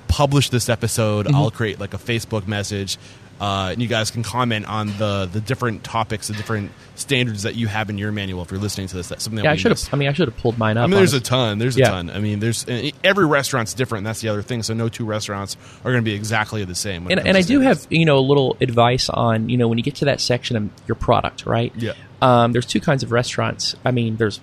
publish 0.08 0.50
this 0.50 0.70
episode, 0.70 1.26
Mm-hmm. 1.26 1.36
I'll 1.36 1.52
create 1.52 1.80
like 1.80 1.94
a 1.94 1.98
Facebook 1.98 2.48
message, 2.48 2.98
uh, 3.40 3.70
and 3.74 3.82
you 3.82 3.88
guys 3.88 4.12
can 4.12 4.24
comment 4.24 4.66
on 4.66 4.88
the 4.98 5.30
the 5.32 5.42
different 5.42 5.84
topics, 5.84 6.28
the 6.28 6.34
different 6.34 6.72
standards 6.96 7.44
that 7.44 7.56
you 7.56 7.68
have 7.68 7.90
in 7.90 7.98
your 7.98 8.12
manual. 8.12 8.42
If 8.42 8.52
you're 8.52 8.60
listening 8.60 8.88
to 8.88 8.96
this, 8.96 9.10
that's 9.10 9.24
something. 9.24 9.44
Yeah, 9.44 9.50
that 9.52 9.54
I 9.54 9.56
should 9.58 9.72
have. 9.72 9.90
I 9.94 9.98
mean, 9.98 10.08
I 10.08 10.14
should 10.14 10.28
have 10.30 10.38
pulled 10.38 10.58
mine 10.58 10.78
up. 10.78 10.86
I 10.86 10.88
mean, 10.88 10.96
there's 10.98 11.14
a 11.14 11.20
ton. 11.20 11.58
There's 11.60 11.76
a 11.76 11.80
Yeah. 11.80 11.90
ton. 11.90 12.10
I 12.10 12.20
mean, 12.20 12.40
there's 12.40 12.66
every 13.04 13.26
restaurant's 13.26 13.74
different. 13.74 14.06
That's 14.06 14.22
the 14.22 14.30
other 14.30 14.42
thing. 14.42 14.64
So 14.64 14.74
no 14.74 14.88
two 14.90 15.04
restaurants 15.06 15.58
are 15.84 15.92
going 15.92 16.04
to 16.04 16.10
be 16.10 16.14
exactly 16.16 16.64
the 16.64 16.76
same. 16.76 17.08
and, 17.10 17.20
and 17.28 17.36
I 17.38 17.42
do 17.42 17.60
have 17.60 17.86
you 17.90 18.06
know 18.06 18.18
a 18.18 18.22
little 18.26 18.56
advice 18.62 19.10
on 19.10 19.50
you 19.50 19.58
know 19.58 19.68
when 19.68 19.78
you 19.78 19.84
get 19.84 19.96
to 19.96 20.06
that 20.06 20.22
section 20.22 20.56
of 20.56 20.70
your 20.88 20.96
product, 20.96 21.46
right? 21.46 21.74
Yeah. 21.76 21.94
Um, 22.22 22.54
there's 22.54 22.66
two 22.66 22.80
kinds 22.80 23.04
of 23.04 23.12
restaurants. 23.12 23.76
I 23.84 23.92
mean, 23.92 24.16
there's 24.16 24.40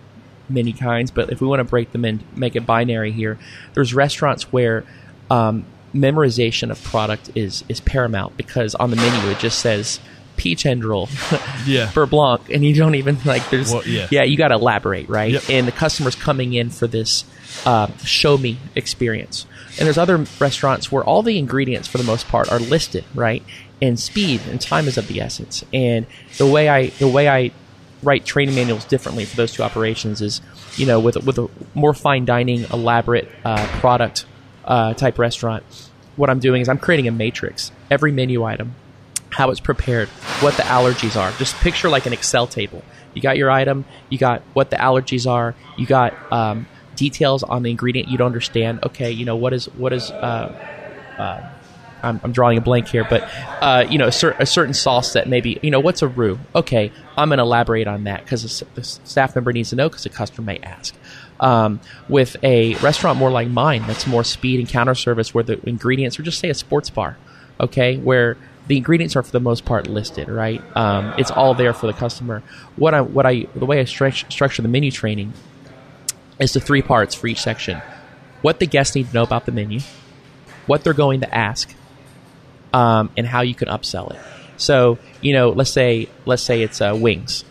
many 0.51 0.75
kinds, 0.75 1.11
but 1.11 1.33
if 1.33 1.41
we 1.41 1.47
want 1.47 1.61
to 1.61 1.65
break 1.65 1.93
them 1.93 2.05
and 2.05 2.23
make 2.37 2.57
it 2.57 2.67
binary 2.67 3.11
here, 3.13 3.39
there's 3.73 3.95
restaurants 3.95 4.53
where 4.53 4.85
um, 5.31 5.65
memorization 5.95 6.71
of 6.71 6.83
product 6.85 7.31
is 7.35 7.65
is 7.69 7.81
paramount 7.81 8.37
because 8.37 8.75
on 8.77 8.91
the 8.91 8.97
menu 8.97 9.31
it 9.31 9.39
just 9.39 9.59
says 9.59 10.01
peach 10.37 10.65
and 10.65 10.83
roll, 10.85 11.09
Yeah. 11.67 11.91
beurre 11.93 12.07
blanc, 12.09 12.49
and 12.51 12.65
you 12.65 12.75
don't 12.75 12.95
even 12.95 13.19
like 13.25 13.49
there's 13.51 13.71
Well, 13.73 13.87
yeah. 13.87 14.23
you 14.23 14.37
got 14.37 14.49
to 14.49 14.55
elaborate, 14.55 15.09
right? 15.09 15.33
Yep. 15.33 15.43
And 15.51 15.69
the 15.69 15.73
customer's 15.73 16.17
coming 16.17 16.55
in 16.55 16.71
for 16.71 16.87
this 16.87 17.25
uh, 17.67 17.89
show 17.99 18.39
me 18.39 18.57
experience. 18.75 19.47
And 19.79 19.87
there's 19.87 19.99
other 19.99 20.25
restaurants 20.41 20.91
where 20.91 21.05
all 21.05 21.23
the 21.23 21.39
ingredients, 21.39 21.87
for 21.87 21.99
the 21.99 22.05
most 22.05 22.29
part, 22.29 22.51
are 22.51 22.59
listed, 22.59 23.05
right? 23.15 23.43
And 23.81 24.01
speed 24.01 24.41
and 24.51 24.61
time 24.61 24.89
is 24.89 24.97
of 24.97 25.07
the 25.07 25.21
essence. 25.21 25.65
And 25.73 26.07
the 26.39 26.47
way 26.47 26.69
I 26.69 26.87
the 26.89 27.09
way 27.09 27.29
I 27.29 27.53
write 28.03 28.25
training 28.25 28.55
manuals 28.55 28.85
differently 28.87 29.25
for 29.27 29.37
those 29.37 29.53
two 29.53 29.63
operations 29.63 30.21
is, 30.23 30.41
you 30.77 30.87
know, 30.87 30.99
with 30.99 31.17
with 31.25 31.39
a 31.39 31.49
more 31.75 31.93
fine 31.95 32.25
dining, 32.25 32.65
elaborate 32.73 33.29
uh, 33.45 33.65
product 33.81 34.25
uh, 34.65 34.95
type 34.95 35.19
restaurant. 35.19 35.65
What 36.17 36.31
I'm 36.31 36.41
doing 36.41 36.61
is 36.63 36.69
I'm 36.69 36.79
creating 36.79 37.09
a 37.09 37.13
matrix. 37.13 37.73
Every 37.91 38.13
menu 38.13 38.45
item 38.45 38.75
how 39.33 39.51
it's 39.51 39.61
prepared, 39.61 40.09
what 40.41 40.55
the 40.57 40.63
allergies 40.63 41.19
are. 41.19 41.33
Just 41.39 41.57
picture 41.57 41.89
like 41.89 42.07
an 42.07 42.13
Excel 42.13 42.47
table. 42.47 42.83
You 43.15 43.23
got 43.23 43.37
your 43.37 43.51
item, 43.51 43.85
you 44.11 44.19
got 44.19 44.43
what 44.53 44.71
the 44.71 44.77
allergies 44.77 45.29
are, 45.29 45.55
you 45.77 45.87
got 45.87 46.15
um, 46.33 46.67
details 46.97 47.43
on 47.43 47.63
the 47.63 47.71
ingredient 47.71 48.09
you 48.09 48.19
don't 48.19 48.27
understand. 48.27 48.85
Okay, 48.85 49.11
you 49.11 49.25
know 49.25 49.37
what 49.37 49.53
is 49.53 49.67
what 49.67 49.93
is. 49.93 50.11
Uh, 50.11 50.55
uh, 51.19 51.51
I'm, 52.03 52.21
I'm 52.23 52.33
drawing 52.33 52.59
a 52.59 52.61
blank 52.61 52.89
here, 52.89 53.05
but 53.09 53.29
uh, 53.61 53.87
you 53.89 53.99
know 53.99 54.09
a, 54.09 54.13
cer- 54.13 54.37
a 54.39 54.47
certain 54.47 54.75
sauce 54.75 55.13
that 55.13 55.29
maybe 55.29 55.59
you 55.63 55.71
know 55.71 55.81
what's 55.81 56.03
a 56.03 56.09
roux. 56.09 56.39
Okay, 56.55 56.93
I'm 57.17 57.29
going 57.29 57.39
to 57.39 57.45
elaborate 57.45 57.87
on 57.87 58.05
that 58.05 58.25
because 58.25 58.65
the 58.75 58.83
staff 58.83 59.35
member 59.35 59.53
needs 59.53 59.71
to 59.71 59.77
know 59.77 59.89
because 59.89 60.07
a 60.07 60.11
customer 60.11 60.47
may 60.47 60.59
ask. 60.59 60.95
Um, 61.41 61.81
with 62.09 62.37
a 62.45 62.77
restaurant 62.77 63.19
more 63.19 63.31
like 63.31 63.49
mine, 63.49 63.85
that's 63.87 64.07
more 64.07 64.23
speed 64.23 64.61
and 64.61 64.69
counter 64.69 64.95
service, 64.95 65.35
where 65.35 65.43
the 65.43 65.61
ingredients, 65.69 66.19
or 66.19 66.23
just 66.23 66.39
say 66.39 66.51
a 66.51 66.55
sports 66.55 66.89
bar, 66.89 67.17
okay, 67.59 67.97
where 67.97 68.37
the 68.69 68.77
ingredients 68.77 69.17
are 69.17 69.23
for 69.25 69.33
the 69.33 69.41
most 69.41 69.65
part 69.65 69.89
listed, 69.89 70.29
right? 70.29 70.63
Um, 70.77 71.15
it's 71.19 71.33
all 71.33 71.55
there 71.55 71.73
for 71.73 71.89
the 71.89 71.93
customer. 71.93 72.43
What 72.77 72.95
I, 72.95 73.01
what 73.01 73.27
I, 73.27 73.47
the 73.57 73.67
way 73.67 73.81
I 73.81 73.85
stru- 73.85 74.31
structure 74.31 74.63
the 74.63 74.69
menu 74.69 74.93
training 74.93 75.33
is 76.39 76.53
the 76.53 76.61
three 76.61 76.83
parts 76.83 77.15
for 77.15 77.27
each 77.27 77.41
section: 77.43 77.83
what 78.43 78.61
the 78.61 78.67
guests 78.67 78.95
need 78.95 79.09
to 79.09 79.15
know 79.15 79.25
about 79.25 79.45
the 79.45 79.53
menu, 79.53 79.81
what 80.67 80.85
they're 80.85 80.93
going 80.93 81.21
to 81.23 81.35
ask, 81.35 81.75
um, 82.73 83.11
and 83.17 83.27
how 83.27 83.43
you 83.43 83.55
can 83.55 83.69
upsell 83.69 84.13
it. 84.13 84.21
So, 84.57 84.99
you 85.21 85.33
know, 85.33 85.51
let's 85.51 85.71
say 85.71 86.09
let's 86.27 86.43
say 86.43 86.63
it's 86.63 86.81
uh, 86.81 86.97
wings. 86.99 87.45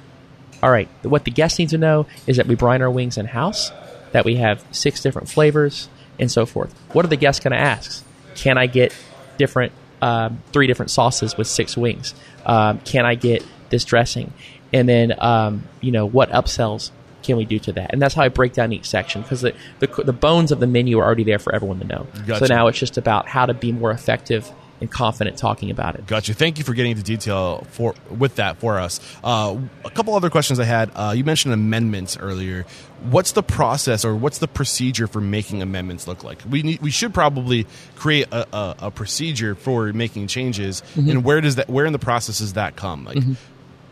All 0.64 0.70
right, 0.70 0.88
what 1.02 1.26
the 1.26 1.32
guests 1.32 1.58
need 1.58 1.70
to 1.70 1.78
know 1.78 2.06
is 2.28 2.38
that 2.38 2.46
we 2.46 2.56
brine 2.56 2.82
our 2.82 2.92
wings 2.92 3.18
in 3.18 3.26
house, 3.26 3.72
that 4.12 4.26
we 4.26 4.36
have 4.36 4.64
six 4.72 5.02
different 5.02 5.28
flavors, 5.28 5.90
and 6.20 6.32
so 6.32 6.46
forth. 6.46 6.74
What 6.94 7.04
are 7.04 7.08
the 7.08 7.18
guests 7.18 7.44
going 7.44 7.52
to 7.52 7.60
ask? 7.60 8.06
Can 8.36 8.58
I 8.58 8.68
get 8.68 8.96
different 9.38 9.72
um, 10.02 10.42
three 10.54 10.68
different 10.68 10.92
sauces 10.92 11.36
with 11.36 11.48
six 11.48 11.76
wings? 11.76 12.14
Um, 12.46 12.80
can 12.80 13.06
I 13.06 13.16
get 13.16 13.44
this 13.70 13.84
dressing? 13.84 14.34
And 14.72 14.88
then, 14.88 15.14
um, 15.18 15.64
you 15.82 15.92
know, 15.92 16.06
what 16.06 16.30
upsells 16.30 16.92
can 17.24 17.38
we 17.38 17.46
do 17.46 17.60
to 17.60 17.74
that? 17.74 17.92
And 17.92 18.02
that's 18.02 18.14
how 18.14 18.24
I 18.24 18.30
break 18.30 18.54
down 18.54 18.72
each 18.72 18.88
section 18.88 19.22
because 19.22 19.42
the, 19.42 19.54
the 19.80 19.88
the 20.04 20.14
bones 20.14 20.52
of 20.52 20.60
the 20.60 20.68
menu 20.68 21.00
are 21.00 21.06
already 21.06 21.24
there 21.24 21.40
for 21.40 21.54
everyone 21.54 21.80
to 21.80 21.86
know. 21.88 22.08
Gotcha. 22.26 22.46
So 22.46 22.54
now 22.54 22.68
it's 22.68 22.80
just 22.80 22.98
about 22.98 23.28
how 23.28 23.46
to 23.48 23.54
be 23.54 23.72
more 23.72 23.92
effective 23.92 24.52
and 24.82 24.92
confident 24.92 25.38
talking 25.38 25.70
about 25.70 25.96
it. 25.96 26.06
Got 26.08 26.28
you. 26.28 26.34
Thank 26.34 26.58
you 26.58 26.64
for 26.64 26.74
getting 26.74 26.92
into 26.92 27.04
detail 27.04 27.66
for 27.72 27.96
with 28.10 28.36
that 28.36 28.58
for 28.58 28.80
us. 28.80 29.00
Uh, 29.24 29.58
a 29.86 29.90
couple 29.92 30.16
other 30.16 30.30
questions 30.30 30.60
I 30.60 30.66
had. 30.66 30.92
Uh, 30.94 31.14
you 31.16 31.24
mentioned 31.24 31.54
amendments 31.54 32.18
earlier. 32.18 32.66
What's 33.04 33.32
the 33.32 33.44
process 33.44 34.04
or 34.04 34.16
what's 34.16 34.40
the 34.40 34.48
procedure 34.48 35.08
for 35.08 35.22
making 35.22 35.62
amendments 35.62 36.08
look 36.08 36.24
like? 36.24 36.40
We 36.50 36.64
need, 36.64 36.82
we 36.82 36.92
should 36.92 37.14
probably 37.14 37.66
create 37.96 38.28
a, 38.32 38.48
a, 38.56 38.76
a 38.80 38.92
procedure 38.92 39.56
for 39.56 39.94
making 39.94 40.28
changes. 40.28 40.82
Mm-hmm. 40.96 41.10
And 41.10 41.24
where 41.24 41.42
does 41.42 41.56
that? 41.56 41.70
Where 41.70 41.86
in 41.86 41.94
the 41.94 42.00
process 42.00 42.40
does 42.40 42.54
that 42.54 42.76
come? 42.76 43.06
Like, 43.06 43.18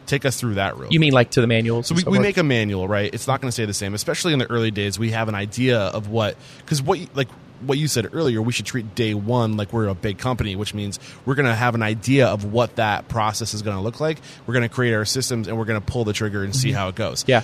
take 0.05 0.25
us 0.25 0.39
through 0.39 0.55
that 0.55 0.77
real. 0.77 0.91
You 0.91 0.99
mean 0.99 1.13
like 1.13 1.31
to 1.31 1.41
the 1.41 1.47
manuals? 1.47 1.87
So 1.87 1.95
we, 1.95 2.03
we 2.03 2.19
make 2.19 2.37
a 2.37 2.43
manual, 2.43 2.87
right? 2.87 3.13
It's 3.13 3.27
not 3.27 3.41
going 3.41 3.47
to 3.47 3.51
stay 3.51 3.65
the 3.65 3.73
same, 3.73 3.93
especially 3.93 4.33
in 4.33 4.39
the 4.39 4.49
early 4.49 4.71
days. 4.71 4.97
We 4.99 5.11
have 5.11 5.29
an 5.29 5.35
idea 5.35 5.79
of 5.79 6.09
what 6.09 6.35
because 6.57 6.81
what 6.81 6.99
like 7.15 7.29
what 7.61 7.77
you 7.77 7.87
said 7.87 8.09
earlier, 8.13 8.41
we 8.41 8.51
should 8.53 8.65
treat 8.65 8.95
day 8.95 9.13
one 9.13 9.57
like 9.57 9.73
we're 9.73 9.87
a 9.87 9.93
big 9.95 10.17
company, 10.17 10.55
which 10.55 10.73
means 10.73 10.99
we're 11.25 11.35
going 11.35 11.47
to 11.47 11.55
have 11.55 11.75
an 11.75 11.81
idea 11.83 12.27
of 12.27 12.45
what 12.45 12.75
that 12.77 13.07
process 13.07 13.53
is 13.53 13.61
going 13.61 13.75
to 13.75 13.81
look 13.83 13.99
like. 13.99 14.19
We're 14.45 14.53
going 14.53 14.67
to 14.67 14.73
create 14.73 14.93
our 14.93 15.05
systems 15.05 15.47
and 15.47 15.57
we're 15.57 15.65
going 15.65 15.79
to 15.79 15.85
pull 15.85 16.05
the 16.05 16.13
trigger 16.13 16.43
and 16.43 16.55
see 16.55 16.71
how 16.71 16.87
it 16.89 16.95
goes. 16.95 17.25
Yeah. 17.27 17.41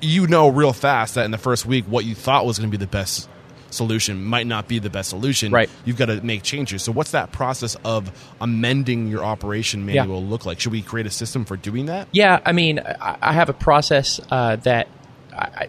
you 0.00 0.26
know 0.26 0.48
real 0.48 0.72
fast 0.72 1.14
that 1.16 1.24
in 1.24 1.30
the 1.30 1.38
first 1.38 1.66
week, 1.66 1.84
what 1.86 2.04
you 2.04 2.14
thought 2.14 2.46
was 2.46 2.58
going 2.58 2.70
to 2.70 2.78
be 2.78 2.82
the 2.82 2.90
best 2.90 3.28
solution 3.70 4.24
might 4.24 4.46
not 4.46 4.68
be 4.68 4.78
the 4.78 4.88
best 4.88 5.10
solution. 5.10 5.52
Right. 5.52 5.68
You've 5.84 5.96
got 5.96 6.06
to 6.06 6.20
make 6.22 6.42
changes. 6.42 6.82
So, 6.82 6.92
what's 6.92 7.10
that 7.10 7.32
process 7.32 7.76
of 7.84 8.10
amending 8.40 9.08
your 9.08 9.24
operation 9.24 9.80
Yeah. 9.88 10.02
manual 10.02 10.22
look 10.22 10.46
like? 10.46 10.60
Should 10.60 10.72
we 10.72 10.82
create 10.82 11.06
a 11.06 11.10
system 11.10 11.44
for 11.44 11.56
doing 11.56 11.86
that? 11.86 12.08
Yeah, 12.12 12.40
I 12.46 12.52
mean, 12.52 12.78
I, 12.80 13.32
have 13.32 13.48
a 13.48 13.52
process 13.52 14.20
uh, 14.30 14.56
that 14.56 14.88
I, 15.32 15.68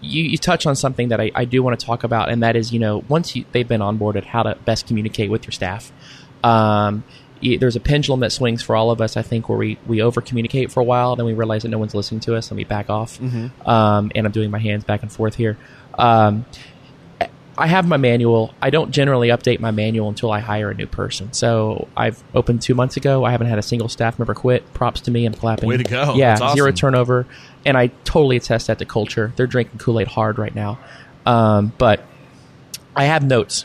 you, 0.00 0.24
you 0.24 0.38
touch 0.38 0.66
on 0.66 0.76
something 0.76 1.08
that 1.08 1.20
I, 1.20 1.30
I 1.34 1.44
do 1.44 1.62
want 1.62 1.78
to 1.78 1.86
talk 1.86 2.04
about, 2.04 2.30
and 2.30 2.42
that 2.42 2.56
is, 2.56 2.72
you 2.72 2.78
know, 2.78 3.04
once 3.08 3.34
you, 3.36 3.44
they've 3.52 3.66
been 3.66 3.80
onboarded, 3.80 4.24
how 4.24 4.42
to 4.42 4.56
best 4.64 4.86
communicate 4.86 5.30
with 5.30 5.44
your 5.44 5.52
staff. 5.52 5.92
Um, 6.44 7.04
there's 7.40 7.76
a 7.76 7.80
pendulum 7.80 8.20
that 8.20 8.32
swings 8.32 8.62
for 8.62 8.74
all 8.74 8.90
of 8.90 9.00
us. 9.00 9.16
I 9.16 9.22
think 9.22 9.48
where 9.48 9.58
we 9.58 9.78
we 9.86 10.02
over 10.02 10.20
communicate 10.20 10.72
for 10.72 10.80
a 10.80 10.84
while, 10.84 11.14
then 11.14 11.24
we 11.24 11.34
realize 11.34 11.62
that 11.62 11.68
no 11.68 11.78
one's 11.78 11.94
listening 11.94 12.20
to 12.22 12.34
us, 12.34 12.50
and 12.50 12.58
we 12.58 12.64
back 12.64 12.90
off. 12.90 13.20
Um, 13.64 14.10
and 14.14 14.26
I'm 14.26 14.32
doing 14.32 14.50
my 14.50 14.58
hands 14.58 14.84
back 14.84 15.02
and 15.02 15.12
forth 15.12 15.36
here. 15.36 15.56
Um, 15.96 16.46
I 17.58 17.66
have 17.66 17.86
my 17.88 17.96
manual. 17.96 18.54
I 18.62 18.70
don't 18.70 18.92
generally 18.92 19.28
update 19.28 19.58
my 19.60 19.70
manual 19.72 20.08
until 20.08 20.30
I 20.30 20.38
hire 20.40 20.70
a 20.70 20.74
new 20.74 20.86
person. 20.86 21.32
So 21.32 21.88
I've 21.96 22.22
opened 22.34 22.62
two 22.62 22.74
months 22.74 22.96
ago. 22.96 23.24
I 23.24 23.32
haven't 23.32 23.48
had 23.48 23.58
a 23.58 23.62
single 23.62 23.88
staff 23.88 24.18
member 24.18 24.34
quit. 24.34 24.72
Props 24.74 25.00
to 25.02 25.10
me. 25.10 25.26
I'm 25.26 25.34
clapping. 25.34 25.68
Way 25.68 25.78
to 25.78 25.84
go. 25.84 26.14
Yeah, 26.14 26.36
That's 26.36 26.54
zero 26.54 26.68
awesome. 26.68 26.76
turnover. 26.76 27.26
And 27.66 27.76
I 27.76 27.88
totally 28.04 28.36
attest 28.36 28.68
that 28.68 28.78
to 28.78 28.84
culture. 28.84 29.32
They're 29.36 29.46
drinking 29.48 29.78
Kool 29.78 29.98
Aid 30.00 30.06
hard 30.08 30.38
right 30.38 30.54
now. 30.54 30.78
Um, 31.26 31.72
but 31.76 32.04
I 32.96 33.04
have 33.04 33.24
notes 33.24 33.64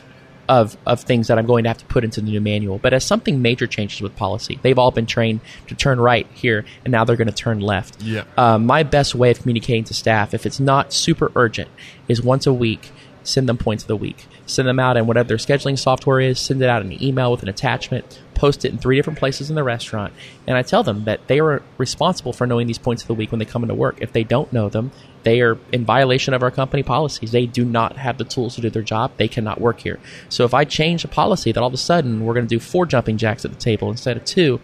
of 0.49 0.75
of 0.85 0.99
things 1.01 1.27
that 1.27 1.37
I'm 1.39 1.45
going 1.45 1.63
to 1.63 1.69
have 1.69 1.77
to 1.77 1.85
put 1.85 2.03
into 2.03 2.21
the 2.21 2.29
new 2.29 2.41
manual. 2.41 2.77
But 2.77 2.93
as 2.93 3.05
something 3.05 3.41
major 3.41 3.67
changes 3.67 4.01
with 4.01 4.15
policy, 4.15 4.59
they've 4.61 4.77
all 4.77 4.91
been 4.91 5.05
trained 5.05 5.39
to 5.67 5.75
turn 5.75 5.99
right 5.99 6.27
here, 6.33 6.65
and 6.83 6.91
now 6.91 7.05
they're 7.05 7.15
going 7.15 7.29
to 7.29 7.33
turn 7.33 7.59
left. 7.59 8.01
Yeah. 8.01 8.25
Uh, 8.35 8.57
my 8.57 8.83
best 8.83 9.15
way 9.15 9.31
of 9.31 9.39
communicating 9.39 9.85
to 9.85 9.93
staff, 9.93 10.33
if 10.33 10.45
it's 10.45 10.59
not 10.59 10.93
super 10.93 11.31
urgent, 11.35 11.69
is 12.07 12.21
once 12.21 12.45
a 12.45 12.53
week. 12.53 12.91
Send 13.23 13.47
them 13.49 13.57
points 13.57 13.83
of 13.83 13.87
the 13.87 13.95
week. 13.95 14.27
Send 14.45 14.67
them 14.67 14.79
out 14.79 14.97
in 14.97 15.07
whatever 15.07 15.27
their 15.27 15.37
scheduling 15.37 15.77
software 15.77 16.19
is. 16.19 16.39
Send 16.39 16.61
it 16.61 16.69
out 16.69 16.81
in 16.81 16.91
an 16.91 17.03
email 17.03 17.31
with 17.31 17.43
an 17.43 17.49
attachment. 17.49 18.21
Post 18.33 18.65
it 18.65 18.71
in 18.71 18.77
three 18.77 18.95
different 18.95 19.19
places 19.19 19.49
in 19.49 19.55
the 19.55 19.63
restaurant. 19.63 20.13
And 20.47 20.57
I 20.57 20.63
tell 20.63 20.83
them 20.83 21.05
that 21.05 21.27
they 21.27 21.39
are 21.39 21.61
responsible 21.77 22.33
for 22.33 22.45
knowing 22.45 22.67
these 22.67 22.77
points 22.77 23.03
of 23.03 23.07
the 23.07 23.13
week 23.13 23.31
when 23.31 23.39
they 23.39 23.45
come 23.45 23.63
into 23.63 23.75
work. 23.75 24.01
If 24.01 24.11
they 24.11 24.23
don't 24.23 24.51
know 24.51 24.69
them, 24.69 24.91
they 25.23 25.41
are 25.41 25.57
in 25.71 25.85
violation 25.85 26.33
of 26.33 26.43
our 26.43 26.51
company 26.51 26.83
policies. 26.83 27.31
They 27.31 27.45
do 27.45 27.63
not 27.63 27.97
have 27.97 28.17
the 28.17 28.25
tools 28.25 28.55
to 28.55 28.61
do 28.61 28.69
their 28.69 28.81
job. 28.81 29.13
They 29.17 29.27
cannot 29.27 29.61
work 29.61 29.79
here. 29.79 29.99
So 30.29 30.43
if 30.43 30.53
I 30.53 30.65
change 30.65 31.05
a 31.05 31.07
policy 31.07 31.51
that 31.51 31.61
all 31.61 31.67
of 31.67 31.73
a 31.73 31.77
sudden 31.77 32.25
we're 32.25 32.33
going 32.33 32.47
to 32.47 32.55
do 32.55 32.59
four 32.59 32.85
jumping 32.85 33.17
jacks 33.17 33.45
at 33.45 33.51
the 33.51 33.57
table 33.57 33.89
instead 33.89 34.17
of 34.17 34.25
two, 34.25 34.59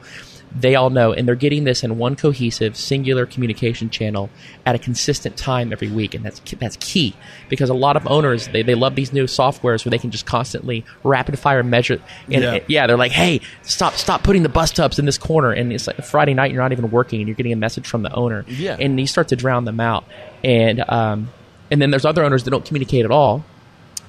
they 0.57 0.75
all 0.75 0.89
know, 0.89 1.13
and 1.13 1.27
they're 1.27 1.35
getting 1.35 1.63
this 1.63 1.83
in 1.83 1.97
one 1.97 2.15
cohesive, 2.15 2.75
singular 2.75 3.25
communication 3.25 3.89
channel 3.89 4.29
at 4.65 4.73
a 4.75 4.79
consistent 4.79 5.37
time 5.37 5.71
every 5.71 5.89
week, 5.89 6.13
and 6.15 6.25
that's 6.25 6.39
that's 6.59 6.75
key 6.77 7.15
because 7.49 7.69
a 7.69 7.73
lot 7.73 7.95
of 7.95 8.07
owners 8.07 8.47
they, 8.47 8.63
they 8.63 8.75
love 8.75 8.95
these 8.95 9.13
new 9.13 9.25
softwares 9.25 9.85
where 9.85 9.91
they 9.91 9.97
can 9.99 10.09
just 10.11 10.25
constantly 10.25 10.83
rapid 11.03 11.37
fire 11.37 11.61
measure. 11.63 12.01
And 12.31 12.43
Yeah. 12.43 12.53
yeah. 12.53 12.59
yeah, 12.67 12.87
they're 12.87 12.97
like, 12.97 13.11
hey, 13.11 13.41
stop 13.61 13.93
stop 13.93 14.23
putting 14.23 14.43
the 14.43 14.49
bus 14.49 14.71
tubs 14.71 14.97
in 14.99 15.05
this 15.05 15.17
corner, 15.17 15.51
and 15.51 15.71
it's 15.71 15.85
like 15.87 16.03
Friday 16.03 16.33
night, 16.33 16.51
you're 16.51 16.61
not 16.63 16.71
even 16.71 16.89
working, 16.89 17.19
and 17.21 17.27
you're 17.27 17.35
getting 17.35 17.53
a 17.53 17.57
message 17.57 17.87
from 17.87 18.01
the 18.01 18.11
owner, 18.13 18.43
Yeah. 18.47 18.75
and 18.79 18.99
you 18.99 19.05
start 19.07 19.27
to 19.29 19.35
drown 19.35 19.65
them 19.65 19.79
out, 19.79 20.03
and 20.43 20.83
um, 20.89 21.29
and 21.71 21.79
then 21.81 21.91
there's 21.91 22.05
other 22.05 22.23
owners 22.23 22.43
that 22.45 22.49
don't 22.51 22.65
communicate 22.65 23.05
at 23.05 23.11
all 23.11 23.45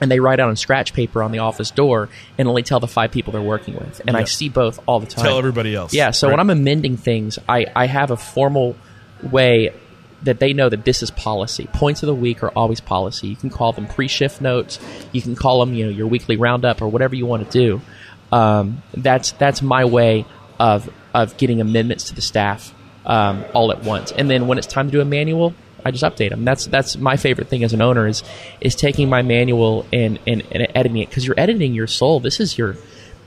and 0.01 0.11
they 0.11 0.21
write 0.21 0.41
out 0.41 0.49
on 0.49 0.57
scratch 0.57 0.93
paper 0.95 1.23
on 1.23 1.33
the 1.33 1.39
office 1.41 1.71
door 1.71 2.09
and 2.39 2.49
only 2.49 2.63
tell 2.63 2.81
the 2.81 2.89
five 2.89 3.11
people 3.13 3.33
they're 3.33 3.43
working 3.43 3.75
with. 3.75 4.01
And 4.07 4.17
I 4.17 4.25
see 4.25 4.49
both 4.49 4.81
all 4.87 5.01
the 5.01 5.07
time. 5.07 5.25
Tell 5.25 5.39
everybody 5.39 5.75
else. 5.75 5.93
Yeah. 5.93 6.11
So 6.13 6.27
Right. 6.29 6.33
when 6.35 6.41
I'm 6.41 6.51
amending 6.51 6.97
things, 6.97 7.39
I, 7.49 7.67
I 7.75 7.87
have 7.87 8.11
a 8.11 8.17
formal 8.17 8.77
way 9.23 9.73
that 10.23 10.39
they 10.39 10.53
know 10.53 10.69
that 10.69 10.85
this 10.85 11.03
is 11.03 11.11
policy. 11.11 11.67
Points 11.73 12.03
of 12.03 12.07
the 12.07 12.15
week 12.15 12.43
are 12.43 12.51
always 12.51 12.81
policy. 12.81 13.29
You 13.29 13.37
can 13.37 13.49
call 13.51 13.73
them 13.73 13.87
pre-shift 13.87 14.41
notes. 14.41 14.79
You 15.13 15.23
can 15.23 15.35
call 15.35 15.61
them, 15.61 15.73
you 15.75 15.85
know, 15.87 15.91
your 15.91 16.07
weekly 16.09 16.37
roundup 16.37 16.83
or 16.83 16.89
whatever 16.89 17.15
you 17.15 17.25
want 17.27 17.51
to 17.51 17.59
do. 17.59 17.81
Um, 18.31 18.83
that's 18.95 19.33
that's 19.33 19.61
my 19.63 19.85
way 19.87 20.25
of 20.59 20.89
of 21.15 21.37
getting 21.39 21.61
amendments 21.61 22.05
to 22.05 22.15
the 22.15 22.21
staff 22.21 22.73
um, 23.07 23.45
all 23.55 23.73
at 23.73 23.83
once. 23.83 24.13
And 24.13 24.29
then 24.31 24.47
when 24.47 24.59
it's 24.59 24.67
time 24.67 24.87
to 24.87 24.93
do 24.93 25.01
a 25.01 25.05
manual, 25.05 25.55
I 25.85 25.91
just 25.91 26.05
update 26.05 26.31
them. 26.31 26.45
That's 26.45 26.67
that's 26.67 26.97
my 26.97 27.17
favorite 27.17 27.49
thing 27.49 27.65
as 27.65 27.73
an 27.73 27.83
owner 27.83 28.07
is 28.07 28.23
is 28.61 28.75
taking 28.75 29.09
my 29.09 29.23
manual 29.23 29.87
and 29.93 30.19
and, 30.27 30.43
and 30.53 30.69
editing 30.75 30.99
it 30.99 31.09
because 31.09 31.27
you're 31.27 31.39
editing 31.39 31.75
your 31.75 31.87
soul. 31.87 32.21
This 32.21 32.41
is 32.41 32.59
your 32.59 32.77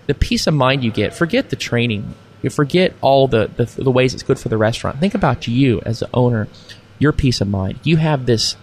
the 0.08 0.14
peace 0.14 0.48
of 0.48 0.54
mind 0.54 0.84
you 0.84 0.92
get. 0.92 1.14
Forget 1.14 1.50
the 1.50 1.56
training. 1.56 2.16
You 2.42 2.50
forget 2.50 2.94
all 3.02 3.28
the, 3.28 3.50
the 3.56 3.66
the 3.66 3.92
ways 3.92 4.14
it's 4.14 4.24
good 4.24 4.40
for 4.40 4.50
the 4.50 4.58
restaurant. 4.58 5.00
Think 5.00 5.16
about 5.16 5.48
you 5.48 5.82
as 5.86 6.00
the 6.00 6.10
owner, 6.14 6.48
your 7.00 7.14
peace 7.14 7.42
of 7.42 7.48
mind. 7.48 7.80
You 7.84 7.98
have 7.98 8.26
this. 8.26 8.56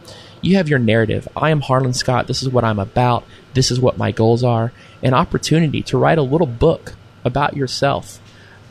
You 0.43 0.57
have 0.57 0.69
your 0.69 0.79
narrative. 0.79 1.29
I 1.37 1.51
am 1.51 1.61
Harlan 1.61 1.93
Scott. 1.93 2.27
This 2.27 2.43
is 2.43 2.49
what 2.49 2.65
I'm 2.65 2.79
about. 2.79 3.25
This 3.53 3.71
is 3.71 3.79
what 3.79 3.99
my 3.99 4.11
goals 4.11 4.43
are. 4.43 4.73
An 5.03 5.13
opportunity 5.13 5.83
to 5.83 5.99
write 5.99 6.17
a 6.17 6.23
little 6.23 6.47
book 6.47 6.95
about 7.25 7.57
yourself 7.57 8.21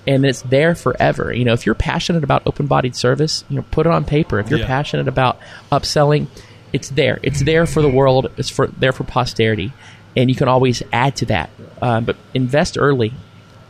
and 0.10 0.26
it's 0.26 0.42
there 0.42 0.74
forever. 0.74 1.32
You 1.32 1.46
know, 1.46 1.54
if 1.54 1.66
you're 1.66 1.76
passionate 1.76 2.24
about 2.24 2.42
open-bodied 2.48 2.96
service, 2.96 3.46
you 3.48 3.58
know, 3.58 3.66
put 3.70 3.86
it 3.86 3.92
on 3.92 4.04
paper. 4.04 4.40
If 4.40 4.50
you're 4.50 4.60
Yeah. 4.60 4.66
passionate 4.66 5.08
about 5.08 5.40
upselling, 5.72 6.28
it's 6.74 6.90
there. 6.90 7.20
It's 7.22 7.42
there 7.42 7.66
for 7.68 7.82
the 7.82 7.90
world. 7.90 8.32
It's 8.36 8.50
for 8.50 8.68
there 8.68 8.92
for 8.92 9.04
posterity, 9.04 9.72
and 10.18 10.30
you 10.30 10.36
can 10.36 10.48
always 10.48 10.82
add 10.92 11.16
to 11.18 11.26
that. 11.28 11.52
Um, 11.82 12.06
but 12.06 12.18
invest 12.34 12.78
early 12.78 13.14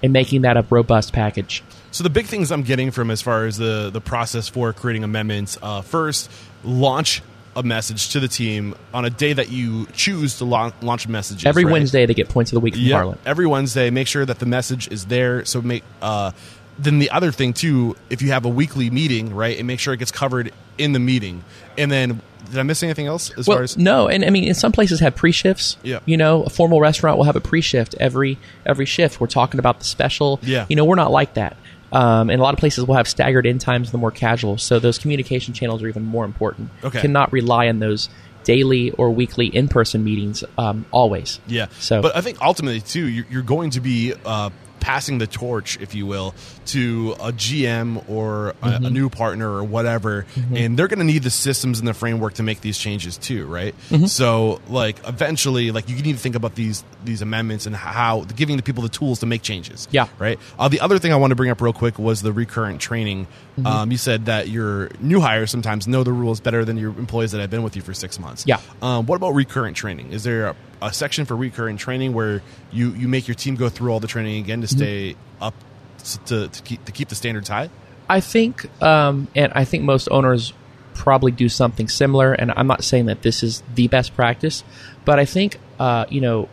in 0.01 0.13
making 0.13 0.43
that 0.43 0.55
a 0.55 0.65
robust 0.69 1.11
package. 1.11 1.61
So 1.91 2.03
the 2.03 2.09
big 2.09 2.25
things 2.27 2.51
I'm 2.51 2.63
getting 2.63 2.91
from 2.91 3.11
as 3.11 3.21
far 3.21 3.45
as 3.45 3.57
the 3.57 3.89
the 3.91 4.01
process 4.01 4.47
for 4.47 4.71
creating 4.73 5.03
amendments, 5.03 5.57
uh, 5.61 5.81
first 5.81 6.31
launch 6.63 7.21
a 7.55 7.63
message 7.63 8.09
to 8.09 8.19
the 8.19 8.27
team 8.27 8.75
on 8.93 9.05
a 9.05 9.09
day 9.09 9.33
that 9.33 9.49
you 9.49 9.85
choose 9.87 10.37
to 10.37 10.45
launch, 10.45 10.73
launch 10.81 11.07
messages. 11.07 11.45
Every 11.45 11.65
right? 11.65 11.71
Wednesday, 11.73 12.05
they 12.05 12.13
get 12.13 12.29
points 12.29 12.51
of 12.51 12.55
the 12.55 12.59
week 12.59 12.75
from 12.75 12.83
Yeah, 12.83 12.95
Harlan. 12.95 13.17
every 13.25 13.47
Wednesday. 13.47 13.89
Make 13.89 14.07
sure 14.07 14.25
that 14.25 14.39
the 14.39 14.45
message 14.45 14.87
is 14.91 15.05
there. 15.05 15.43
So 15.45 15.61
make. 15.61 15.83
Uh, 16.01 16.31
then 16.77 16.99
the 16.99 17.09
other 17.11 17.31
thing 17.33 17.51
too, 17.51 17.97
if 18.09 18.21
you 18.21 18.31
have 18.31 18.45
a 18.45 18.49
weekly 18.49 18.89
meeting, 18.89 19.35
right, 19.35 19.57
and 19.57 19.67
make 19.67 19.79
sure 19.81 19.93
it 19.93 19.97
gets 19.97 20.11
covered 20.11 20.53
in 20.77 20.93
the 20.93 20.99
meeting. 20.99 21.43
And 21.77 21.91
then, 21.91 22.21
did 22.49 22.57
I 22.57 22.63
miss 22.63 22.81
anything 22.83 23.05
else 23.05 23.31
as 23.31 23.47
Well, 23.47 23.57
far 23.57 23.63
as? 23.63 23.77
no, 23.77 24.07
and 24.07 24.23
I 24.23 24.29
mean, 24.29 24.45
in 24.45 24.53
some 24.53 24.71
places 24.71 25.01
have 25.01 25.13
pre-shifts. 25.13 25.75
Yeah. 25.83 25.99
You 26.05 26.15
know, 26.15 26.43
a 26.43 26.49
formal 26.49 26.79
restaurant 26.79 27.17
will 27.17 27.25
have 27.25 27.35
a 27.35 27.41
pre-shift 27.41 27.95
every 27.99 28.37
every 28.65 28.85
shift. 28.85 29.19
We're 29.19 29.27
talking 29.27 29.59
about 29.59 29.79
the 29.79 29.85
special. 29.85 30.39
Yeah. 30.41 30.67
You 30.69 30.77
know, 30.77 30.85
we're 30.85 30.95
not 30.95 31.11
like 31.11 31.33
that. 31.33 31.57
Um, 31.91 32.29
and 32.29 32.39
a 32.39 32.43
lot 32.43 32.53
of 32.53 32.59
places 32.59 32.85
will 32.85 32.95
have 32.95 33.07
staggered 33.07 33.47
end 33.47 33.61
times, 33.61 33.91
the 33.91 33.97
more 33.97 34.11
casual. 34.11 34.57
So 34.57 34.79
those 34.79 34.97
communication 34.97 35.53
channels 35.53 35.81
are 35.81 35.87
even 35.87 36.03
more 36.03 36.25
important. 36.25 36.69
Okay. 36.83 37.01
Cannot 37.01 37.31
rely 37.31 37.67
on 37.67 37.79
those 37.79 38.09
daily 38.43 38.91
or 38.91 39.11
weekly 39.11 39.47
in-person 39.47 40.03
meetings 40.03 40.43
um, 40.57 40.85
always. 40.91 41.39
Yeah. 41.47 41.67
So- 41.79 42.01
but 42.01 42.15
I 42.15 42.21
think 42.21 42.41
ultimately 42.41 42.81
too, 42.81 43.07
you're, 43.07 43.25
you're 43.29 43.41
going 43.41 43.71
to 43.71 43.81
be 43.81 44.13
uh, 44.25 44.49
passing 44.79 45.17
the 45.17 45.27
torch, 45.27 45.77
if 45.81 45.93
you 45.95 46.05
will, 46.05 46.33
to 46.67 47.15
a 47.19 47.31
GM 47.31 48.07
or 48.09 48.49
a, 48.49 48.53
Mm-hmm. 48.69 48.85
a 48.85 48.89
new 48.91 49.09
partner 49.09 49.49
or 49.51 49.63
whatever, 49.63 50.25
and 50.53 50.77
they're 50.77 50.87
going 50.87 50.99
to 50.99 51.05
need 51.05 51.23
the 51.23 51.29
systems 51.31 51.79
and 51.79 51.87
the 51.87 51.93
framework 51.93 52.35
to 52.35 52.43
make 52.43 52.61
these 52.61 52.77
changes 52.77 53.17
too, 53.17 53.45
right? 53.47 53.73
Mm-hmm. 53.89 54.05
So, 54.05 54.61
like, 54.69 54.97
eventually, 55.07 55.71
like, 55.71 55.89
you 55.89 55.95
need 56.01 56.13
to 56.13 56.19
think 56.19 56.35
about 56.35 56.55
these 56.55 56.83
these 57.03 57.21
amendments 57.21 57.65
and 57.65 57.75
how 57.75 58.25
giving 58.35 58.57
the 58.57 58.63
people 58.63 58.83
the 58.83 58.89
tools 58.89 59.19
to 59.21 59.25
make 59.25 59.41
changes. 59.41 59.87
Yeah. 59.91 60.07
Right. 60.19 60.37
Uh, 60.59 60.67
the 60.67 60.81
other 60.81 60.99
thing 60.99 61.13
I 61.13 61.15
want 61.15 61.31
to 61.31 61.35
bring 61.35 61.49
up 61.49 61.61
real 61.61 61.73
quick 61.73 61.97
was 61.97 62.21
the 62.21 62.31
recurrent 62.33 62.79
training. 62.81 63.27
Mm-hmm. 63.63 63.67
Um, 63.67 63.91
you 63.91 63.97
said 63.97 64.25
that 64.25 64.47
your 64.49 64.89
new 64.99 65.19
hires 65.19 65.51
sometimes 65.51 65.87
know 65.87 66.03
the 66.03 66.11
rules 66.13 66.39
better 66.39 66.65
than 66.65 66.77
your 66.77 66.89
employees 66.97 67.31
that 67.31 67.41
have 67.41 67.49
been 67.49 67.63
with 67.63 67.75
you 67.75 67.81
for 67.81 67.93
six 67.93 68.19
months. 68.19 68.45
Yeah. 68.47 68.59
Um, 68.81 69.05
what 69.05 69.15
about 69.17 69.31
recurrent 69.35 69.75
training? 69.77 70.11
Is 70.11 70.23
there 70.23 70.47
a, 70.47 70.55
a 70.81 70.93
section 70.93 71.25
for 71.25 71.35
recurrent 71.35 71.79
training 71.79 72.13
where 72.13 72.41
you, 72.71 72.91
you 72.93 73.07
make 73.07 73.27
your 73.27 73.35
team 73.35 73.55
go 73.55 73.69
through 73.69 73.91
all 73.91 73.99
the 73.99 74.07
training 74.07 74.41
again 74.43 74.61
to 74.61 74.67
Mm-hmm. 74.67 74.77
stay 74.77 75.15
up 75.41 75.53
s- 75.99 76.19
to, 76.27 76.47
to 76.47 76.63
keep 76.63 76.83
to 76.85 76.91
keep 76.91 77.09
the 77.09 77.15
standards 77.15 77.49
high? 77.49 77.69
I 78.09 78.21
think, 78.21 78.67
um, 78.81 79.27
and 79.35 79.51
I 79.55 79.65
think 79.65 79.83
most 79.83 80.07
owners 80.09 80.53
probably 80.95 81.31
do 81.31 81.47
something 81.47 81.87
similar. 81.87 82.33
And 82.33 82.51
I'm 82.55 82.67
not 82.67 82.83
saying 82.83 83.05
that 83.05 83.21
this 83.21 83.43
is 83.43 83.61
the 83.75 83.87
best 83.87 84.15
practice, 84.15 84.63
but 85.05 85.19
I 85.19 85.25
think, 85.25 85.59
uh, 85.79 86.05
you 86.09 86.19
know, 86.21 86.49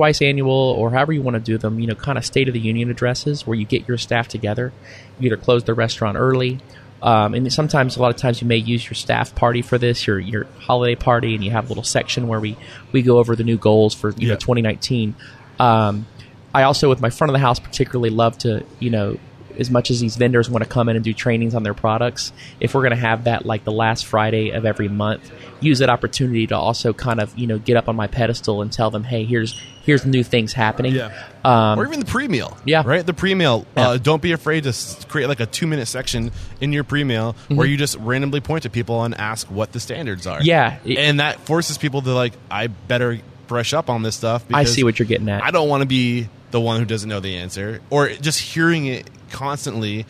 twice 0.00 0.22
annual 0.22 0.50
or 0.50 0.90
however 0.90 1.12
you 1.12 1.20
want 1.20 1.34
to 1.34 1.40
do 1.40 1.58
them, 1.58 1.78
you 1.78 1.86
know, 1.86 1.94
kind 1.94 2.16
of 2.16 2.24
state 2.24 2.48
of 2.48 2.54
the 2.54 2.60
union 2.60 2.90
addresses 2.90 3.46
where 3.46 3.54
you 3.54 3.66
get 3.66 3.86
your 3.86 3.98
staff 3.98 4.28
together. 4.28 4.72
You 5.18 5.26
either 5.26 5.36
close 5.36 5.64
the 5.64 5.74
restaurant 5.74 6.16
early. 6.16 6.58
Um, 7.02 7.34
and 7.34 7.52
sometimes, 7.52 7.98
a 7.98 8.00
lot 8.00 8.08
of 8.10 8.16
times, 8.16 8.40
you 8.40 8.48
may 8.48 8.56
use 8.56 8.82
your 8.86 8.94
staff 8.94 9.34
party 9.34 9.60
for 9.60 9.76
this, 9.76 10.06
your 10.06 10.18
your 10.18 10.46
holiday 10.58 10.94
party, 10.94 11.34
and 11.34 11.44
you 11.44 11.50
have 11.50 11.66
a 11.66 11.68
little 11.68 11.84
section 11.84 12.28
where 12.28 12.40
we 12.40 12.56
we 12.92 13.02
go 13.02 13.18
over 13.18 13.36
the 13.36 13.44
new 13.44 13.58
goals 13.58 13.94
for 13.94 14.10
you 14.12 14.28
Yeah. 14.28 14.34
know 14.34 14.36
2019. 14.38 15.14
Um, 15.58 16.06
I 16.54 16.62
also, 16.62 16.88
with 16.88 17.02
my 17.02 17.10
front 17.10 17.30
of 17.30 17.34
the 17.34 17.38
house, 17.38 17.58
particularly 17.60 18.08
love 18.10 18.38
to, 18.38 18.64
you 18.78 18.88
know, 18.90 19.18
as 19.58 19.70
much 19.70 19.90
as 19.90 20.00
these 20.00 20.16
vendors 20.16 20.48
want 20.48 20.64
to 20.64 20.68
come 20.70 20.88
in 20.88 20.96
and 20.96 21.04
do 21.04 21.12
trainings 21.12 21.54
on 21.54 21.62
their 21.62 21.74
products, 21.74 22.32
if 22.60 22.74
we're 22.74 22.82
going 22.82 22.90
to 22.90 22.96
have 22.96 23.24
that 23.24 23.44
like 23.44 23.64
the 23.64 23.72
last 23.72 24.06
Friday 24.06 24.50
of 24.50 24.64
every 24.64 24.88
month, 24.88 25.30
use 25.60 25.80
that 25.80 25.90
opportunity 25.90 26.46
to 26.46 26.56
also 26.56 26.92
kind 26.92 27.20
of, 27.20 27.36
you 27.38 27.46
know, 27.46 27.58
get 27.58 27.76
up 27.76 27.88
on 27.88 27.96
my 27.96 28.06
pedestal 28.06 28.62
and 28.62 28.72
tell 28.72 28.90
them, 28.90 29.04
hey, 29.04 29.24
here's 29.24 29.60
here's 29.84 30.04
new 30.04 30.22
things 30.22 30.52
happening. 30.52 31.00
Um, 31.42 31.78
or 31.78 31.86
even 31.86 32.00
the 32.00 32.06
pre-meal. 32.06 32.56
Yeah. 32.64 32.82
Right? 32.84 33.04
The 33.04 33.14
pre-meal. 33.14 33.66
Yeah. 33.76 33.88
Uh, 33.90 33.96
don't 33.98 34.22
be 34.22 34.32
afraid 34.32 34.64
to 34.64 35.06
create 35.08 35.26
like 35.26 35.40
a 35.40 35.46
two-minute 35.46 35.86
section 35.86 36.32
in 36.60 36.72
your 36.72 36.84
pre-meal 36.84 37.20
Mm-hmm. 37.20 37.56
where 37.56 37.66
you 37.66 37.76
just 37.76 37.96
randomly 37.96 38.40
point 38.40 38.62
to 38.62 38.70
people 38.70 39.02
and 39.04 39.14
ask 39.14 39.46
what 39.48 39.72
the 39.72 39.80
standards 39.80 40.26
are. 40.26 40.42
Yeah. 40.42 40.78
And 40.84 41.20
that 41.20 41.40
forces 41.40 41.78
people 41.78 42.02
to 42.02 42.14
like, 42.14 42.32
I 42.50 42.68
better 42.68 43.18
brush 43.46 43.72
up 43.72 43.90
on 43.90 44.02
this 44.02 44.14
stuff. 44.14 44.44
I 44.52 44.64
see 44.64 44.84
what 44.84 44.98
you're 44.98 45.06
getting 45.06 45.28
at. 45.28 45.42
I 45.42 45.50
don't 45.50 45.68
want 45.68 45.82
to 45.82 45.86
be 45.86 46.28
the 46.50 46.60
one 46.60 46.78
who 46.78 46.84
doesn't 46.84 47.08
know 47.08 47.20
the 47.20 47.36
answer, 47.36 47.80
or 47.90 48.08
just 48.08 48.40
hearing 48.40 48.86
it 48.86 49.08
constantly 49.30 50.06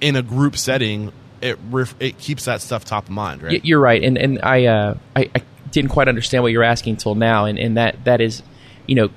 in 0.00 0.16
a 0.16 0.22
group 0.22 0.56
setting. 0.56 1.12
It 1.40 1.58
ref- 1.70 1.94
it 2.00 2.18
keeps 2.18 2.46
that 2.46 2.60
stuff 2.60 2.84
top 2.84 3.04
of 3.04 3.10
mind, 3.10 3.42
right? 3.42 3.64
You're 3.64 3.80
right, 3.80 4.02
and 4.02 4.18
and 4.18 4.40
I, 4.42 4.66
uh, 4.66 4.94
I 5.14 5.30
I 5.34 5.42
didn't 5.70 5.90
quite 5.90 6.08
understand 6.08 6.42
what 6.42 6.52
you're 6.52 6.64
asking 6.64 6.96
till 6.96 7.14
now, 7.14 7.44
and, 7.44 7.58
and 7.58 7.76
that 7.76 8.04
that 8.04 8.20
is, 8.20 8.42
you 8.86 8.96
know, 8.96 9.10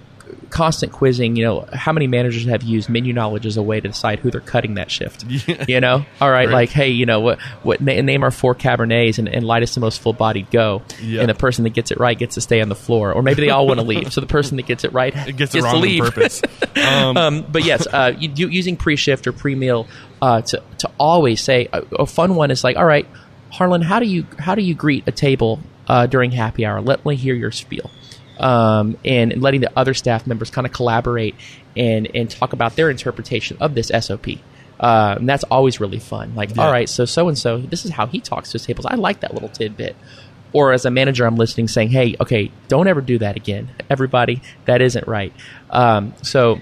constant 0.49 0.91
quizzing. 0.91 1.35
You 1.35 1.43
know, 1.45 1.67
how 1.73 1.91
many 1.93 2.07
managers 2.07 2.45
have 2.45 2.63
used 2.63 2.89
menu 2.89 3.13
knowledge 3.13 3.45
as 3.45 3.57
a 3.57 3.63
way 3.63 3.79
to 3.79 3.87
decide 3.87 4.19
who 4.19 4.31
they're 4.31 4.41
cutting 4.41 4.75
that 4.75 4.89
shift? 4.91 5.25
You 5.67 5.79
know, 5.79 6.05
all 6.19 6.29
right, 6.31 6.47
Right. 6.47 6.53
like 6.53 6.69
hey, 6.69 6.89
you 6.89 7.05
know 7.05 7.19
what? 7.19 7.39
What 7.63 7.81
na- 7.81 8.01
name 8.01 8.23
our 8.23 8.31
four 8.31 8.55
cabernets 8.55 9.19
and, 9.19 9.27
and 9.29 9.45
lightest 9.45 9.77
and 9.77 9.81
most 9.81 10.01
full 10.01 10.13
bodied 10.13 10.49
go, 10.51 10.81
Yeah. 11.01 11.21
and 11.21 11.29
the 11.29 11.35
person 11.35 11.63
that 11.63 11.71
gets 11.71 11.91
it 11.91 11.99
right 11.99 12.17
gets 12.17 12.35
to 12.35 12.41
stay 12.41 12.61
on 12.61 12.69
the 12.69 12.75
floor, 12.75 13.13
or 13.13 13.21
maybe 13.21 13.41
they 13.41 13.49
all 13.49 13.67
want 13.67 13.79
to 13.79 13.85
leave. 13.85 14.11
So 14.13 14.21
the 14.21 14.27
person 14.27 14.57
that 14.57 14.65
gets 14.65 14.83
it 14.83 14.93
right 14.93 15.13
It 15.27 15.37
gets 15.37 15.53
it 15.55 15.59
to 15.59 15.63
wrong 15.65 15.75
on 15.75 15.81
leave. 15.81 16.03
purpose. 16.03 16.41
Um, 16.81 17.17
Um, 17.17 17.45
but 17.51 17.63
yes, 17.65 17.85
uh, 17.87 18.13
you, 18.17 18.31
you, 18.35 18.47
using 18.47 18.75
pre-shift 18.77 19.27
or 19.27 19.33
pre-meal 19.33 19.87
uh, 20.21 20.41
to 20.41 20.61
to 20.79 20.89
always 20.99 21.41
say 21.41 21.67
a, 21.71 21.83
a 21.99 22.05
fun 22.05 22.35
one 22.35 22.49
is 22.51 22.63
like, 22.63 22.75
all 22.77 22.85
right, 22.85 23.05
Harlan, 23.51 23.81
how 23.81 23.99
do 23.99 24.05
you 24.05 24.25
how 24.39 24.55
do 24.55 24.61
you 24.61 24.73
greet 24.73 25.03
a 25.07 25.11
table 25.11 25.59
uh, 25.87 26.05
during 26.07 26.31
happy 26.31 26.65
hour? 26.65 26.81
Let 26.81 27.05
me 27.05 27.15
hear 27.15 27.35
your 27.35 27.51
spiel. 27.51 27.89
Um, 28.41 28.97
and, 29.05 29.41
letting 29.41 29.61
the 29.61 29.71
other 29.77 29.93
staff 29.93 30.25
members 30.25 30.49
kind 30.49 30.65
of 30.65 30.73
collaborate 30.73 31.35
and 31.77 32.09
and 32.15 32.29
talk 32.29 32.53
about 32.53 32.75
their 32.75 32.89
interpretation 32.89 33.55
of 33.61 33.75
this 33.75 33.91
SOP. 33.99 34.27
Uh, 34.79 35.15
and 35.19 35.29
that's 35.29 35.43
always 35.45 35.79
really 35.79 35.99
fun. 35.99 36.33
Like, 36.35 36.55
Yeah. 36.55 36.63
all 36.65 36.71
right, 36.71 36.89
so 36.89 37.05
so 37.05 37.27
and 37.27 37.37
so, 37.37 37.59
this 37.59 37.85
is 37.85 37.91
how 37.91 38.07
he 38.07 38.19
talks 38.19 38.49
to 38.49 38.53
his 38.53 38.65
tables. 38.65 38.87
I 38.87 38.95
like 38.95 39.19
that 39.19 39.33
little 39.33 39.49
tidbit. 39.49 39.95
Or 40.53 40.73
as 40.73 40.83
a 40.85 40.91
manager, 40.91 41.25
I'm 41.25 41.35
listening, 41.37 41.67
saying, 41.69 41.89
"Hey, 41.91 42.15
okay, 42.19 42.51
don't 42.67 42.87
ever 42.87 42.99
do 42.99 43.19
that 43.19 43.37
again, 43.37 43.69
everybody. 43.89 44.41
That 44.65 44.81
isn't 44.81 45.07
right." 45.07 45.31
Um, 45.69 46.13
so 46.23 46.59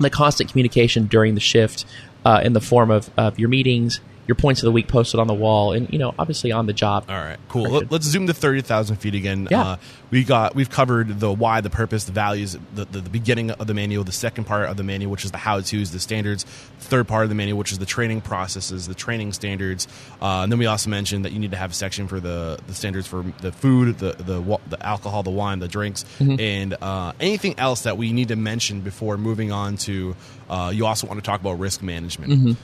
the 0.00 0.10
constant 0.10 0.50
communication 0.50 1.06
during 1.06 1.34
the 1.34 1.40
shift 1.40 1.86
uh, 2.26 2.40
in 2.44 2.52
the 2.52 2.60
form 2.60 2.90
of, 2.90 3.08
of 3.16 3.38
your 3.38 3.48
meetings, 3.48 4.00
your 4.26 4.34
points 4.34 4.62
of 4.62 4.66
the 4.66 4.72
week 4.72 4.88
posted 4.88 5.20
on 5.20 5.26
the 5.26 5.34
wall, 5.34 5.72
and 5.72 5.92
you 5.92 5.98
know, 5.98 6.14
obviously 6.18 6.52
on 6.52 6.66
the 6.66 6.72
job. 6.72 7.04
All 7.08 7.16
right, 7.16 7.38
cool. 7.48 7.70
Let, 7.70 7.92
us 7.92 8.02
zoom 8.02 8.26
to 8.26 8.34
thirty 8.34 8.60
thousand 8.60 8.96
feet 8.96 9.14
again. 9.14 9.48
Yeah. 9.50 9.62
Uh, 9.62 9.76
we 10.10 10.24
got 10.24 10.54
we've 10.54 10.70
covered 10.70 11.20
the 11.20 11.32
why, 11.32 11.60
the 11.60 11.70
purpose, 11.70 12.04
the 12.04 12.12
values, 12.12 12.56
the, 12.74 12.84
the, 12.84 13.00
the 13.00 13.10
beginning 13.10 13.50
of 13.50 13.66
the 13.66 13.74
manual, 13.74 14.04
the 14.04 14.12
second 14.12 14.44
part 14.44 14.68
of 14.68 14.76
the 14.76 14.82
manual, 14.82 15.10
which 15.10 15.24
is 15.24 15.30
the 15.30 15.38
how 15.38 15.60
tos, 15.60 15.90
the 15.90 16.00
standards, 16.00 16.44
third 16.78 17.08
part 17.08 17.24
of 17.24 17.28
the 17.28 17.34
manual, 17.34 17.58
which 17.58 17.72
is 17.72 17.78
the 17.78 17.86
training 17.86 18.20
processes, 18.20 18.86
the 18.86 18.94
training 18.94 19.32
standards, 19.32 19.88
uh, 20.20 20.42
and 20.42 20.52
then 20.52 20.58
we 20.58 20.66
also 20.66 20.90
mentioned 20.90 21.24
that 21.24 21.32
you 21.32 21.38
need 21.38 21.50
to 21.52 21.56
have 21.56 21.70
a 21.70 21.74
section 21.74 22.08
for 22.08 22.20
the 22.20 22.58
the 22.66 22.74
standards 22.74 23.06
for 23.06 23.24
the 23.40 23.52
food, 23.52 23.98
the 23.98 24.12
the 24.12 24.60
the 24.68 24.86
alcohol, 24.86 25.22
the 25.22 25.30
wine, 25.30 25.58
the 25.58 25.68
drinks, 25.68 26.04
and 26.20 26.76
uh, 26.80 27.12
anything 27.20 27.58
else 27.58 27.82
that 27.82 27.96
we 27.96 28.12
need 28.12 28.28
to 28.28 28.36
mention 28.36 28.80
before 28.80 29.16
moving 29.16 29.52
on 29.52 29.76
to. 29.76 30.16
Uh, 30.48 30.70
you 30.72 30.86
also 30.86 31.08
want 31.08 31.18
to 31.18 31.26
talk 31.26 31.40
about 31.40 31.58
risk 31.58 31.82
management. 31.82 32.56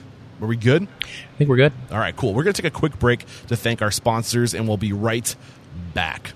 Are 0.43 0.47
we 0.47 0.57
good? 0.57 0.83
I 0.83 1.37
think 1.37 1.49
we're 1.49 1.55
good. 1.55 1.71
All 1.89 1.99
right, 1.99 2.13
cool. 2.13 2.33
We're 2.33 2.43
going 2.43 2.53
to 2.53 2.61
take 2.61 2.69
a 2.69 2.77
quick 2.77 2.99
break 2.99 3.25
to 3.47 3.55
thank 3.55 3.81
our 3.81 3.91
sponsors, 3.91 4.53
and 4.53 4.67
we'll 4.67 4.75
be 4.75 4.91
right 4.91 5.33
back. 5.93 6.33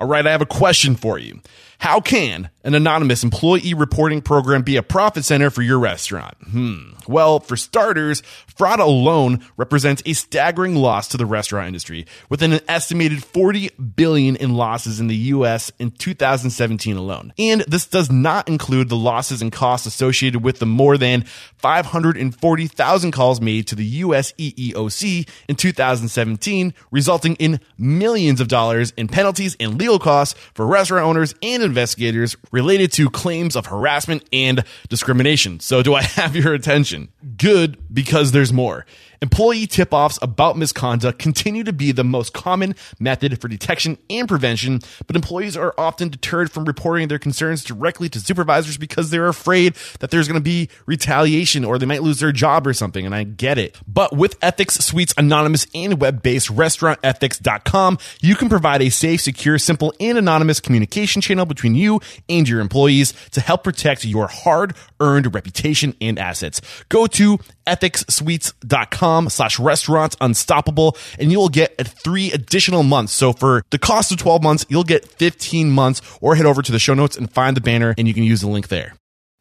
All 0.00 0.06
right, 0.06 0.26
I 0.26 0.30
have 0.30 0.42
a 0.42 0.46
question 0.46 0.94
for 0.94 1.18
you. 1.18 1.40
How 1.80 2.00
can 2.00 2.50
an 2.64 2.74
anonymous 2.74 3.22
employee 3.22 3.72
reporting 3.72 4.20
program 4.20 4.62
be 4.62 4.76
a 4.76 4.82
profit 4.82 5.24
center 5.24 5.48
for 5.48 5.62
your 5.62 5.78
restaurant? 5.78 6.34
Hmm. 6.50 6.90
Well, 7.06 7.38
for 7.38 7.56
starters, 7.56 8.20
fraud 8.56 8.80
alone 8.80 9.46
represents 9.56 10.02
a 10.04 10.12
staggering 10.12 10.74
loss 10.74 11.08
to 11.08 11.16
the 11.16 11.24
restaurant 11.24 11.68
industry, 11.68 12.06
with 12.28 12.42
an 12.42 12.58
estimated 12.68 13.22
40 13.22 13.70
billion 13.94 14.34
in 14.34 14.54
losses 14.54 14.98
in 14.98 15.06
the 15.06 15.16
US 15.16 15.70
in 15.78 15.92
2017 15.92 16.96
alone. 16.96 17.32
And 17.38 17.60
this 17.62 17.86
does 17.86 18.10
not 18.10 18.48
include 18.48 18.88
the 18.88 18.96
losses 18.96 19.40
and 19.40 19.52
costs 19.52 19.86
associated 19.86 20.42
with 20.42 20.58
the 20.58 20.66
more 20.66 20.98
than 20.98 21.22
540,000 21.58 23.12
calls 23.12 23.40
made 23.40 23.68
to 23.68 23.76
the 23.76 23.86
US 23.86 24.32
EEOC 24.32 25.28
in 25.48 25.54
2017, 25.54 26.74
resulting 26.90 27.36
in 27.36 27.60
millions 27.78 28.40
of 28.40 28.48
dollars 28.48 28.92
in 28.96 29.06
penalties 29.06 29.56
and 29.60 29.78
legal 29.78 29.87
costs 29.96 30.34
for 30.54 30.66
restaurant 30.66 31.06
owners 31.06 31.36
and 31.40 31.62
investigators 31.62 32.36
related 32.50 32.90
to 32.94 33.08
claims 33.08 33.54
of 33.54 33.66
harassment 33.66 34.24
and 34.32 34.64
discrimination. 34.88 35.60
So, 35.60 35.84
do 35.84 35.94
I 35.94 36.02
have 36.18 36.34
your 36.34 36.52
attention? 36.52 37.10
Good, 37.36 37.78
because 37.94 38.32
there's 38.32 38.52
more. 38.52 38.86
Employee 39.20 39.66
tip 39.66 39.92
offs 39.92 40.18
about 40.22 40.56
misconduct 40.56 41.18
continue 41.18 41.64
to 41.64 41.72
be 41.72 41.90
the 41.90 42.04
most 42.04 42.32
common 42.32 42.74
method 43.00 43.40
for 43.40 43.48
detection 43.48 43.98
and 44.08 44.28
prevention, 44.28 44.80
but 45.06 45.16
employees 45.16 45.56
are 45.56 45.74
often 45.76 46.08
deterred 46.08 46.52
from 46.52 46.64
reporting 46.64 47.08
their 47.08 47.18
concerns 47.18 47.64
directly 47.64 48.08
to 48.08 48.20
supervisors 48.20 48.76
because 48.76 49.10
they're 49.10 49.26
afraid 49.26 49.74
that 49.98 50.10
there's 50.10 50.28
going 50.28 50.40
to 50.40 50.44
be 50.44 50.68
retaliation 50.86 51.64
or 51.64 51.78
they 51.78 51.86
might 51.86 52.02
lose 52.02 52.20
their 52.20 52.32
job 52.32 52.66
or 52.66 52.72
something, 52.72 53.04
and 53.04 53.14
I 53.14 53.24
get 53.24 53.58
it. 53.58 53.76
But 53.86 54.16
with 54.16 54.36
Ethics 54.40 54.76
Suite's 54.76 55.14
anonymous 55.18 55.66
and 55.74 56.00
web 56.00 56.22
based 56.22 56.48
restaurantethics.com, 56.48 57.98
you 58.20 58.36
can 58.36 58.48
provide 58.48 58.82
a 58.82 58.90
safe, 58.90 59.20
secure, 59.20 59.58
simple, 59.58 59.92
and 59.98 60.16
anonymous 60.16 60.60
communication 60.60 61.20
channel 61.20 61.44
between 61.44 61.74
you 61.74 62.00
and 62.28 62.48
your 62.48 62.60
employees 62.60 63.12
to 63.32 63.40
help 63.40 63.64
protect 63.64 64.04
your 64.04 64.28
hard 64.28 64.74
earned 65.00 65.34
reputation 65.34 65.94
and 66.00 66.18
assets. 66.18 66.60
Go 66.88 67.06
to 67.08 67.38
ethicssuites.com 67.66 69.07
slash 69.28 69.58
restaurants 69.58 70.16
unstoppable 70.20 70.96
and 71.18 71.32
you'll 71.32 71.48
get 71.48 71.74
a 71.78 71.84
three 71.84 72.32
additional 72.32 72.82
months. 72.82 73.12
So 73.12 73.32
for 73.32 73.62
the 73.70 73.78
cost 73.78 74.12
of 74.12 74.18
12 74.18 74.42
months, 74.42 74.66
you'll 74.68 74.84
get 74.84 75.06
15 75.06 75.70
months 75.70 76.00
or 76.20 76.34
head 76.34 76.46
over 76.46 76.62
to 76.62 76.72
the 76.72 76.78
show 76.78 76.94
notes 76.94 77.16
and 77.16 77.32
find 77.32 77.56
the 77.56 77.60
banner 77.60 77.94
and 77.96 78.06
you 78.06 78.14
can 78.14 78.22
use 78.22 78.40
the 78.40 78.48
link 78.48 78.68
there. 78.68 78.94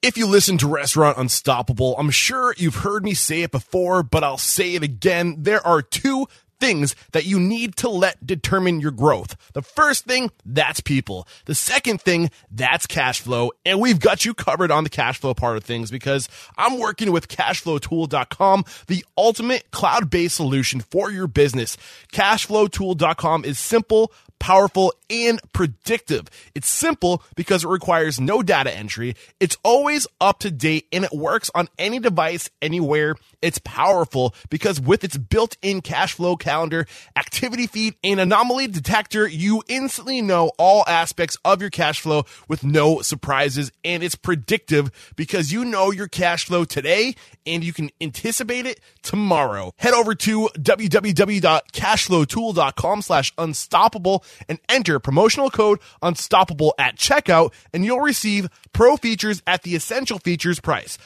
If 0.04 0.16
you 0.16 0.28
listen 0.28 0.60
to 0.60 0.68
Restaurant 0.68 1.18
Unstoppable, 1.18 1.96
I'm 1.98 2.12
sure 2.12 2.54
you've 2.56 2.76
heard 2.76 3.04
me 3.04 3.16
say 3.16 3.42
it 3.42 3.52
before, 3.52 4.04
but 4.04 4.24
I'll 4.24 4.38
say 4.38 4.76
it 4.76 4.84
again. 4.84 5.38
There 5.40 5.66
are 5.66 5.82
two 5.82 6.28
things 6.60 6.96
that 7.12 7.26
you 7.26 7.40
need 7.40 7.76
to 7.78 7.90
let 7.90 8.26
determine 8.26 8.80
your 8.80 8.92
growth. 8.92 9.36
The 9.54 9.62
first 9.62 10.06
thing, 10.06 10.32
that's 10.46 10.80
people. 10.80 11.28
The 11.46 11.56
second 11.56 12.02
thing, 12.02 12.32
that's 12.52 12.88
cash 12.88 13.22
flow. 13.22 13.52
And 13.66 13.80
we've 13.80 14.00
got 14.00 14.26
you 14.26 14.34
covered 14.34 14.72
on 14.72 14.84
the 14.84 14.90
cash 14.90 15.20
flow 15.20 15.34
part 15.34 15.58
of 15.58 15.64
things 15.64 15.92
because 15.92 16.30
I'm 16.58 16.80
working 16.80 17.12
with 17.12 17.28
cashflowtool.com, 17.28 18.66
the 18.88 19.06
ultimate 19.18 19.72
cloud-based 19.72 20.36
solution 20.36 20.82
for 20.82 21.12
your 21.12 21.28
business. 21.28 21.78
Cashflowtool.com 22.12 23.46
is 23.46 23.60
simple, 23.60 24.12
powerful, 24.40 24.94
and 25.10 25.40
predictive. 25.54 26.28
It's 26.54 26.68
simple 26.70 27.24
because 27.36 27.64
it 27.64 27.70
requires 27.70 28.20
no 28.20 28.44
data 28.44 28.76
entry. 28.76 29.16
It's 29.40 29.58
always 29.64 30.08
up 30.20 30.40
to 30.40 30.52
date 30.52 30.88
and 30.92 31.04
it 31.04 31.12
works 31.12 31.50
on 31.56 31.70
any 31.78 32.00
device 32.00 32.50
anywhere. 32.62 33.16
It's 33.42 33.60
powerful 33.60 34.36
because 34.50 34.80
with 34.80 35.04
its 35.04 35.18
built-in 35.18 35.82
cash 35.82 36.14
flow 36.14 36.36
calendar, 36.48 36.88
activity 37.18 37.68
feed, 37.68 37.96
and 38.06 38.22
anomaly 38.22 38.68
detector, 38.68 39.28
you 39.28 39.62
instantly 39.68 40.22
know 40.22 40.50
all 40.58 40.86
aspects 40.88 41.36
of 41.44 41.60
your 41.60 41.70
cash 41.70 42.00
flow 42.00 42.24
with 42.48 42.64
no 42.64 43.02
surprises. 43.02 43.70
And 43.84 44.02
it's 44.02 44.16
predictive 44.16 44.90
because 45.18 45.52
you 45.52 45.66
know 45.66 45.92
your 45.92 46.08
cash 46.08 46.46
flow 46.46 46.64
today 46.64 47.16
and 47.46 47.66
you 47.66 47.74
can 47.74 47.90
anticipate 48.00 48.66
it 48.66 48.80
tomorrow. 49.02 49.74
Head 49.76 49.94
over 49.94 50.16
to 50.16 50.48
www.cashflowtool.com 50.58 53.02
slash 53.02 53.34
unstoppable 53.38 54.24
and 54.48 54.60
enter 54.70 55.00
promotional 55.00 55.50
code 55.50 55.82
unstoppable 56.02 56.74
at 56.80 56.96
checkout 56.96 57.52
and 57.74 57.84
you'll 57.84 58.00
receive 58.00 58.48
pro 58.72 58.96
features 58.96 59.44
at 59.46 59.64
the 59.64 59.76
essential 59.76 60.18
features 60.18 60.62
price. 60.62 60.98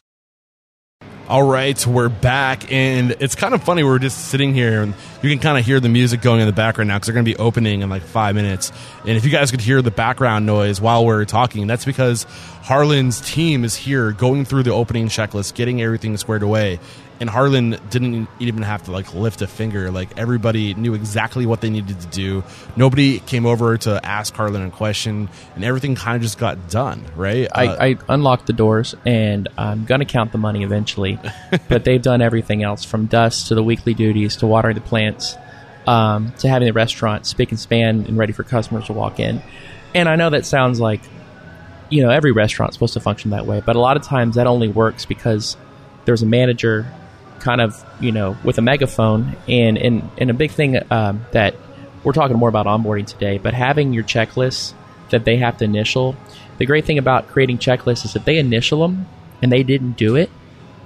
All 1.30 1.44
right, 1.44 1.88
we're 1.88 2.10
back, 2.10 2.70
and 2.74 3.12
it's 3.20 3.36
kind 3.36 3.54
of 3.54 3.64
funny. 3.64 3.84
We're 3.84 4.00
just 4.00 4.28
sitting 4.30 4.54
here, 4.54 4.82
and 4.82 4.94
you 5.22 5.30
can 5.30 5.40
kind 5.40 5.58
of 5.58 5.66
hear 5.66 5.80
the 5.80 5.88
music 5.88 6.22
going 6.22 6.42
in 6.42 6.46
the 6.46 6.52
background 6.52 6.90
now 6.90 6.96
because 6.96 7.08
they're 7.08 7.14
going 7.14 7.24
to 7.24 7.32
be 7.32 7.38
opening 7.38 7.82
in 7.82 7.90
like 7.90 8.02
five 8.02 8.36
minutes. 8.36 8.72
And 9.02 9.12
if 9.12 9.24
you 9.24 9.32
guys 9.32 9.50
could 9.50 9.62
hear 9.62 9.82
the 9.82 9.92
background 9.92 10.46
noise 10.46 10.82
while 10.82 11.06
we're 11.06 11.24
talking, 11.24 11.68
that's 11.68 11.86
because 11.86 12.26
Harlan's 12.64 13.22
team 13.22 13.64
is 13.64 13.76
here 13.76 14.12
going 14.12 14.44
through 14.44 14.64
the 14.64 14.72
opening 14.72 15.08
checklist, 15.08 15.54
getting 15.54 15.82
everything 15.82 16.18
squared 16.18 16.44
away. 16.44 16.80
And 17.22 17.30
Harlan 17.30 17.80
didn't 17.90 18.28
even 18.40 18.64
have 18.64 18.84
to 18.84 18.92
like 18.92 19.14
lift 19.14 19.42
a 19.42 19.48
finger. 19.48 19.92
Like 19.92 20.18
everybody 20.18 20.74
knew 20.74 20.94
exactly 20.96 21.46
what 21.46 21.62
they 21.62 21.70
needed 21.70 22.02
to 22.02 22.08
do. 22.08 22.44
Nobody 22.76 23.20
came 23.20 23.46
over 23.46 23.78
to 23.78 24.04
ask 24.04 24.34
Harlan 24.34 24.66
a 24.66 24.72
question, 24.72 25.30
and 25.56 25.64
everything 25.64 25.96
kind 25.96 26.18
of 26.18 26.24
just 26.24 26.40
got 26.40 26.70
done. 26.70 27.06
Right? 27.16 27.46
Uh, 27.46 27.78
I, 27.80 27.90
I 27.90 27.98
unlocked 28.10 28.48
the 28.48 28.54
doors 28.54 28.96
and 29.06 29.48
I'm 29.58 29.86
going 29.86 30.00
to 30.00 30.06
count 30.06 30.34
the 30.34 30.40
money 30.40 30.64
eventually. 30.64 31.20
but 31.70 31.86
they've 31.86 32.02
done 32.02 32.22
everything 32.22 32.64
else 32.64 32.84
from 32.84 33.06
dust 33.06 33.48
to 33.48 33.56
the 33.56 33.64
weekly 33.64 33.94
duties 33.94 34.38
to 34.38 34.48
watering 34.48 34.76
the 34.76 34.82
plants 34.82 35.38
um, 35.88 36.34
to 36.40 36.50
having 36.50 36.66
the 36.68 36.74
restaurant 36.74 37.26
spick 37.26 37.52
and 37.52 37.60
span 37.60 38.06
and 38.08 38.18
ready 38.18 38.34
for 38.34 38.44
customers 38.44 38.86
to 38.86 38.94
walk 38.94 39.20
in. 39.20 39.42
And 39.94 40.08
I 40.08 40.16
know 40.16 40.30
that 40.30 40.46
sounds 40.46 40.80
like, 40.80 41.02
you 41.90 42.02
know, 42.02 42.10
every 42.10 42.32
restaurant's 42.32 42.76
supposed 42.76 42.94
to 42.94 43.00
function 43.00 43.32
that 43.32 43.46
way, 43.46 43.62
but 43.66 43.76
a 43.76 43.80
lot 43.80 43.98
of 43.98 44.04
times 44.04 44.36
that 44.36 44.48
only 44.48 44.68
works 44.68 45.06
because 45.06 45.58
there's 46.06 46.24
a 46.24 46.26
manager 46.26 46.92
kind 47.42 47.60
of, 47.60 47.84
you 48.00 48.12
know, 48.12 48.38
with 48.44 48.58
a 48.58 48.62
megaphone. 48.62 49.36
And, 49.48 49.78
and, 49.78 50.10
and 50.18 50.30
a 50.30 50.34
big 50.34 50.52
thing 50.52 50.80
um, 50.92 51.26
that 51.32 51.56
we're 52.04 52.14
talking 52.14 52.38
more 52.38 52.50
about 52.50 52.66
onboarding 52.66 53.06
today, 53.06 53.38
but 53.38 53.54
having 53.54 53.94
your 53.94 54.04
checklists 54.04 54.74
that 55.12 55.26
they 55.26 55.38
have 55.38 55.58
to 55.58 55.66
initial. 55.66 56.16
The 56.58 56.66
great 56.66 56.86
thing 56.86 56.98
about 56.98 57.28
creating 57.28 57.60
checklists 57.60 58.06
is 58.06 58.16
if 58.16 58.26
they 58.26 58.38
initial 58.38 58.82
them 58.82 59.08
and 59.42 59.52
they 59.52 59.64
didn't 59.64 59.94
do 59.94 60.16
it, 60.16 60.30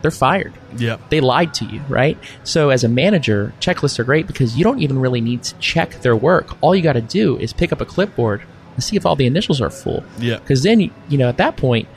they're 0.01 0.11
fired. 0.11 0.53
Yep. 0.77 1.09
They 1.09 1.19
lied 1.19 1.53
to 1.55 1.65
you, 1.65 1.81
right? 1.87 2.17
So 2.43 2.69
as 2.69 2.83
a 2.83 2.89
manager, 2.89 3.53
checklists 3.59 3.97
are 3.97 4.03
great 4.03 4.27
because 4.27 4.57
you 4.57 4.63
don't 4.63 4.79
even 4.79 4.99
really 4.99 5.21
need 5.21 5.43
to 5.43 5.55
check 5.59 6.01
their 6.01 6.15
work. 6.15 6.57
All 6.61 6.75
you 6.75 6.81
got 6.81 6.93
to 6.93 7.01
do 7.01 7.37
is 7.37 7.53
pick 7.53 7.71
up 7.71 7.81
a 7.81 7.85
clipboard 7.85 8.43
and 8.75 8.83
see 8.83 8.95
if 8.95 9.05
all 9.05 9.15
the 9.15 9.25
initials 9.25 9.61
are 9.61 9.69
full. 9.69 10.03
Yeah. 10.19 10.37
Because 10.37 10.63
then, 10.63 10.79
you 10.81 11.17
know, 11.17 11.29
at 11.29 11.37
that 11.37 11.57
point, 11.57 11.87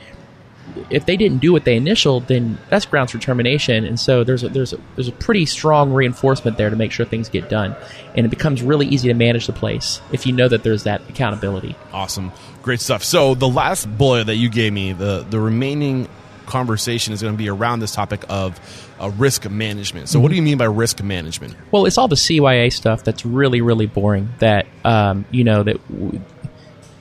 if 0.90 1.06
they 1.06 1.16
didn't 1.16 1.38
do 1.38 1.52
what 1.52 1.64
they 1.64 1.76
initialed, 1.76 2.26
then 2.28 2.58
that's 2.68 2.86
grounds 2.86 3.12
for 3.12 3.18
termination. 3.18 3.84
And 3.84 3.98
so 3.98 4.24
there's 4.24 4.44
a, 4.44 4.48
there's 4.48 4.72
a, 4.72 4.78
there's 4.94 5.08
a 5.08 5.12
pretty 5.12 5.46
strong 5.46 5.92
reinforcement 5.92 6.56
there 6.56 6.70
to 6.70 6.76
make 6.76 6.92
sure 6.92 7.06
things 7.06 7.28
get 7.28 7.48
done, 7.48 7.74
and 8.14 8.26
it 8.26 8.28
becomes 8.28 8.62
really 8.62 8.86
easy 8.86 9.08
to 9.08 9.14
manage 9.14 9.46
the 9.46 9.52
place 9.52 10.00
if 10.12 10.26
you 10.26 10.32
know 10.32 10.48
that 10.48 10.62
there's 10.62 10.84
that 10.84 11.00
accountability. 11.08 11.76
Awesome. 11.92 12.32
Great 12.62 12.80
stuff. 12.80 13.02
So 13.04 13.34
the 13.34 13.48
last 13.48 13.86
bullet 13.98 14.24
that 14.24 14.36
you 14.36 14.48
gave 14.48 14.72
me, 14.72 14.92
the 14.92 15.24
the 15.28 15.40
remaining 15.40 16.08
conversation 16.46 17.12
is 17.12 17.22
going 17.22 17.34
to 17.34 17.38
be 17.38 17.48
around 17.48 17.80
this 17.80 17.92
topic 17.92 18.24
of 18.28 18.58
uh, 19.00 19.10
risk 19.10 19.48
management. 19.48 20.08
So 20.08 20.18
what 20.18 20.30
do 20.30 20.34
you 20.36 20.42
mean 20.42 20.58
by 20.58 20.64
risk 20.64 21.02
management? 21.02 21.54
Well, 21.70 21.86
it's 21.86 21.98
all 21.98 22.08
the 22.08 22.16
CYA 22.16 22.72
stuff 22.72 23.04
that's 23.04 23.24
really, 23.24 23.60
really 23.60 23.86
boring. 23.86 24.30
That 24.38 24.66
um, 24.84 25.24
you 25.30 25.44
know 25.44 25.62
that 25.62 25.88
w- 25.88 26.20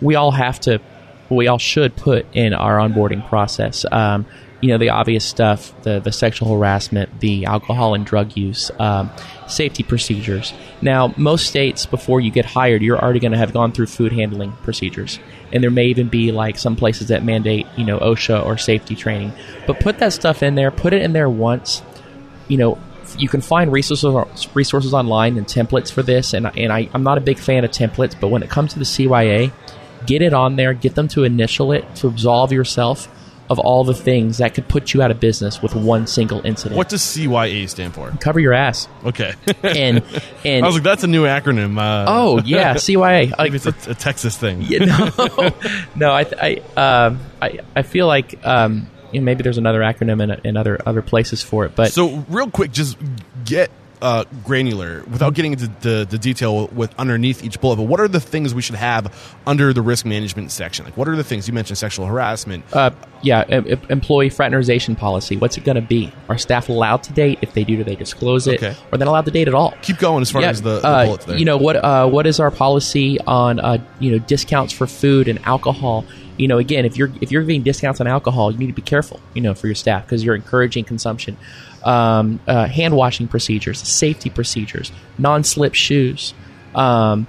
we 0.02 0.16
all 0.16 0.32
have 0.32 0.60
to, 0.62 0.80
we 1.36 1.48
all 1.48 1.58
should 1.58 1.96
put 1.96 2.26
in 2.34 2.54
our 2.54 2.78
onboarding 2.78 3.28
process. 3.28 3.86
Um, 3.92 4.26
you 4.60 4.70
know 4.70 4.80
the 4.80 4.90
obvious 4.90 5.24
stuff, 5.24 5.80
the 5.84 6.00
the 6.00 6.12
sexual 6.12 6.52
harassment, 6.52 7.20
the 7.20 7.46
alcohol 7.46 7.94
and 7.94 8.04
drug 8.04 8.36
use, 8.36 8.72
um, 8.80 9.12
safety 9.48 9.84
procedures. 9.84 10.52
Now, 10.82 11.14
most 11.16 11.46
states, 11.46 11.86
before 11.86 12.22
you 12.22 12.32
get 12.32 12.46
hired, 12.46 12.82
you're 12.82 12.98
already 12.98 13.20
going 13.20 13.34
to 13.34 13.38
have 13.38 13.54
gone 13.54 13.72
through 13.72 13.86
food 13.86 14.14
handling 14.14 14.54
procedures, 14.64 15.20
and 15.54 15.64
there 15.64 15.70
may 15.70 15.86
even 15.86 16.08
be 16.08 16.32
like 16.32 16.58
some 16.58 16.76
places 16.76 17.10
that 17.10 17.24
mandate 17.24 17.68
you 17.78 17.86
know 17.86 18.00
OSHA 18.00 18.44
or 18.46 18.58
safety 18.58 18.96
training. 18.96 19.32
But 19.68 19.80
put 19.80 20.00
that 20.00 20.12
stuff 20.14 20.42
in 20.42 20.56
there. 20.56 20.72
Put 20.72 20.94
it 20.94 21.04
in 21.04 21.14
there 21.14 21.30
once 21.30 21.84
you 22.48 22.58
know, 22.58 22.78
you 23.18 23.30
can 23.30 23.42
find 23.42 23.72
resources 23.72 24.48
resources 24.54 24.94
online 24.94 25.38
and 25.38 25.48
templates 25.48 25.92
for 25.92 26.04
this. 26.04 26.34
And 26.34 26.48
and 26.58 26.72
I, 26.72 26.90
I'm 26.94 27.04
not 27.04 27.18
a 27.18 27.22
big 27.22 27.40
fan 27.40 27.64
of 27.64 27.72
templates, 27.72 28.20
but 28.20 28.30
when 28.30 28.44
it 28.44 28.50
comes 28.50 28.74
to 28.74 28.80
the 28.80 28.86
CYA, 28.86 29.52
get 30.08 30.24
it 30.24 30.34
on 30.34 30.56
there, 30.56 30.74
get 30.74 30.96
them 30.96 31.08
to 31.10 31.24
initial 31.24 31.72
it, 31.72 31.96
to 31.98 32.08
absolve 32.08 32.52
yourself 32.52 33.08
of 33.50 33.60
all 33.60 33.84
the 33.84 33.94
things 33.94 34.40
that 34.40 34.54
could 34.54 34.68
put 34.68 34.94
you 34.94 35.02
out 35.02 35.10
of 35.12 35.20
business 35.20 35.62
with 35.62 35.74
one 35.74 36.06
single 36.06 36.46
incident. 36.46 36.78
What 36.78 36.90
does 36.90 37.02
CYA 37.02 37.70
stand 37.70 37.94
for? 37.94 38.12
Cover 38.20 38.40
your 38.40 38.54
ass. 38.54 38.88
Okay. 39.06 39.34
And 39.64 40.04
and 40.46 40.64
I 40.64 40.68
was 40.68 40.76
like, 40.76 40.84
that's 40.84 41.04
a 41.04 41.08
new 41.08 41.24
acronym. 41.24 41.78
Uh, 41.78 42.06
oh 42.08 42.40
yeah, 42.40 42.74
CYA. 42.76 43.38
Like, 43.38 43.54
it's 43.54 43.66
a, 43.66 43.76
a 43.90 43.96
Texas 43.96 44.38
thing. 44.38 44.62
you 44.62 44.86
know, 44.86 45.10
no, 45.96 46.12
I 46.12 46.26
I, 46.42 47.06
um, 47.06 47.20
I 47.42 47.60
I 47.76 47.82
feel 47.82 48.08
like 48.08 48.46
um, 48.46 48.88
you 49.12 49.20
know, 49.20 49.26
maybe 49.26 49.44
there's 49.44 49.58
another 49.58 49.82
acronym 49.82 50.22
in, 50.22 50.46
in 50.46 50.58
other 50.58 50.80
other 50.86 51.02
places 51.02 51.44
for 51.44 51.66
it, 51.66 51.76
but 51.76 51.92
So 51.92 52.26
real 52.30 52.50
quick, 52.50 52.72
just 52.72 52.98
get 53.46 53.72
uh, 54.02 54.26
granular 54.44 55.04
without 55.10 55.34
getting 55.34 55.54
into 55.54 55.68
the, 55.82 56.06
the 56.10 56.18
detail 56.18 56.68
with 56.68 56.94
underneath 57.00 57.44
each 57.44 57.60
bullet. 57.60 57.78
But 57.78 57.84
what 57.84 58.00
are 58.00 58.08
the 58.08 58.20
things 58.20 58.54
we 58.54 58.62
should 58.62 58.76
have 58.76 59.36
under 59.46 59.74
the 59.74 59.82
risk 59.82 60.06
management 60.06 60.52
section? 60.52 60.86
Like, 60.86 60.98
what 60.98 61.08
are 61.08 61.16
the 61.16 61.24
things 61.24 61.48
you 61.48 61.54
mentioned? 61.54 61.78
Sexual 61.78 62.06
harassment. 62.06 62.64
Uh, 62.74 62.92
yeah, 63.24 63.44
em- 63.50 63.68
em- 63.68 63.82
employee 63.90 64.30
fraternization 64.30 64.96
policy. 64.96 65.38
What's 65.38 65.58
it 65.58 65.64
going 65.64 65.76
to 65.76 65.82
be? 65.82 66.12
Are 66.30 66.38
staff 66.38 66.70
allowed 66.70 67.04
to 67.04 67.14
date? 67.14 67.40
If 67.42 67.54
they 67.54 67.64
do, 67.64 67.78
do 67.78 67.84
they 67.84 67.96
disclose 67.96 68.48
it? 68.48 68.62
Okay. 68.64 68.76
Or 68.92 68.98
then 68.98 69.08
allowed 69.08 69.26
to 69.26 69.32
date 69.32 69.48
at 69.48 69.54
all? 69.54 69.74
Keep 69.82 69.98
going 70.00 70.22
as 70.22 70.32
far 70.32 70.42
Yeah, 70.42 70.50
as 70.50 70.62
the, 70.62 70.80
the 70.80 70.88
uh, 70.88 71.06
bullets 71.06 71.26
there. 71.26 71.38
You 71.38 71.46
know 71.46 71.58
what? 71.58 71.78
Uh, 71.78 72.08
what 72.08 72.28
is 72.28 72.40
our 72.40 72.52
policy 72.52 73.20
on 73.22 73.60
uh, 73.60 73.78
you 74.00 74.12
know 74.12 74.20
discounts 74.20 74.74
for 74.74 74.86
food 74.88 75.28
and 75.28 75.40
alcohol? 75.46 76.06
You 76.38 76.48
know, 76.48 76.60
again, 76.60 76.86
if 76.86 76.98
you're 76.98 77.10
if 77.20 77.32
you're 77.32 77.42
giving 77.42 77.64
discounts 77.64 78.00
on 78.00 78.06
alcohol, 78.06 78.52
you 78.52 78.60
need 78.60 78.68
to 78.68 78.74
be 78.74 78.84
careful. 78.84 79.20
You 79.34 79.42
know, 79.42 79.56
for 79.56 79.66
your 79.66 79.76
staff 79.76 80.06
because 80.06 80.24
you're 80.24 80.36
encouraging 80.36 80.84
consumption. 80.84 81.36
Um, 81.88 82.42
uh, 82.48 82.68
hand 82.68 82.96
washing 82.96 83.28
procedures, 83.30 83.80
safety 83.80 84.30
procedures, 84.30 84.92
non-slip 85.18 85.74
shoes. 85.74 86.34
Um, 86.76 87.28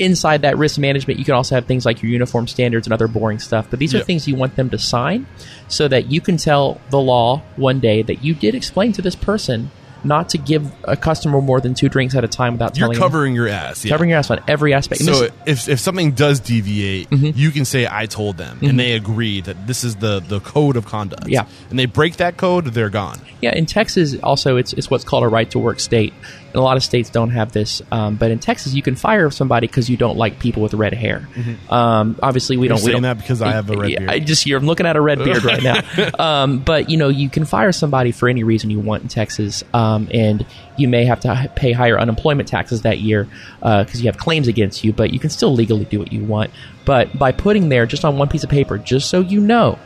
inside 0.00 0.42
that 0.42 0.58
risk 0.58 0.76
management, 0.78 1.20
you 1.20 1.24
can 1.24 1.34
also 1.34 1.54
have 1.54 1.66
things 1.66 1.86
like 1.86 2.02
your 2.02 2.10
uniform 2.10 2.48
standards 2.48 2.86
and 2.88 2.92
other 2.92 3.06
boring 3.06 3.38
stuff. 3.38 3.68
But 3.70 3.78
these 3.78 3.94
are 3.94 3.98
Yeah. 3.98 4.04
things 4.04 4.26
you 4.26 4.34
want 4.34 4.56
them 4.56 4.70
to 4.70 4.78
sign 4.78 5.26
so 5.68 5.86
that 5.86 6.10
you 6.10 6.20
can 6.20 6.36
tell 6.36 6.80
the 6.90 6.98
law 6.98 7.42
one 7.54 7.78
day 7.78 8.02
that 8.02 8.24
you 8.24 8.34
did 8.34 8.56
explain 8.56 8.90
to 8.94 9.02
this 9.02 9.14
person 9.14 9.70
not 10.04 10.30
to 10.30 10.38
give 10.38 10.70
a 10.84 10.96
customer 10.96 11.40
more 11.40 11.60
than 11.60 11.74
two 11.74 11.88
drinks 11.88 12.14
at 12.14 12.24
a 12.24 12.28
time 12.28 12.54
without 12.54 12.74
telling. 12.74 12.92
You're 12.92 12.94
telling 12.94 13.00
them. 13.00 13.08
covering 13.10 13.34
your 13.34 13.48
ass. 13.48 13.84
Yeah. 13.84 13.90
Covering 13.90 14.10
your 14.10 14.18
ass 14.18 14.30
on 14.30 14.40
every 14.48 14.74
aspect. 14.74 15.02
So 15.02 15.12
this- 15.12 15.30
if, 15.46 15.68
if 15.68 15.80
something 15.80 16.12
does 16.12 16.40
deviate, 16.40 17.10
Mm-hmm. 17.10 17.38
you 17.38 17.50
can 17.50 17.64
say 17.64 17.86
I 17.90 18.06
told 18.06 18.36
them, 18.38 18.58
and 18.62 18.78
they 18.78 18.92
agree 18.92 19.40
that 19.42 19.66
this 19.66 19.84
is 19.84 19.96
the, 19.96 20.20
the 20.20 20.40
code 20.40 20.76
of 20.76 20.86
conduct. 20.86 21.28
Yeah. 21.28 21.46
and 21.70 21.78
they 21.78 21.86
break 21.86 22.16
that 22.16 22.36
code, 22.36 22.66
they're 22.66 22.90
gone. 22.90 23.18
yeah, 23.40 23.54
in 23.54 23.66
Texas, 23.66 24.16
also, 24.22 24.56
it's, 24.56 24.72
it's 24.72 24.90
what's 24.90 25.04
called 25.04 25.24
a 25.24 25.28
right 25.28 25.50
to 25.50 25.58
work 25.58 25.78
state. 25.80 26.12
A 26.54 26.60
lot 26.60 26.76
of 26.76 26.82
states 26.84 27.08
don't 27.10 27.30
have 27.30 27.52
this. 27.52 27.80
Um, 27.90 28.16
but 28.16 28.30
in 28.30 28.38
Texas, 28.38 28.74
you 28.74 28.82
can 28.82 28.94
fire 28.94 29.30
somebody 29.30 29.66
because 29.66 29.88
you 29.88 29.96
don't 29.96 30.16
like 30.16 30.38
people 30.38 30.62
with 30.62 30.74
red 30.74 30.92
hair. 30.92 31.28
Um, 31.70 32.18
obviously, 32.22 32.56
we 32.56 32.66
Mm-hmm. 32.66 32.74
You're 32.74 32.76
don't. 32.76 32.86
we 32.86 32.92
don't, 32.92 33.02
that 33.02 33.18
because 33.18 33.40
I 33.42 33.52
have 33.52 33.70
a 33.70 33.76
red 33.76 33.88
beard. 33.88 34.10
I 34.10 34.18
just 34.18 34.46
you're 34.46 34.60
looking 34.60 34.86
at 34.86 34.96
a 34.96 35.00
red 35.00 35.18
beard 35.18 35.44
right 35.44 35.62
now. 35.62 35.80
Um, 36.18 36.58
but 36.60 36.88
you 36.90 36.96
know, 36.96 37.08
you 37.08 37.28
can 37.28 37.44
fire 37.44 37.72
somebody 37.72 38.12
for 38.12 38.28
any 38.28 38.44
reason 38.44 38.70
you 38.70 38.80
want 38.80 39.02
in 39.02 39.08
Texas, 39.08 39.64
um, 39.74 40.08
and 40.12 40.44
you 40.76 40.88
may 40.88 41.04
have 41.04 41.20
to 41.20 41.50
pay 41.56 41.72
higher 41.72 41.98
unemployment 41.98 42.48
taxes 42.48 42.82
that 42.82 42.98
year 42.98 43.28
because 43.60 44.00
you 44.00 44.06
have 44.06 44.18
claims 44.18 44.46
against 44.48 44.84
you. 44.84 44.92
But 44.92 45.12
you 45.12 45.18
can 45.18 45.30
still 45.30 45.52
legally 45.54 45.84
do 45.84 45.98
what 45.98 46.12
you 46.12 46.22
want. 46.24 46.50
But 46.84 47.16
by 47.18 47.32
putting 47.32 47.68
there 47.68 47.86
just 47.86 48.04
on 48.04 48.18
one 48.18 48.28
piece 48.28 48.44
of 48.44 48.50
paper, 48.50 48.78
just 48.78 49.08
so 49.10 49.20
you 49.20 49.40
know, 49.40 49.78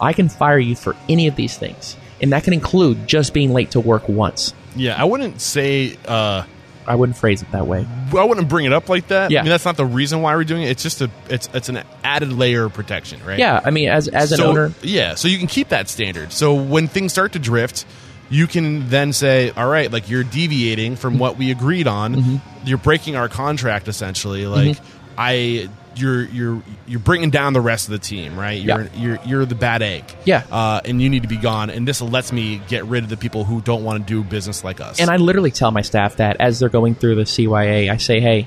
I 0.00 0.12
can 0.12 0.28
fire 0.28 0.58
you 0.58 0.74
for 0.74 0.96
any 1.08 1.26
of 1.28 1.36
these 1.36 1.56
things, 1.56 1.96
and 2.20 2.32
that 2.32 2.44
can 2.44 2.52
include 2.52 3.06
just 3.06 3.32
being 3.34 3.52
late 3.52 3.70
to 3.72 3.80
work 3.80 4.08
once. 4.08 4.52
Yeah, 4.76 5.00
I 5.00 5.04
wouldn't 5.04 5.40
say. 5.40 5.96
Uh, 6.06 6.44
I 6.86 6.96
wouldn't 6.96 7.16
phrase 7.16 7.42
it 7.42 7.50
that 7.52 7.66
way. 7.66 7.86
I 8.12 8.24
wouldn't 8.24 8.48
bring 8.48 8.66
it 8.66 8.72
up 8.72 8.88
like 8.88 9.08
that. 9.08 9.30
Yeah. 9.30 9.40
I 9.40 9.42
mean, 9.44 9.50
that's 9.50 9.64
not 9.64 9.76
the 9.76 9.86
reason 9.86 10.20
why 10.20 10.34
we're 10.34 10.44
doing 10.44 10.62
it. 10.62 10.70
It's 10.70 10.82
just 10.82 11.00
a 11.00 11.10
it's 11.28 11.48
it's 11.54 11.68
an 11.68 11.82
added 12.02 12.32
layer 12.32 12.64
of 12.64 12.74
protection, 12.74 13.24
right? 13.24 13.38
Yeah, 13.38 13.60
I 13.64 13.70
mean, 13.70 13.88
as 13.88 14.08
as 14.08 14.32
an 14.32 14.38
so, 14.38 14.46
owner, 14.50 14.72
Yeah, 14.82 15.14
so 15.14 15.28
you 15.28 15.38
can 15.38 15.46
keep 15.46 15.68
that 15.68 15.88
standard. 15.88 16.32
So 16.32 16.54
when 16.54 16.88
things 16.88 17.12
start 17.12 17.32
to 17.32 17.38
drift, 17.38 17.86
you 18.30 18.46
can 18.46 18.88
then 18.88 19.12
say, 19.12 19.50
"All 19.50 19.68
right, 19.68 19.90
like 19.90 20.10
you're 20.10 20.24
deviating 20.24 20.96
from 20.96 21.18
what 21.18 21.36
we 21.36 21.50
agreed 21.50 21.86
on. 21.86 22.16
Mm-hmm. 22.16 22.66
You're 22.66 22.78
breaking 22.78 23.16
our 23.16 23.28
contract 23.28 23.88
essentially. 23.88 24.46
Like 24.46 24.78
I 25.16 25.68
you're 25.96 26.24
you're 26.24 26.62
you're 26.86 27.00
bringing 27.00 27.30
down 27.30 27.52
the 27.52 27.60
rest 27.60 27.86
of 27.88 27.92
the 27.92 27.98
team, 27.98 28.38
right? 28.38 28.60
You're 28.60 28.82
Yeah. 28.82 28.88
you're 28.94 29.18
you're 29.26 29.44
the 29.44 29.54
bad 29.54 29.82
egg. 29.82 30.04
Yeah. 30.24 30.42
Uh, 30.50 30.80
and 30.84 31.00
you 31.02 31.08
need 31.10 31.22
to 31.22 31.28
be 31.28 31.36
gone 31.36 31.70
and 31.70 31.86
this 31.86 32.00
lets 32.00 32.32
me 32.32 32.60
get 32.68 32.84
rid 32.86 33.04
of 33.04 33.10
the 33.10 33.16
people 33.16 33.44
who 33.44 33.60
don't 33.60 33.84
want 33.84 34.06
to 34.06 34.12
do 34.12 34.22
business 34.22 34.64
like 34.64 34.80
us. 34.80 35.00
And 35.00 35.10
I 35.10 35.16
literally 35.16 35.50
tell 35.50 35.70
my 35.70 35.82
staff 35.82 36.16
that 36.16 36.36
as 36.40 36.58
they're 36.60 36.68
going 36.68 36.94
through 36.94 37.16
the 37.16 37.22
CYA, 37.22 37.90
I 37.90 37.96
say, 37.98 38.20
hey, 38.20 38.46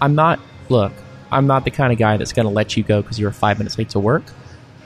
I'm 0.00 0.14
not, 0.14 0.40
look, 0.68 0.92
I'm 1.30 1.46
not 1.46 1.64
the 1.64 1.70
kind 1.70 1.92
of 1.92 1.98
guy 1.98 2.16
that's 2.16 2.32
going 2.32 2.46
to 2.46 2.52
let 2.52 2.76
you 2.76 2.82
go 2.82 3.02
because 3.02 3.18
you're 3.18 3.30
five 3.32 3.58
minutes 3.58 3.78
late 3.78 3.90
to 3.90 3.98
work. 4.00 4.24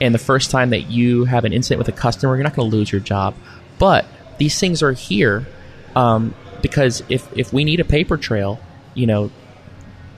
And 0.01 0.13
the 0.15 0.19
first 0.19 0.49
time 0.51 0.69
that 0.69 0.89
you 0.89 1.25
have 1.25 1.43
an 1.45 1.51
incident 1.53 1.79
with 1.79 1.89
a 1.89 1.97
customer, 1.97 2.35
you're 2.35 2.43
not 2.43 2.55
going 2.55 2.69
to 2.71 2.75
lose 2.75 2.91
your 2.91 3.01
job. 3.01 3.35
But 3.77 4.05
these 4.37 4.57
things 4.59 4.81
are 4.81 4.93
here 4.93 5.45
um, 5.95 6.33
because 6.61 7.03
if, 7.09 7.27
if 7.37 7.51
we 7.51 7.65
need 7.65 7.79
a 7.81 7.85
paper 7.85 8.15
trail, 8.17 8.59
you 8.93 9.07
know, 9.07 9.29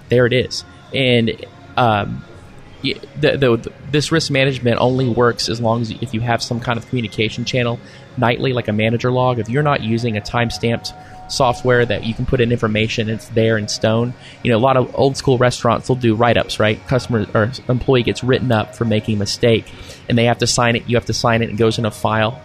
there 0.10 0.26
it 0.26 0.34
is. 0.34 0.64
And 0.94 1.46
um, 1.78 2.24
the, 2.82 3.38
the, 3.38 3.72
this 3.92 4.12
risk 4.12 4.32
management 4.32 4.80
only 4.80 5.08
works 5.08 5.50
as 5.50 5.62
long 5.62 5.82
as 5.82 5.92
if 5.92 6.14
you 6.14 6.22
have 6.22 6.42
some 6.42 6.60
kind 6.60 6.78
of 6.78 6.88
communication 6.88 7.46
channel 7.46 7.80
nightly, 8.18 8.54
like 8.54 8.68
a 8.68 8.74
manager 8.74 9.12
log. 9.12 9.40
If 9.40 9.50
you're 9.50 9.64
not 9.64 9.82
using 9.82 10.18
a 10.18 10.22
time 10.22 10.50
stamped 10.50 10.94
software 11.28 11.86
that 11.86 12.04
you 12.04 12.14
can 12.14 12.26
put 12.26 12.42
in 12.42 12.52
information, 12.52 13.10
it's 13.10 13.30
there 13.30 13.58
in 13.58 13.68
stone. 13.68 14.14
You 14.44 14.52
know, 14.52 14.58
a 14.58 14.60
lot 14.60 14.78
of 14.78 14.94
old 14.96 15.16
school 15.16 15.38
restaurants 15.38 15.88
will 15.88 15.96
do 15.96 16.16
write 16.16 16.38
ups, 16.38 16.60
right? 16.60 16.86
Customer 16.88 17.28
or 17.34 17.52
employee 17.70 18.04
gets 18.04 18.24
written 18.24 18.52
up 18.52 18.76
for 18.76 18.86
making 18.86 19.16
a 19.16 19.20
mistake, 19.20 19.72
and 20.10 20.18
they 20.18 20.26
have 20.26 20.40
to 20.40 20.48
sign 20.48 20.76
it. 20.76 20.90
You 20.90 20.98
have 20.98 21.06
to 21.06 21.14
sign 21.14 21.42
it, 21.42 21.50
and 21.50 21.54
it 21.54 21.58
goes 21.58 21.78
in 21.78 21.86
a 21.86 21.92
file. 21.92 22.42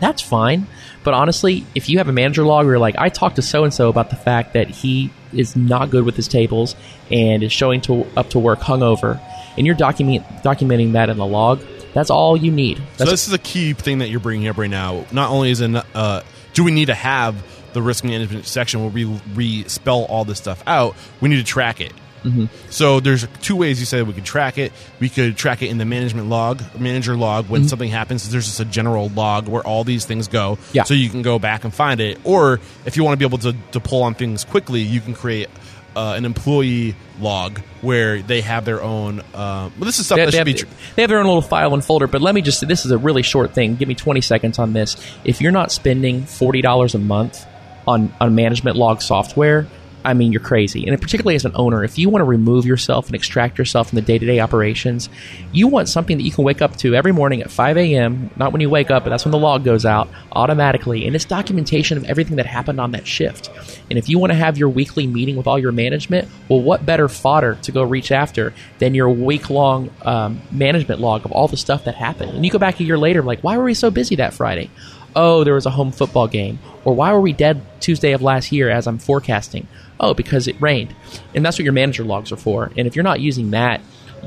That's 0.00 0.22
fine. 0.22 0.68
But 1.04 1.14
honestly, 1.14 1.64
if 1.74 1.88
you 1.88 1.98
have 1.98 2.08
a 2.08 2.12
manager 2.12 2.44
log 2.44 2.66
where 2.66 2.74
you're 2.74 2.78
like, 2.78 2.96
I 2.98 3.08
talked 3.08 3.36
to 3.36 3.42
so 3.42 3.64
and 3.64 3.72
so 3.72 3.88
about 3.88 4.10
the 4.10 4.16
fact 4.16 4.52
that 4.54 4.68
he 4.68 5.10
is 5.32 5.56
not 5.56 5.90
good 5.90 6.04
with 6.04 6.16
his 6.16 6.28
tables 6.28 6.74
and 7.10 7.42
is 7.42 7.52
showing 7.52 7.80
to, 7.82 8.06
up 8.16 8.30
to 8.30 8.38
work 8.38 8.60
hungover, 8.60 9.20
and 9.56 9.66
you're 9.66 9.76
document, 9.76 10.24
documenting 10.42 10.92
that 10.92 11.08
in 11.08 11.16
the 11.16 11.26
log, 11.26 11.62
that's 11.94 12.10
all 12.10 12.36
you 12.36 12.50
need. 12.50 12.76
So 12.76 12.82
That's, 12.98 13.10
this 13.10 13.28
is 13.28 13.34
a 13.34 13.38
key 13.38 13.72
thing 13.72 13.98
that 13.98 14.08
you're 14.08 14.20
bringing 14.20 14.48
up 14.48 14.58
right 14.58 14.70
now. 14.70 15.04
Not 15.12 15.30
only 15.30 15.50
is 15.50 15.60
it, 15.60 15.84
uh, 15.94 16.22
do 16.52 16.64
we 16.64 16.70
need 16.70 16.86
to 16.86 16.94
have 16.94 17.42
the 17.72 17.82
risk 17.82 18.04
management 18.04 18.46
section 18.46 18.80
where 18.80 18.90
we 18.90 19.04
re 19.34 19.64
spell 19.68 20.04
all 20.04 20.24
this 20.24 20.38
stuff 20.38 20.62
out, 20.66 20.96
we 21.20 21.28
need 21.28 21.36
to 21.36 21.44
track 21.44 21.80
it. 21.80 21.92
Mm-hmm. 22.28 22.70
So 22.70 23.00
there's 23.00 23.26
two 23.40 23.56
ways 23.56 23.80
you 23.80 23.86
said 23.86 24.06
we 24.06 24.12
could 24.12 24.24
track 24.24 24.58
it. 24.58 24.72
We 25.00 25.08
could 25.08 25.36
track 25.36 25.62
it 25.62 25.70
in 25.70 25.78
the 25.78 25.84
management 25.84 26.28
log, 26.28 26.62
manager 26.78 27.16
log. 27.16 27.48
When 27.48 27.68
something 27.68 27.90
happens, 27.90 28.28
there's 28.30 28.46
just 28.46 28.60
a 28.60 28.64
general 28.64 29.08
log 29.10 29.48
where 29.48 29.62
all 29.62 29.84
these 29.84 30.04
things 30.04 30.28
go. 30.28 30.58
Yeah. 30.72 30.84
So 30.84 30.94
you 30.94 31.10
can 31.10 31.22
go 31.22 31.38
back 31.38 31.64
and 31.64 31.72
find 31.72 32.00
it. 32.00 32.18
Or 32.24 32.60
if 32.84 32.96
you 32.96 33.04
want 33.04 33.14
to 33.14 33.18
be 33.18 33.26
able 33.26 33.38
to, 33.38 33.56
to 33.72 33.80
pull 33.80 34.02
on 34.02 34.14
things 34.14 34.44
quickly, 34.44 34.80
you 34.80 35.00
can 35.00 35.14
create 35.14 35.48
uh, 35.96 36.14
an 36.16 36.24
employee 36.24 36.94
log 37.18 37.58
where 37.80 38.22
they 38.22 38.40
have 38.40 38.64
their 38.64 38.82
own. 38.82 39.20
Uh, 39.20 39.70
well, 39.76 39.84
this 39.84 39.98
is 39.98 40.06
stuff 40.06 40.16
they, 40.16 40.24
that 40.26 40.30
they 40.32 40.38
should 40.38 40.46
have, 40.46 40.68
be. 40.68 40.74
Tr- 40.74 40.94
they 40.94 41.02
have 41.02 41.08
their 41.08 41.18
own 41.18 41.26
little 41.26 41.42
file 41.42 41.74
and 41.74 41.84
folder, 41.84 42.06
but 42.06 42.22
let 42.22 42.34
me 42.34 42.42
just 42.42 42.60
say 42.60 42.66
this 42.66 42.84
is 42.84 42.92
a 42.92 42.98
really 42.98 43.22
short 43.22 43.52
thing. 43.52 43.74
Give 43.74 43.88
me 43.88 43.94
20 43.94 44.20
seconds 44.20 44.58
on 44.58 44.72
this. 44.72 44.96
If 45.24 45.40
you're 45.40 45.52
not 45.52 45.72
spending 45.72 46.22
$40 46.22 46.94
a 46.94 46.98
month 46.98 47.44
on, 47.86 48.14
on 48.20 48.34
management 48.34 48.76
log 48.76 49.02
software, 49.02 49.66
I 50.08 50.14
mean, 50.14 50.32
you're 50.32 50.40
crazy. 50.40 50.86
And 50.86 50.98
particularly 50.98 51.34
as 51.34 51.44
an 51.44 51.52
owner, 51.54 51.84
if 51.84 51.98
you 51.98 52.08
want 52.08 52.22
to 52.22 52.24
remove 52.24 52.64
yourself 52.64 53.06
and 53.08 53.14
extract 53.14 53.58
yourself 53.58 53.90
from 53.90 53.96
the 53.96 54.02
day 54.02 54.16
to 54.16 54.24
day 54.24 54.40
operations, 54.40 55.10
you 55.52 55.68
want 55.68 55.90
something 55.90 56.16
that 56.16 56.22
you 56.22 56.30
can 56.30 56.44
wake 56.44 56.62
up 56.62 56.76
to 56.78 56.94
every 56.94 57.12
morning 57.12 57.42
at 57.42 57.50
5 57.50 57.76
a.m. 57.76 58.30
Not 58.36 58.52
when 58.52 58.62
you 58.62 58.70
wake 58.70 58.90
up, 58.90 59.04
but 59.04 59.10
that's 59.10 59.26
when 59.26 59.32
the 59.32 59.38
log 59.38 59.64
goes 59.64 59.84
out 59.84 60.08
automatically. 60.32 61.06
And 61.06 61.14
it's 61.14 61.26
documentation 61.26 61.98
of 61.98 62.04
everything 62.04 62.36
that 62.36 62.46
happened 62.46 62.80
on 62.80 62.92
that 62.92 63.06
shift. 63.06 63.50
And 63.90 63.98
if 63.98 64.08
you 64.08 64.18
want 64.18 64.32
to 64.32 64.38
have 64.38 64.56
your 64.56 64.70
weekly 64.70 65.06
meeting 65.06 65.36
with 65.36 65.46
all 65.46 65.58
your 65.58 65.72
management, 65.72 66.26
well, 66.48 66.62
what 66.62 66.86
better 66.86 67.06
fodder 67.06 67.58
to 67.60 67.70
go 67.70 67.82
reach 67.82 68.10
after 68.10 68.54
than 68.78 68.94
your 68.94 69.10
week 69.10 69.50
long 69.50 69.90
um, 70.02 70.40
management 70.50 71.02
log 71.02 71.26
of 71.26 71.32
all 71.32 71.48
the 71.48 71.58
stuff 71.58 71.84
that 71.84 71.96
happened? 71.96 72.30
And 72.30 72.46
you 72.46 72.50
go 72.50 72.58
back 72.58 72.80
a 72.80 72.84
year 72.84 72.96
later, 72.96 73.22
like, 73.22 73.40
why 73.42 73.58
were 73.58 73.64
we 73.64 73.74
so 73.74 73.90
busy 73.90 74.16
that 74.16 74.32
Friday? 74.32 74.70
Oh, 75.14 75.44
there 75.44 75.54
was 75.54 75.66
a 75.66 75.70
home 75.70 75.92
football 75.92 76.28
game. 76.28 76.58
Or 76.84 76.94
why 76.94 77.12
were 77.12 77.20
we 77.20 77.34
dead 77.34 77.60
Tuesday 77.80 78.12
of 78.12 78.22
last 78.22 78.52
year 78.52 78.70
as 78.70 78.86
I'm 78.86 78.98
forecasting? 78.98 79.68
Oh, 80.00 80.14
because 80.14 80.46
it 80.48 80.60
rained. 80.60 80.94
And 81.34 81.44
that's 81.44 81.58
what 81.58 81.64
your 81.64 81.72
manager 81.72 82.04
logs 82.04 82.30
are 82.32 82.36
for. 82.36 82.70
And 82.76 82.86
if 82.86 82.94
you're 82.96 83.02
not 83.02 83.20
using 83.20 83.50
that, 83.50 83.80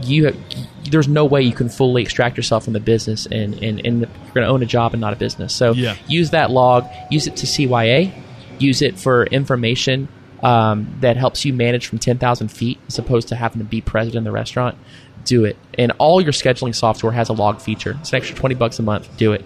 you 0.04 0.36
there's 0.90 1.08
no 1.08 1.26
way 1.26 1.42
you 1.42 1.54
can 1.54 1.70
fully 1.70 2.02
extract 2.02 2.38
yourself 2.38 2.64
from 2.64 2.74
the 2.74 2.80
business 2.80 3.26
and, 3.26 3.54
and, 3.56 3.86
and 3.86 4.00
you're 4.02 4.34
going 4.34 4.46
to 4.46 4.48
own 4.48 4.64
a 4.64 4.66
job 4.66 4.94
and 4.94 5.02
not 5.02 5.14
a 5.14 5.16
business. 5.18 5.54
So 5.54 5.74
Yeah. 5.74 5.96
use 6.08 6.32
that 6.32 6.50
log, 6.52 6.88
use 7.10 7.28
it 7.28 7.36
to 7.38 7.46
CYA, 7.46 8.12
use 8.58 8.82
it 8.82 8.98
for 8.98 9.26
information 9.26 10.08
um, 10.44 10.96
that 11.02 11.18
helps 11.18 11.46
you 11.46 11.54
manage 11.54 11.88
from 11.88 12.00
10,000 12.00 12.48
feet 12.50 12.80
as 12.88 12.98
opposed 12.98 13.28
to 13.30 13.36
having 13.36 13.60
to 13.60 13.66
be 13.66 13.80
present 13.82 14.16
in 14.16 14.24
the 14.24 14.32
restaurant. 14.32 14.78
Do 15.24 15.46
it. 15.46 15.56
And 15.78 15.92
all 16.00 16.20
your 16.22 16.32
scheduling 16.34 16.74
software 16.74 17.12
has 17.12 17.30
a 17.30 17.34
log 17.34 17.62
feature. 17.62 17.96
It's 18.00 18.12
an 18.12 18.18
extra 18.18 18.36
20 18.36 18.56
bucks 18.56 18.80
a 18.80 18.84
month. 18.84 19.16
Do 19.18 19.34
it. 19.34 19.46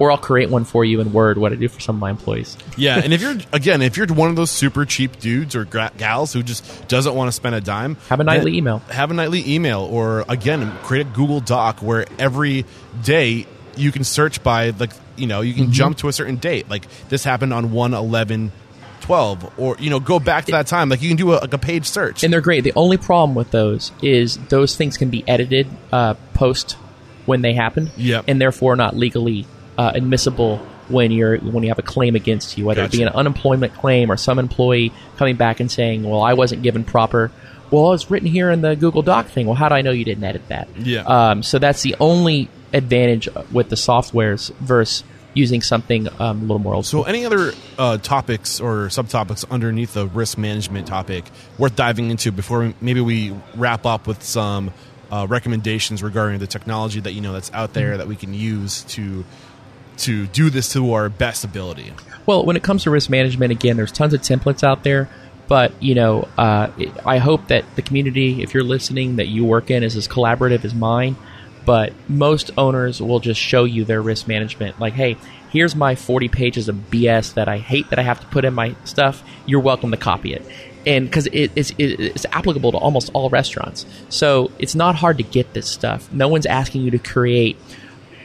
Or 0.00 0.10
I'll 0.10 0.18
create 0.18 0.50
one 0.50 0.64
for 0.64 0.84
you 0.84 1.00
in 1.00 1.12
Word, 1.12 1.38
what 1.38 1.52
I 1.52 1.56
do 1.56 1.68
for 1.68 1.78
some 1.78 1.94
of 1.96 2.00
my 2.00 2.10
employees. 2.10 2.56
Yeah, 2.76 2.98
and 2.98 3.12
if 3.12 3.20
you're 3.22 3.36
again, 3.52 3.82
if 3.82 3.96
you're 3.96 4.06
one 4.08 4.30
of 4.30 4.34
those 4.36 4.50
super 4.50 4.84
cheap 4.84 5.20
dudes 5.20 5.54
or 5.54 5.64
gals 5.66 6.32
who 6.32 6.42
just 6.42 6.88
doesn't 6.88 7.14
want 7.14 7.28
to 7.28 7.32
spend 7.32 7.54
a 7.54 7.60
dime, 7.60 7.96
Have 8.08 8.18
a 8.18 8.24
nightly 8.24 8.56
email. 8.56 8.78
Have 8.88 9.10
a 9.12 9.14
nightly 9.14 9.48
email, 9.54 9.82
or 9.82 10.24
again, 10.28 10.72
create 10.82 11.06
a 11.06 11.10
Google 11.10 11.40
Doc 11.40 11.80
where 11.82 12.06
every 12.18 12.64
day 13.04 13.46
you 13.76 13.92
can 13.92 14.02
search 14.02 14.42
by 14.42 14.70
like 14.70 14.90
you 15.16 15.26
know 15.26 15.42
you 15.42 15.52
can 15.54 15.64
Mm-hmm. 15.64 15.72
jump 15.72 15.98
to 15.98 16.08
a 16.08 16.12
certain 16.12 16.36
date. 16.36 16.68
Like 16.70 16.86
this 17.10 17.22
happened 17.22 17.52
on 17.52 17.70
one 17.70 17.94
eleven. 17.94 18.50
12 19.02 19.58
or 19.58 19.76
you 19.80 19.88
know 19.90 19.98
go 19.98 20.20
back 20.20 20.44
to 20.44 20.52
that 20.52 20.66
time 20.66 20.88
like 20.90 21.00
you 21.02 21.08
can 21.08 21.16
do 21.16 21.32
a, 21.32 21.36
like 21.40 21.52
a 21.54 21.58
page 21.58 21.86
search 21.86 22.22
and 22.22 22.32
they're 22.32 22.42
great. 22.42 22.62
The 22.64 22.72
only 22.76 22.96
problem 22.98 23.34
with 23.34 23.50
those 23.50 23.92
is 24.02 24.36
those 24.48 24.76
things 24.76 24.98
can 24.98 25.08
be 25.08 25.24
edited 25.26 25.66
uh, 25.90 26.14
post 26.34 26.72
when 27.26 27.40
they 27.42 27.54
happen, 27.54 27.90
Yep. 27.96 28.26
and 28.28 28.40
therefore 28.40 28.76
not 28.76 28.94
legally 28.94 29.46
uh, 29.80 29.92
admissible 29.94 30.58
when 30.88 31.10
you're 31.10 31.38
when 31.38 31.62
you 31.62 31.70
have 31.70 31.78
a 31.78 31.82
claim 31.82 32.14
against 32.14 32.58
you, 32.58 32.66
whether 32.66 32.82
it 32.82 32.92
be 32.92 33.02
an 33.02 33.08
unemployment 33.08 33.72
claim 33.72 34.12
or 34.12 34.18
some 34.18 34.38
employee 34.38 34.92
coming 35.16 35.36
back 35.36 35.58
and 35.58 35.70
saying, 35.70 36.02
"Well, 36.02 36.20
I 36.20 36.34
wasn't 36.34 36.62
given 36.62 36.84
proper." 36.84 37.30
Well, 37.70 37.94
it's 37.94 38.10
written 38.10 38.28
here 38.28 38.50
in 38.50 38.60
the 38.60 38.76
Google 38.76 39.00
Doc 39.00 39.28
thing. 39.28 39.46
Well, 39.46 39.54
how 39.54 39.70
do 39.70 39.74
I 39.76 39.80
know 39.80 39.90
you 39.92 40.04
didn't 40.04 40.24
edit 40.24 40.48
that? 40.48 40.68
Yeah. 40.76 41.02
Um, 41.02 41.42
so 41.42 41.58
that's 41.58 41.82
the 41.82 41.96
only 41.98 42.50
advantage 42.74 43.28
with 43.52 43.70
the 43.70 43.76
softwares 43.76 44.52
versus 44.56 45.02
using 45.32 45.62
something 45.62 46.08
um, 46.18 46.38
a 46.38 46.42
little 46.42 46.58
more 46.58 46.74
old 46.74 46.84
So, 46.84 47.04
any 47.04 47.24
other 47.24 47.52
uh, 47.78 47.98
topics 47.98 48.60
or 48.60 48.88
subtopics 48.88 49.48
underneath 49.50 49.94
the 49.94 50.08
risk 50.08 50.36
management 50.36 50.88
topic 50.88 51.24
worth 51.56 51.76
diving 51.76 52.10
into 52.10 52.32
before 52.32 52.58
we, 52.58 52.74
maybe 52.80 53.00
we 53.00 53.32
wrap 53.54 53.86
up 53.86 54.08
with 54.08 54.24
some 54.24 54.72
uh, 55.10 55.26
recommendations 55.28 56.02
regarding 56.02 56.40
the 56.40 56.46
technology 56.46 57.00
that 57.00 57.12
you 57.12 57.20
know 57.20 57.32
that's 57.32 57.52
out 57.52 57.72
there 57.72 57.96
that 57.96 58.08
we 58.08 58.16
can 58.16 58.34
use 58.34 58.82
to 58.84 59.24
to 60.00 60.26
do 60.28 60.50
this 60.50 60.72
to 60.72 60.92
our 60.92 61.08
best 61.08 61.44
ability? 61.44 61.92
Well, 62.26 62.44
when 62.44 62.56
it 62.56 62.62
comes 62.62 62.84
to 62.84 62.90
risk 62.90 63.10
management, 63.10 63.52
again, 63.52 63.76
there's 63.76 63.92
tons 63.92 64.14
of 64.14 64.20
templates 64.20 64.62
out 64.62 64.84
there. 64.84 65.08
But 65.48 65.72
you 65.82 65.96
know, 65.96 66.28
uh, 66.38 66.70
I 67.04 67.18
hope 67.18 67.48
that 67.48 67.64
the 67.74 67.82
community, 67.82 68.40
if 68.40 68.54
you're 68.54 68.62
listening, 68.62 69.16
that 69.16 69.26
you 69.26 69.44
work 69.44 69.70
in 69.70 69.82
is 69.82 69.96
as 69.96 70.06
collaborative 70.06 70.64
as 70.64 70.74
mine. 70.74 71.16
But 71.66 71.92
most 72.08 72.52
owners 72.56 73.02
will 73.02 73.18
just 73.18 73.40
show 73.40 73.64
you 73.64 73.84
their 73.84 74.00
risk 74.00 74.28
management. 74.28 74.78
Like, 74.78 74.94
hey, 74.94 75.16
here's 75.50 75.74
my 75.74 75.94
40 75.94 76.28
pages 76.28 76.68
of 76.68 76.76
BS 76.90 77.34
that 77.34 77.48
I 77.48 77.58
hate 77.58 77.90
that 77.90 77.98
I 77.98 78.02
have 78.02 78.20
to 78.20 78.26
put 78.28 78.44
in 78.44 78.54
my 78.54 78.76
stuff. 78.84 79.22
You're 79.44 79.60
welcome 79.60 79.90
to 79.90 79.96
copy 79.96 80.32
it. 80.32 80.46
And 80.86 81.06
because 81.06 81.26
it, 81.26 81.50
it's, 81.56 81.70
it, 81.72 82.00
it's 82.00 82.26
applicable 82.32 82.72
to 82.72 82.78
almost 82.78 83.10
all 83.12 83.28
restaurants. 83.28 83.84
So 84.08 84.50
it's 84.58 84.74
not 84.74 84.94
hard 84.94 85.18
to 85.18 85.24
get 85.24 85.52
this 85.52 85.68
stuff. 85.68 86.10
No 86.12 86.28
one's 86.28 86.46
asking 86.46 86.82
you 86.82 86.92
to 86.92 86.98
create 86.98 87.58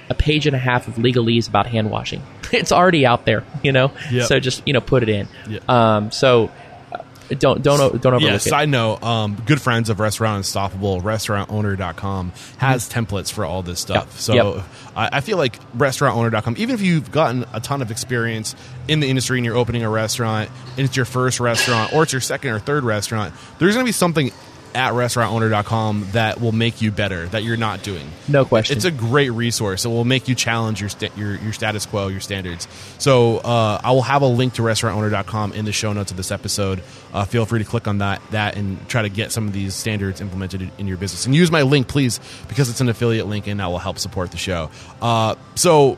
a 0.09 0.13
page 0.13 0.45
and 0.47 0.55
a 0.55 0.59
half 0.59 0.87
of 0.87 0.95
legalese 0.95 1.47
about 1.47 1.67
hand 1.67 1.89
washing. 1.91 2.21
It's 2.53 2.71
already 2.71 3.05
out 3.05 3.25
there, 3.25 3.43
you 3.63 3.71
know. 3.71 3.91
Yep. 4.11 4.27
So 4.27 4.39
just 4.39 4.65
you 4.67 4.73
know 4.73 4.79
put 4.81 5.03
it 5.03 5.09
in. 5.09 5.27
Yeah. 5.49 5.59
Um, 5.67 6.11
so 6.11 6.51
uh, 6.93 6.99
don't 7.29 7.61
don't 7.63 7.79
don't 8.01 8.05
overlook 8.13 8.21
Yeah, 8.21 8.35
it. 8.35 8.41
side 8.43 8.69
note, 8.69 9.01
um, 9.03 9.35
good 9.47 9.59
friends 9.59 9.89
of 9.89 9.99
Restaurant 9.99 10.37
Unstoppable, 10.37 11.01
restaurantowner.com, 11.01 12.31
has 12.57 12.87
templates 12.87 13.31
for 13.31 13.45
all 13.45 13.63
this 13.63 13.79
stuff. 13.79 14.05
Yep. 14.05 14.11
So 14.13 14.33
Yep. 14.55 14.63
I, 14.95 15.09
I 15.13 15.21
feel 15.21 15.37
like 15.37 15.59
restaurantowner.com, 15.75 16.55
even 16.57 16.75
if 16.75 16.81
you've 16.81 17.11
gotten 17.11 17.45
a 17.51 17.59
ton 17.59 17.81
of 17.81 17.91
experience 17.91 18.55
in 18.87 18.99
the 18.99 19.09
industry 19.09 19.37
and 19.39 19.45
you're 19.45 19.57
opening 19.57 19.83
a 19.83 19.89
restaurant 19.89 20.49
and 20.77 20.85
it's 20.85 20.95
your 20.95 21.05
first 21.05 21.39
restaurant 21.39 21.93
or 21.93 22.03
it's 22.03 22.13
your 22.13 22.21
second 22.21 22.51
or 22.51 22.59
third 22.59 22.83
restaurant, 22.83 23.33
there's 23.59 23.73
going 23.73 23.85
to 23.85 23.89
be 23.89 23.91
something 23.93 24.31
at 24.75 24.93
restaurantowner.com 24.93 26.09
that 26.11 26.39
will 26.39 26.51
make 26.51 26.81
you 26.81 26.91
better 26.91 27.27
that 27.27 27.43
you're 27.43 27.57
not 27.57 27.81
doing. 27.81 28.07
No 28.27 28.45
question. 28.45 28.75
It's 28.75 28.85
a 28.85 28.91
great 28.91 29.29
resource. 29.29 29.85
It 29.85 29.89
will 29.89 30.05
make 30.05 30.27
you 30.27 30.35
challenge 30.35 30.79
your 30.81 30.89
sta- 30.89 31.11
your, 31.15 31.35
your 31.35 31.53
status 31.53 31.85
quo, 31.85 32.07
your 32.07 32.19
standards. 32.19 32.67
So 32.97 33.37
uh, 33.37 33.79
I 33.83 33.91
will 33.91 34.01
have 34.01 34.21
a 34.21 34.27
link 34.27 34.53
to 34.55 34.61
restaurantowner.com 34.61 35.53
in 35.53 35.65
the 35.65 35.71
show 35.71 35.93
notes 35.93 36.11
of 36.11 36.17
this 36.17 36.31
episode. 36.31 36.83
Uh, 37.13 37.25
feel 37.25 37.45
free 37.45 37.59
to 37.59 37.65
click 37.65 37.87
on 37.87 37.99
that 37.99 38.21
that 38.31 38.57
and 38.57 38.87
try 38.87 39.01
to 39.01 39.09
get 39.09 39.31
some 39.31 39.47
of 39.47 39.53
these 39.53 39.73
standards 39.73 40.21
implemented 40.21 40.69
in- 40.77 40.87
your 40.87 40.97
business. 40.97 41.25
And 41.25 41.33
use 41.33 41.51
my 41.51 41.63
link, 41.63 41.87
please, 41.87 42.19
because 42.47 42.69
it's 42.69 42.81
an 42.81 42.89
affiliate 42.89 43.25
link 43.25 43.47
and 43.47 43.59
that 43.59 43.67
will 43.67 43.79
help 43.79 43.97
support 43.97 44.29
the 44.31 44.37
show. 44.37 44.69
Uh, 45.01 45.35
so 45.55 45.97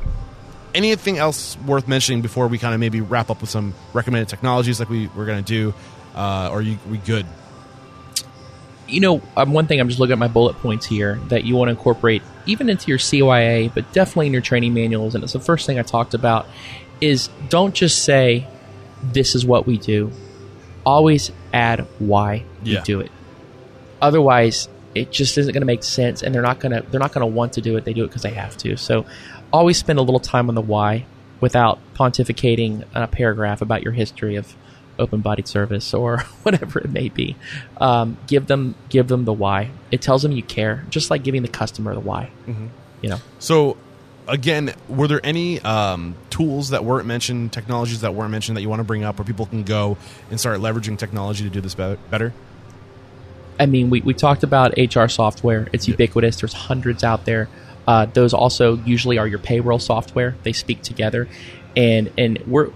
anything 0.74 1.18
else 1.18 1.58
worth 1.66 1.88
mentioning 1.88 2.22
before 2.22 2.48
we 2.48 2.58
kind 2.58 2.74
of 2.74 2.80
maybe 2.80 3.02
wrap 3.02 3.30
up 3.30 3.42
with 3.42 3.50
some 3.50 3.74
recommended 3.94 4.30
technologies 4.30 4.80
like 4.80 4.90
we, 4.90 5.08
we're 5.08 5.26
going 5.26 5.44
to 5.44 5.48
do? 5.48 5.74
Uh, 6.16 6.50
or 6.52 6.60
are 6.60 6.62
you 6.62 6.78
we 6.90 6.98
good? 6.98 7.26
You 8.88 9.00
know, 9.02 9.22
um, 9.36 9.54
one 9.54 9.68
thing 9.68 9.80
I'm 9.80 9.88
just 9.90 10.00
looking 10.00 10.14
at 10.14 10.18
my 10.20 10.28
bullet 10.28 10.56
points 10.58 10.86
here 10.86 11.20
that 11.28 11.44
you 11.44 11.56
want 11.56 11.68
to 11.68 11.72
incorporate 11.72 12.22
even 12.46 12.70
into 12.70 12.88
your 12.88 12.98
CYA, 12.98 13.74
but 13.74 13.92
definitely 13.94 14.28
in 14.28 14.34
your 14.34 14.42
training 14.42 14.74
manuals. 14.74 15.14
And 15.16 15.24
it's 15.24 15.34
the 15.34 15.40
first 15.40 15.66
thing 15.66 15.78
I 15.78 15.82
talked 15.82 16.14
about 16.14 16.48
is 17.02 17.30
don't 17.50 17.74
just 17.76 18.04
say 18.04 18.48
this 19.04 19.36
is 19.36 19.46
what 19.46 19.68
we 19.68 19.78
do. 19.78 20.12
Always 20.86 21.32
add 21.54 21.86
why 22.00 22.44
Yeah. 22.64 22.80
you 22.80 22.86
do 22.86 23.00
it. 23.02 23.12
Otherwise, 24.02 24.70
it 24.96 25.12
just 25.12 25.38
isn't 25.38 25.52
going 25.54 25.62
to 25.62 25.66
make 25.68 25.84
sense, 25.84 26.24
and 26.24 26.34
they're 26.34 26.42
not 26.42 26.60
going 26.60 26.72
to 26.72 26.90
they're 26.90 27.00
not 27.00 27.12
going 27.14 27.22
to 27.22 27.34
want 27.36 27.54
to 27.54 27.62
do 27.62 27.78
it. 27.78 27.86
They 27.86 27.94
do 27.94 28.04
it 28.04 28.08
because 28.08 28.22
they 28.24 28.32
have 28.34 28.56
to. 28.58 28.78
So, 28.78 29.06
always 29.52 29.78
spend 29.78 30.00
a 30.00 30.02
little 30.02 30.20
time 30.20 30.50
on 30.50 30.56
the 30.56 30.62
why 30.62 31.06
without 31.40 31.80
pontificating 31.94 32.84
a 32.96 33.08
paragraph 33.08 33.62
about 33.62 33.84
your 33.84 33.94
history 33.94 34.36
of 34.36 34.56
open 35.00 35.22
bodied 35.22 35.48
service 35.48 35.94
or 35.94 36.20
whatever 36.44 36.80
it 36.80 36.90
may 36.90 37.10
be. 37.10 37.36
Um, 37.78 38.18
give 38.28 38.48
them 38.48 38.76
give 38.90 39.08
them 39.08 39.26
the 39.26 39.34
why. 39.34 39.72
It 39.92 40.02
tells 40.02 40.24
them 40.24 40.32
you 40.32 40.44
care, 40.44 40.86
just 40.90 41.10
like 41.10 41.24
giving 41.24 41.42
the 41.42 41.48
customer 41.48 41.94
the 41.94 42.00
why. 42.00 42.32
You 43.02 43.10
know, 43.10 43.20
So, 43.40 43.78
again, 44.28 44.74
were 44.90 45.08
there 45.08 45.22
any 45.24 45.62
um, 45.62 46.16
tools 46.32 46.70
that 46.70 46.84
weren't 46.84 47.06
mentioned, 47.06 47.54
technologies 47.54 48.02
that 48.02 48.16
weren't 48.16 48.32
mentioned 48.32 48.58
that 48.58 48.62
you 48.62 48.70
want 48.70 48.80
to 48.80 48.84
bring 48.84 49.04
up 49.04 49.20
where 49.20 49.26
people 49.26 49.46
can 49.46 49.64
go 49.64 49.98
and 50.32 50.40
start 50.40 50.60
leveraging 50.60 50.98
technology 50.98 51.44
to 51.44 51.50
do 51.50 51.62
this 51.62 51.76
better? 51.76 51.98
better? 52.10 52.34
I 53.60 53.66
mean, 53.66 53.90
we, 53.90 54.02
we 54.02 54.14
talked 54.14 54.44
about 54.44 54.74
HR 54.78 55.08
software. 55.08 55.68
It's 55.74 55.88
ubiquitous. 55.88 56.40
There's 56.42 56.54
hundreds 56.54 57.04
out 57.04 57.26
there. 57.26 57.50
Uh, 57.88 58.06
those 58.06 58.34
also 58.34 58.78
usually 58.78 59.18
are 59.18 59.28
your 59.28 59.40
payroll 59.40 59.80
software. 59.80 60.36
They 60.44 60.54
speak 60.54 60.82
together, 60.82 61.28
and 61.76 62.12
and 62.18 62.40
we're 62.46 62.70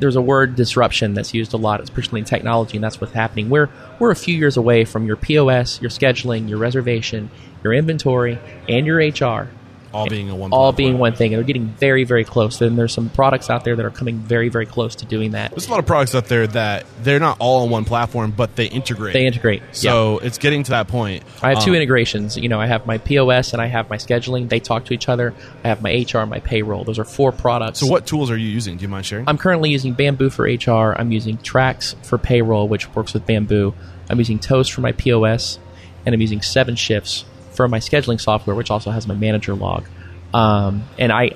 there's 0.00 0.16
a 0.16 0.22
word 0.22 0.56
disruption 0.56 1.14
that's 1.14 1.34
used 1.34 1.54
a 1.54 1.56
lot, 1.56 1.80
especially 1.80 2.20
in 2.20 2.24
technology, 2.24 2.76
and 2.76 2.84
that's 2.84 3.00
what's 3.00 3.12
happening. 3.12 3.48
We're 3.48 3.68
we're 3.98 4.10
a 4.10 4.16
few 4.16 4.36
years 4.36 4.56
away 4.56 4.84
from 4.84 5.06
your 5.06 5.16
POS, 5.16 5.80
your 5.80 5.90
scheduling, 5.90 6.48
your 6.48 6.58
reservation, 6.58 7.30
your 7.62 7.72
inventory, 7.72 8.38
and 8.68 8.86
your 8.86 8.98
HR 8.98 9.48
All 9.94 10.08
being 10.08 10.30
a 10.30 10.34
one. 10.34 10.52
all 10.52 10.72
being 10.72 10.98
one 10.98 11.14
thing. 11.14 11.32
And 11.32 11.38
they're 11.38 11.46
getting 11.46 11.66
very 11.66 12.04
very 12.04 12.24
close. 12.24 12.60
And 12.60 12.76
there's 12.76 12.92
some 12.92 13.08
products 13.10 13.50
out 13.50 13.64
there 13.64 13.76
that 13.76 13.84
are 13.84 13.90
coming 13.90 14.18
very 14.18 14.48
very 14.48 14.66
close 14.66 14.94
to 14.96 15.06
doing 15.06 15.32
that. 15.32 15.50
There's 15.50 15.66
a 15.66 15.70
lot 15.70 15.78
of 15.80 15.86
products 15.86 16.14
out 16.14 16.26
there 16.26 16.46
that 16.48 16.84
they're 17.02 17.20
not 17.20 17.36
all 17.40 17.62
on 17.62 17.70
one 17.70 17.84
platform, 17.84 18.32
but 18.36 18.56
they 18.56 18.66
integrate. 18.66 19.12
They 19.12 19.26
integrate. 19.26 19.62
Yeah. 19.62 19.72
So 19.72 20.18
it's 20.18 20.38
getting 20.38 20.62
to 20.64 20.70
that 20.70 20.88
point. 20.88 21.22
I 21.42 21.50
have 21.50 21.62
two 21.62 21.70
Um, 21.70 21.76
integrations. 21.76 22.36
You 22.36 22.48
know, 22.48 22.60
I 22.60 22.66
have 22.66 22.86
my 22.86 22.98
POS 22.98 23.52
and 23.52 23.62
I 23.62 23.66
have 23.66 23.88
my 23.88 23.96
scheduling. 23.96 24.48
They 24.48 24.60
talk 24.60 24.84
to 24.86 24.94
each 24.94 25.08
other. 25.08 25.34
I 25.62 25.68
have 25.68 25.82
my 25.82 25.90
HR 25.92 26.18
and 26.18 26.30
my 26.30 26.40
payroll. 26.40 26.84
Those 26.84 26.98
are 26.98 27.04
four 27.04 27.32
products. 27.32 27.78
So 27.80 27.86
what 27.86 28.06
tools 28.06 28.30
are 28.30 28.36
you 28.36 28.48
using? 28.48 28.76
Do 28.76 28.82
you 28.82 28.88
mind 28.88 29.06
sharing? 29.06 29.28
I'm 29.28 29.38
currently 29.38 29.70
using 29.70 29.92
Bamboo 29.92 30.30
for 30.30 30.44
HR. 30.44 30.94
I'm 30.98 31.12
using 31.12 31.38
Trax 31.38 31.94
for 32.04 32.18
payroll, 32.18 32.68
which 32.68 32.92
works 32.94 33.14
with 33.14 33.26
Bamboo. 33.26 33.74
I'm 34.10 34.18
using 34.18 34.38
Toast 34.38 34.72
for 34.72 34.80
my 34.80 34.92
POS, 34.92 35.58
and 36.04 36.14
I'm 36.14 36.20
using 36.20 36.42
Seven 36.42 36.76
Shifts 36.76 37.24
for 37.54 37.68
my 37.68 37.78
scheduling 37.78 38.20
software, 38.20 38.54
which 38.56 38.70
also 38.70 38.90
has 38.90 39.06
my 39.06 39.14
manager 39.14 39.54
log. 39.54 39.86
Um, 40.32 40.84
and 40.98 41.12
I, 41.12 41.30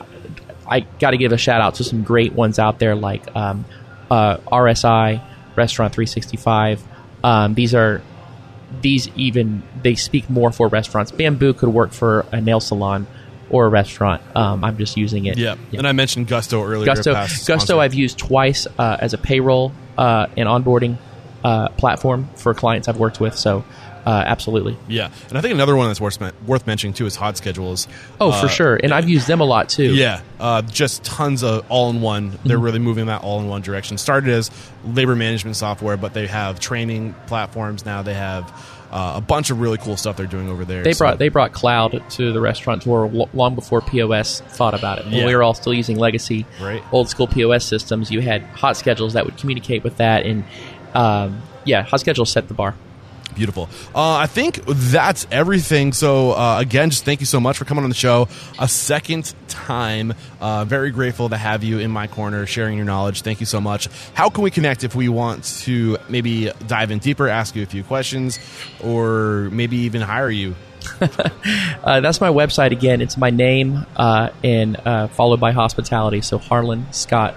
I 0.67 0.81
got 0.81 1.13
to 1.13 1.17
give 1.17 1.33
a 1.33 1.39
shout 1.39 1.61
out 1.61 1.77
to 1.77 1.85
some 1.85 2.03
great 2.03 2.33
ones 2.33 2.59
out 2.59 2.79
there 2.79 2.95
like 2.95 3.35
um, 3.37 3.65
uh, 4.11 4.39
RSI, 4.39 5.23
Restaurant 5.57 5.95
365. 5.95 6.83
Um, 7.25 7.55
these 7.55 7.75
are 7.75 8.03
these 8.81 9.09
even 9.17 9.63
they 9.83 9.95
speak 9.95 10.29
more 10.29 10.53
for 10.53 10.69
restaurants. 10.69 11.11
Bamboo 11.11 11.55
could 11.55 11.71
work 11.71 11.93
for 11.93 12.27
a 12.33 12.41
nail 12.41 12.61
salon 12.61 13.07
or 13.51 13.67
a 13.67 13.69
restaurant. 13.69 14.23
Um, 14.37 14.63
I'm 14.65 14.77
just 14.77 14.97
using 14.97 15.27
it. 15.27 15.39
Yeah. 15.39 15.57
And 15.73 15.87
I 15.87 15.93
mentioned 15.93 16.29
Gusto 16.29 16.63
earlier. 16.63 16.87
Gusto, 16.87 17.15
Gusto. 17.15 17.81
I've 17.81 17.95
used 17.95 18.19
twice 18.19 18.67
uh, 18.79 18.99
as 19.01 19.15
a 19.15 19.19
payroll 19.19 19.73
uh, 19.97 20.27
and 20.37 20.49
onboarding 20.49 20.99
uh, 21.45 21.69
platform 21.71 22.29
for 22.37 22.53
clients 22.55 22.89
I've 22.89 22.99
worked 22.99 23.21
with. 23.21 23.37
So, 23.37 23.65
uh, 24.07 24.23
absolutely. 24.27 24.77
Yeah, 24.89 25.11
and 25.29 25.39
I 25.39 25.41
think 25.41 25.55
another 25.55 25.77
one 25.77 25.89
that's 25.89 26.01
worth 26.01 26.19
worth 26.47 26.67
mentioning 26.67 26.95
too 26.95 27.07
is 27.07 27.17
Hot 27.17 27.37
Schedules. 27.37 27.89
Oh, 28.21 28.31
Uh, 28.31 28.41
for 28.41 28.49
sure. 28.49 28.77
And 28.83 28.93
I've 28.93 29.09
used 29.09 29.27
them 29.27 29.41
a 29.41 29.45
lot 29.45 29.69
too. 29.69 29.95
Yeah, 29.95 30.21
uh, 30.41 30.63
just 30.63 31.05
tons 31.05 31.43
of 31.43 31.65
all 31.71 31.91
in 31.91 32.01
one. 32.01 32.33
Mm-hmm. 32.33 32.49
They're 32.49 32.59
really 32.59 32.79
moving 32.79 33.07
that 33.07 33.23
all 33.23 33.41
in 33.41 33.49
one 33.49 33.63
direction. 33.63 33.99
Started 33.99 34.31
as 34.31 34.51
labor 34.85 35.15
management 35.17 35.57
software, 35.57 35.97
but 35.97 36.15
they 36.15 36.27
have 36.27 36.61
training 36.61 37.15
platforms 37.27 37.85
now. 37.85 38.03
They 38.03 38.15
have 38.15 38.51
uh, 38.91 39.13
a 39.17 39.21
bunch 39.21 39.51
of 39.51 39.61
really 39.61 39.77
cool 39.77 39.99
stuff 39.99 40.17
they're 40.17 40.25
doing 40.27 40.49
over 40.49 40.65
there. 40.65 40.83
They 40.83 40.93
So- 40.95 41.01
brought 41.05 41.19
they 41.19 41.29
brought 41.29 41.53
cloud 41.53 42.03
to 42.13 42.33
the 42.33 42.41
restaurateur 42.41 43.07
lo- 43.09 43.29
long 43.35 43.55
before 43.55 43.83
POS 43.83 44.41
thought 44.41 44.73
about 44.73 44.99
it. 45.01 45.05
When 45.05 45.15
Yeah. 45.15 45.27
we 45.27 45.35
were 45.37 45.43
all 45.43 45.53
still 45.53 45.75
using 45.75 45.99
legacy, 45.99 46.47
Right. 46.61 46.83
old 46.91 47.11
school 47.11 47.27
POS 47.27 47.65
systems, 47.67 48.11
you 48.11 48.21
had 48.23 48.43
hot 48.55 48.79
schedules 48.79 49.13
that 49.13 49.27
would 49.27 49.37
communicate 49.37 49.85
with 49.85 49.99
that, 49.99 50.25
and 50.25 50.45
um, 50.95 51.43
yeah, 51.65 51.83
hot 51.83 52.01
schedules 52.01 52.31
set 52.31 52.49
the 52.49 52.55
bar. 52.55 52.75
Beautiful. 53.39 53.69
Uh, 53.95 54.17
I 54.17 54.27
think 54.27 54.65
that's 54.67 55.25
everything. 55.31 55.93
So, 55.93 56.33
uh, 56.33 56.59
again, 56.59 56.91
just 56.91 57.05
thank 57.05 57.21
you 57.21 57.27
so 57.27 57.39
much 57.39 57.57
for 57.57 57.65
coming 57.65 57.85
on 57.85 57.89
the 57.89 57.95
show 57.95 58.27
a 58.59 58.67
second 58.67 59.33
time. 59.47 60.13
Uh, 60.41 60.65
very 60.65 60.91
grateful 60.91 61.29
to 61.29 61.37
have 61.37 61.63
you 61.63 61.79
in 61.79 61.93
my 61.93 62.09
corner 62.09 62.47
sharing 62.47 62.77
your 62.77 62.85
knowledge. 62.85 63.23
Thank 63.23 63.39
you 63.39 63.47
so 63.47 63.61
much. 63.61 63.89
How 64.15 64.29
can 64.29 64.43
we 64.43 64.51
connect 64.51 64.83
if 64.83 64.97
we 64.97 65.09
want 65.09 65.45
to 65.63 65.99
maybe 66.09 66.51
dive 66.67 66.91
in 66.91 66.99
deeper, 66.99 67.29
ask 67.29 67.55
you 67.55 67.63
a 67.63 67.67
few 67.67 67.85
questions, 67.85 68.41
or 68.83 69.49
maybe 69.53 69.77
even 69.77 70.01
hire 70.01 70.31
you? 70.31 70.57
Uh, 71.85 72.01
that's 72.01 72.21
my 72.21 72.29
website 72.29 72.73
again. 72.73 73.01
It's 73.01 73.17
my 73.17 73.31
name 73.31 73.87
uh, 73.97 74.31
and 74.43 74.77
uh, 74.85 75.07
followed 75.07 75.41
by 75.41 75.53
hospitality. 75.53 76.21
So 76.21 76.39
Harlan 76.39 76.93
Scott 76.93 77.35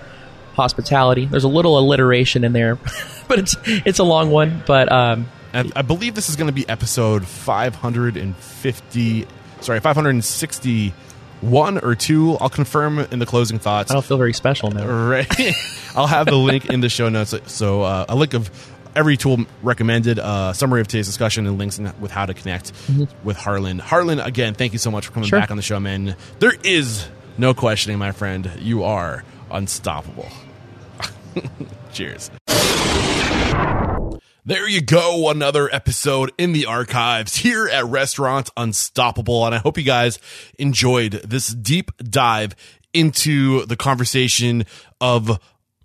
Hospitality. 0.55 1.25
There's 1.25 1.45
a 1.45 1.49
little 1.49 1.79
alliteration 1.79 2.43
in 2.43 2.51
there, 2.51 2.75
but 3.27 3.39
it's 3.39 3.55
it's 3.65 3.99
a 3.99 4.03
long 4.03 4.29
one. 4.29 4.61
But 4.67 4.91
um, 4.91 5.27
And 5.53 5.71
I 5.75 5.81
believe 5.81 6.15
this 6.15 6.29
is 6.29 6.35
going 6.35 6.47
to 6.47 6.53
be 6.53 6.67
episode 6.69 7.25
550, 7.27 9.27
sorry, 9.61 9.79
561 9.79 11.79
or 11.83 11.95
2. 11.95 12.37
I'll 12.39 12.49
confirm 12.49 12.99
in 12.99 13.19
the 13.19 13.25
closing 13.25 13.59
thoughts. 13.59 13.91
I 13.91 13.95
don't 13.95 14.05
feel 14.05 14.17
very 14.17 14.33
special 14.33 14.71
now. 14.71 14.85
Right. 14.87 15.27
I'll 15.95 16.07
have 16.07 16.27
the 16.27 16.37
link 16.37 16.67
in 16.69 16.81
the 16.81 16.89
show 16.89 17.09
notes. 17.09 17.33
So 17.47 17.81
uh, 17.81 18.05
a 18.07 18.15
link 18.15 18.33
of 18.33 18.49
every 18.95 19.17
tool 19.17 19.45
recommended, 19.61 20.19
uh, 20.19 20.53
summary 20.53 20.81
of 20.81 20.87
today's 20.87 21.07
discussion, 21.07 21.47
and 21.47 21.57
links 21.57 21.79
with 21.99 22.11
how 22.11 22.25
to 22.25 22.33
connect 22.33 22.71
with 23.23 23.37
Harlan. 23.37 23.79
Harlan, 23.79 24.19
again, 24.19 24.53
thank 24.53 24.73
you 24.73 24.79
so 24.79 24.91
much 24.91 25.07
for 25.07 25.13
coming 25.13 25.29
Sure. 25.29 25.39
back 25.39 25.51
on 25.51 25.57
the 25.57 25.63
show, 25.63 25.79
man. 25.79 26.15
There 26.39 26.53
is 26.63 27.07
no 27.37 27.53
questioning, 27.53 27.97
my 27.99 28.11
friend. 28.11 28.51
You 28.59 28.83
are 28.83 29.23
unstoppable. 29.49 30.27
Cheers. 31.93 32.29
There 34.51 34.67
you 34.67 34.81
go, 34.81 35.29
another 35.29 35.73
episode 35.73 36.33
in 36.37 36.51
the 36.51 36.65
archives 36.65 37.37
here 37.37 37.69
at 37.69 37.85
Restaurant 37.85 38.49
Unstoppable. 38.57 39.45
And 39.45 39.55
I 39.55 39.59
hope 39.59 39.77
you 39.77 39.85
guys 39.85 40.19
enjoyed 40.59 41.13
this 41.23 41.53
deep 41.53 41.89
dive 41.99 42.53
into 42.91 43.65
the 43.65 43.77
conversation 43.77 44.65
of 44.99 45.39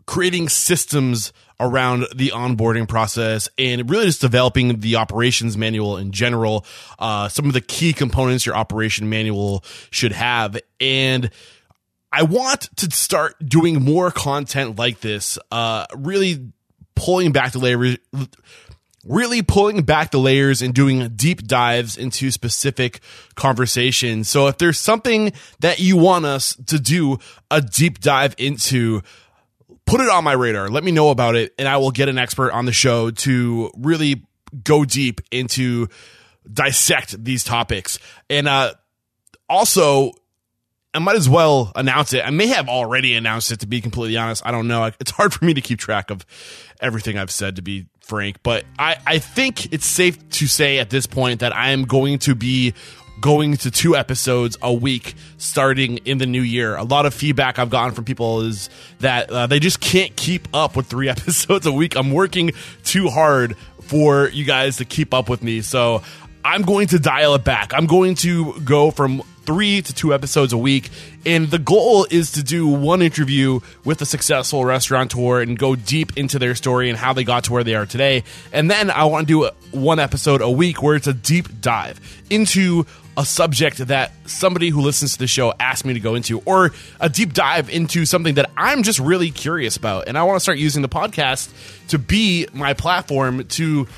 creating 0.04 0.48
systems 0.48 1.32
around 1.60 2.06
the 2.12 2.32
onboarding 2.34 2.88
process 2.88 3.48
and 3.56 3.88
really 3.88 4.06
just 4.06 4.20
developing 4.20 4.80
the 4.80 4.96
operations 4.96 5.56
manual 5.56 5.96
in 5.96 6.10
general, 6.10 6.66
uh, 6.98 7.28
some 7.28 7.46
of 7.46 7.52
the 7.52 7.60
key 7.60 7.92
components 7.92 8.44
your 8.44 8.56
operation 8.56 9.08
manual 9.08 9.62
should 9.92 10.10
have. 10.10 10.58
And 10.80 11.30
I 12.10 12.24
want 12.24 12.62
to 12.78 12.90
start 12.90 13.36
doing 13.46 13.84
more 13.84 14.10
content 14.10 14.76
like 14.76 15.02
this, 15.02 15.38
uh, 15.52 15.86
really 15.94 16.50
pulling 16.96 17.30
back 17.30 17.52
the 17.52 17.60
layers, 17.60 17.98
really 19.04 19.42
pulling 19.42 19.82
back 19.82 20.10
the 20.10 20.18
layers 20.18 20.62
and 20.62 20.74
doing 20.74 21.08
deep 21.14 21.46
dives 21.46 21.96
into 21.96 22.30
specific 22.32 23.00
conversations. 23.36 24.28
So 24.28 24.48
if 24.48 24.58
there's 24.58 24.80
something 24.80 25.32
that 25.60 25.78
you 25.78 25.96
want 25.96 26.24
us 26.24 26.56
to 26.66 26.80
do 26.80 27.18
a 27.50 27.60
deep 27.60 28.00
dive 28.00 28.34
into, 28.38 29.02
put 29.86 30.00
it 30.00 30.08
on 30.08 30.24
my 30.24 30.32
radar. 30.32 30.68
Let 30.68 30.82
me 30.82 30.90
know 30.90 31.10
about 31.10 31.36
it, 31.36 31.54
and 31.58 31.68
I 31.68 31.76
will 31.76 31.92
get 31.92 32.08
an 32.08 32.18
expert 32.18 32.50
on 32.50 32.66
the 32.66 32.72
show 32.72 33.10
to 33.12 33.70
really 33.76 34.26
go 34.64 34.84
deep 34.84 35.20
into 35.30 35.88
dissect 36.50 37.22
these 37.22 37.44
topics. 37.44 37.98
And 38.28 38.48
uh, 38.48 38.74
also, 39.48 40.12
I 40.96 40.98
might 40.98 41.16
as 41.16 41.28
well 41.28 41.72
announce 41.76 42.14
it. 42.14 42.26
I 42.26 42.30
may 42.30 42.46
have 42.46 42.70
already 42.70 43.14
announced 43.14 43.52
it 43.52 43.60
to 43.60 43.66
be 43.66 43.82
completely 43.82 44.16
honest. 44.16 44.44
I 44.46 44.50
don't 44.50 44.66
know. 44.66 44.90
It's 44.98 45.10
hard 45.10 45.34
for 45.34 45.44
me 45.44 45.52
to 45.52 45.60
keep 45.60 45.78
track 45.78 46.10
of 46.10 46.24
everything 46.80 47.18
I've 47.18 47.30
said 47.30 47.56
to 47.56 47.62
be 47.62 47.84
frank, 48.00 48.42
but 48.42 48.64
I, 48.78 48.96
I 49.06 49.18
think 49.18 49.74
it's 49.74 49.84
safe 49.84 50.26
to 50.30 50.46
say 50.46 50.78
at 50.78 50.88
this 50.88 51.06
point 51.06 51.40
that 51.40 51.54
I 51.54 51.72
am 51.72 51.84
going 51.84 52.18
to 52.20 52.34
be 52.34 52.72
going 53.20 53.58
to 53.58 53.70
two 53.70 53.94
episodes 53.94 54.56
a 54.62 54.72
week 54.72 55.14
starting 55.36 55.98
in 55.98 56.16
the 56.16 56.26
new 56.26 56.40
year. 56.40 56.76
A 56.76 56.84
lot 56.84 57.04
of 57.04 57.12
feedback 57.12 57.58
I've 57.58 57.70
gotten 57.70 57.94
from 57.94 58.06
people 58.06 58.40
is 58.40 58.70
that 59.00 59.30
uh, 59.30 59.46
they 59.46 59.60
just 59.60 59.80
can't 59.80 60.16
keep 60.16 60.48
up 60.54 60.76
with 60.76 60.86
three 60.86 61.08
episodes 61.10 61.66
a 61.66 61.72
week. 61.72 61.94
I'm 61.94 62.10
working 62.10 62.52
too 62.84 63.08
hard 63.10 63.54
for 63.82 64.28
you 64.30 64.46
guys 64.46 64.78
to 64.78 64.86
keep 64.86 65.12
up 65.12 65.28
with 65.28 65.42
me. 65.42 65.60
So 65.60 66.02
I'm 66.42 66.62
going 66.62 66.86
to 66.88 66.98
dial 66.98 67.34
it 67.34 67.44
back. 67.44 67.74
I'm 67.74 67.86
going 67.86 68.14
to 68.16 68.58
go 68.60 68.90
from 68.90 69.22
three 69.46 69.80
to 69.80 69.94
two 69.94 70.12
episodes 70.12 70.52
a 70.52 70.58
week. 70.58 70.90
And 71.24 71.50
the 71.50 71.58
goal 71.58 72.06
is 72.10 72.32
to 72.32 72.42
do 72.42 72.66
one 72.66 73.00
interview 73.00 73.60
with 73.84 74.02
a 74.02 74.06
successful 74.06 74.64
restaurateur 74.64 75.40
and 75.40 75.58
go 75.58 75.76
deep 75.76 76.16
into 76.16 76.38
their 76.38 76.54
story 76.54 76.90
and 76.90 76.98
how 76.98 77.12
they 77.12 77.24
got 77.24 77.44
to 77.44 77.52
where 77.52 77.64
they 77.64 77.74
are 77.74 77.86
today. 77.86 78.24
And 78.52 78.70
then 78.70 78.90
I 78.90 79.04
want 79.04 79.28
to 79.28 79.50
do 79.50 79.78
one 79.78 79.98
episode 79.98 80.42
a 80.42 80.50
week 80.50 80.82
where 80.82 80.96
it's 80.96 81.06
a 81.06 81.14
deep 81.14 81.60
dive 81.60 82.00
into 82.28 82.84
a 83.16 83.24
subject 83.24 83.78
that 83.78 84.12
somebody 84.26 84.68
who 84.68 84.82
listens 84.82 85.14
to 85.14 85.18
the 85.18 85.26
show 85.26 85.52
asked 85.58 85.86
me 85.86 85.94
to 85.94 86.00
go 86.00 86.14
into, 86.14 86.40
or 86.40 86.72
a 87.00 87.08
deep 87.08 87.32
dive 87.32 87.70
into 87.70 88.04
something 88.04 88.34
that 88.34 88.50
I'm 88.56 88.82
just 88.82 88.98
really 88.98 89.30
curious 89.30 89.76
about. 89.76 90.06
And 90.06 90.18
I 90.18 90.22
want 90.24 90.36
to 90.36 90.40
start 90.40 90.58
using 90.58 90.82
the 90.82 90.88
podcast 90.88 91.50
to 91.88 91.98
be 91.98 92.46
my 92.52 92.74
platform 92.74 93.46
to 93.46 93.88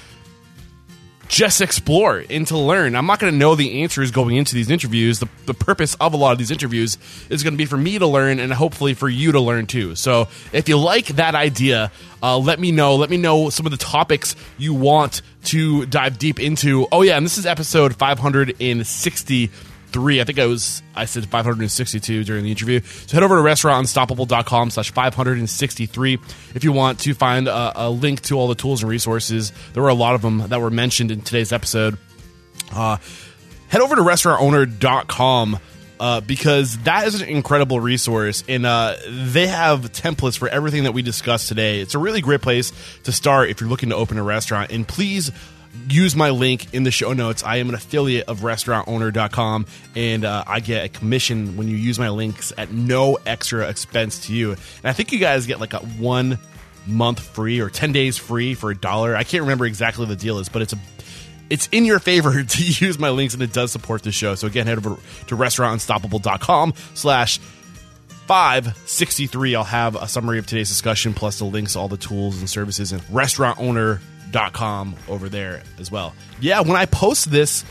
just 1.29 1.61
explore 1.61 2.25
and 2.29 2.47
to 2.47 2.59
learn. 2.59 2.97
I'm 2.97 3.07
not 3.07 3.19
going 3.19 3.33
to 3.33 3.39
know 3.39 3.55
the 3.55 3.83
answers 3.83 4.11
going 4.11 4.37
into 4.37 4.55
these 4.55 4.71
interviews. 4.71 5.21
The, 5.21 5.29
the 5.45 5.55
purpose 5.55 5.95
of 5.97 6.15
a 6.15 6.17
lot 6.17 6.33
of 6.33 6.39
these 6.39 6.51
interviews 6.51 6.97
is 7.29 7.43
going 7.43 7.53
to 7.53 7.59
be 7.59 7.67
for 7.67 7.77
me 7.77 7.99
to 7.99 8.07
learn 8.07 8.41
and 8.41 8.53
hopefully 8.53 8.95
for 8.95 9.09
you 9.09 9.33
to 9.33 9.41
learn 9.41 9.67
too. 9.67 9.95
So 9.95 10.29
if 10.53 10.69
you 10.69 10.79
like 10.79 11.07
that 11.09 11.35
idea, 11.35 11.93
uh, 12.23 12.39
let 12.39 12.59
me 12.59 12.73
know. 12.73 12.97
Let 12.97 13.11
me 13.11 13.19
know 13.19 13.51
some 13.51 13.67
of 13.67 13.73
the 13.73 13.79
topics 13.79 14.35
you 14.57 14.75
want 14.75 15.23
to 15.45 15.87
dive 15.87 16.19
deep 16.19 16.41
into. 16.41 16.89
Oh, 16.91 17.03
yeah, 17.03 17.17
and 17.17 17.25
this 17.25 17.39
is 17.39 17.47
episode 17.47 17.95
560 17.95 19.51
three. 19.93 20.21
I 20.21 20.25
think 20.25 20.39
I 20.39 20.47
was 20.47 20.83
I 20.95 21.05
said 21.05 21.27
562 21.27 22.25
during 22.25 22.45
the 22.45 22.51
interview. 22.51 22.81
So 22.81 23.17
head 23.17 23.23
over 23.23 23.37
to 23.37 23.43
restaurantunstoppable.com 23.43 24.71
slash 24.71 24.91
563 24.93 26.19
if 26.55 26.65
you 26.65 26.73
want 26.73 27.01
to 27.01 27.15
find 27.15 27.49
a, 27.49 27.73
a 27.87 27.91
link 27.91 28.23
to 28.23 28.37
all 28.37 28.49
the 28.49 28.55
tools 28.55 28.83
and 28.83 28.91
resources. 28.91 29.53
There 29.73 29.83
were 29.83 29.89
a 29.89 29.95
lot 29.95 30.15
of 30.15 30.23
them 30.23 30.49
that 30.49 30.61
were 30.61 30.71
mentioned 30.71 31.11
in 31.11 31.23
today's 31.23 31.53
episode. 31.53 31.99
Uh, 32.73 32.99
head 33.69 33.81
over 33.81 33.97
to 33.97 34.03
restaurantowner.com 34.03 35.59
uh, 36.01 36.21
because 36.21 36.79
that 36.79 37.07
is 37.07 37.21
an 37.21 37.29
incredible 37.29 37.81
resource 37.81 38.45
and 38.49 38.65
uh, 38.65 38.95
they 39.09 39.47
have 39.47 39.81
templates 39.93 40.39
for 40.39 40.49
everything 40.49 40.85
that 40.85 40.93
we 40.93 41.03
discussed 41.03 41.49
today. 41.49 41.81
It's 41.81 41.95
a 41.95 41.99
really 41.99 42.21
great 42.21 42.41
place 42.41 42.73
to 43.05 43.13
start 43.13 43.51
if 43.51 43.61
you're 43.61 43.71
looking 43.71 43.89
to 43.89 43.97
open 43.97 44.19
a 44.19 44.23
restaurant. 44.23 44.71
And 44.71 44.87
please 44.87 45.33
use 45.89 46.17
my 46.17 46.31
link 46.31 46.75
in 46.75 46.83
the 46.83 46.91
show 46.91 47.13
notes. 47.13 47.43
I 47.43 47.57
am 47.57 47.69
an 47.69 47.75
affiliate 47.75 48.29
of 48.29 48.41
restaurantowner.com 48.41 49.67
and 49.95 50.25
uh, 50.25 50.45
I 50.47 50.61
get 50.61 50.85
a 50.85 50.89
commission 50.89 51.57
when 51.57 51.69
you 51.69 51.77
use 51.77 51.99
my 51.99 52.11
links 52.11 52.53
at 52.57 52.73
no 52.73 53.19
extra 53.27 53.69
expense 53.69 54.27
to 54.27 54.35
you. 54.35 54.53
And 54.53 54.85
I 54.85 54.93
think 54.93 55.13
you 55.13 55.19
guys 55.19 55.47
get 55.47 55.61
like 55.61 55.75
a 55.75 55.79
one 55.79 56.39
month 56.87 57.21
free 57.21 57.61
or 57.61 57.71
10 57.71 57.93
days 57.93 58.17
free 58.17 58.55
for 58.55 58.71
a 58.71 58.77
dollar. 58.77 59.15
I 59.15 59.25
can't 59.25 59.43
remember 59.43 59.67
exactly 59.67 60.07
the 60.07 60.17
deal 60.17 60.39
is, 60.39 60.49
but 60.49 60.63
it's 60.63 60.73
a 60.73 60.79
it's 61.51 61.69
in 61.73 61.85
your 61.85 61.99
favor 61.99 62.43
to 62.45 62.63
use 62.63 62.99
my 62.99 63.11
links 63.11 63.35
and 63.35 63.43
it 63.43 63.53
does 63.53 63.73
support 63.73 64.03
the 64.03 64.13
show. 64.13 64.35
So 64.35 64.47
again, 64.47 64.67
head 64.67 64.79
over 64.79 64.97
to 65.29 65.37
restaurantunstoppable.com 65.37 66.75
slash 66.95 67.39
563. 68.29 69.55
I'll 69.55 69.65
have 69.65 69.97
a 69.97 70.07
summary 70.07 70.39
of 70.39 70.47
today's 70.47 70.69
discussion 70.69 71.15
plus 71.15 71.39
the 71.39 71.47
links 71.47 71.77
all 71.77 71.89
the 71.89 71.97
tools 71.97 72.39
and 72.39 72.49
services 72.49 72.93
and 72.93 73.03
restaurantowner.com 74.33 74.97
over 75.09 75.29
there 75.29 75.63
as 75.79 75.91
well. 75.91 76.15
Yeah, 76.41 76.61
when 76.61 76.77
I 76.77 76.87
post 76.87 77.31
this 77.31 77.65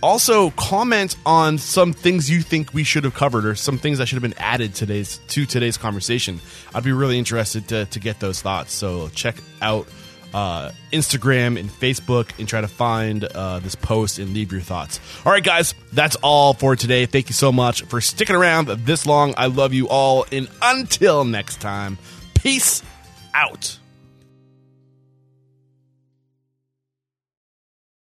also 0.00 0.50
comment 0.50 1.16
on 1.26 1.58
some 1.58 1.92
things 1.92 2.30
you 2.30 2.40
think 2.40 2.72
we 2.72 2.84
should 2.84 3.04
have 3.04 3.14
covered 3.14 3.44
or 3.44 3.54
some 3.54 3.78
things 3.78 3.98
that 3.98 4.06
should 4.06 4.14
have 4.14 4.22
been 4.22 4.38
added 4.38 4.74
today's 4.74 5.18
to 5.28 5.44
today's 5.44 5.76
conversation. 5.76 6.40
I'd 6.74 6.84
be 6.84 6.92
really 6.92 7.18
interested 7.18 7.68
to, 7.68 7.86
to 7.86 8.00
get 8.00 8.20
those 8.20 8.40
thoughts. 8.40 8.72
So 8.72 9.08
check 9.08 9.36
out 9.60 9.88
uh, 10.32 10.70
Instagram 10.92 11.58
and 11.58 11.68
Facebook 11.68 12.38
and 12.38 12.46
try 12.46 12.60
to 12.60 12.68
find 12.68 13.24
uh, 13.24 13.58
this 13.58 13.74
post 13.74 14.18
and 14.18 14.34
leave 14.34 14.52
your 14.52 14.60
thoughts. 14.60 15.00
All 15.24 15.32
right, 15.32 15.42
guys, 15.42 15.74
that's 15.92 16.16
all 16.16 16.52
for 16.52 16.76
today. 16.76 17.06
Thank 17.06 17.28
you 17.28 17.34
so 17.34 17.50
much 17.50 17.82
for 17.82 18.00
sticking 18.00 18.36
around 18.36 18.68
this 18.68 19.04
long. 19.04 19.34
I 19.36 19.46
love 19.46 19.72
you 19.72 19.88
all. 19.88 20.26
And 20.30 20.48
until 20.62 21.24
next 21.24 21.60
time, 21.60 21.98
peace 22.34 22.82
out. 23.34 23.78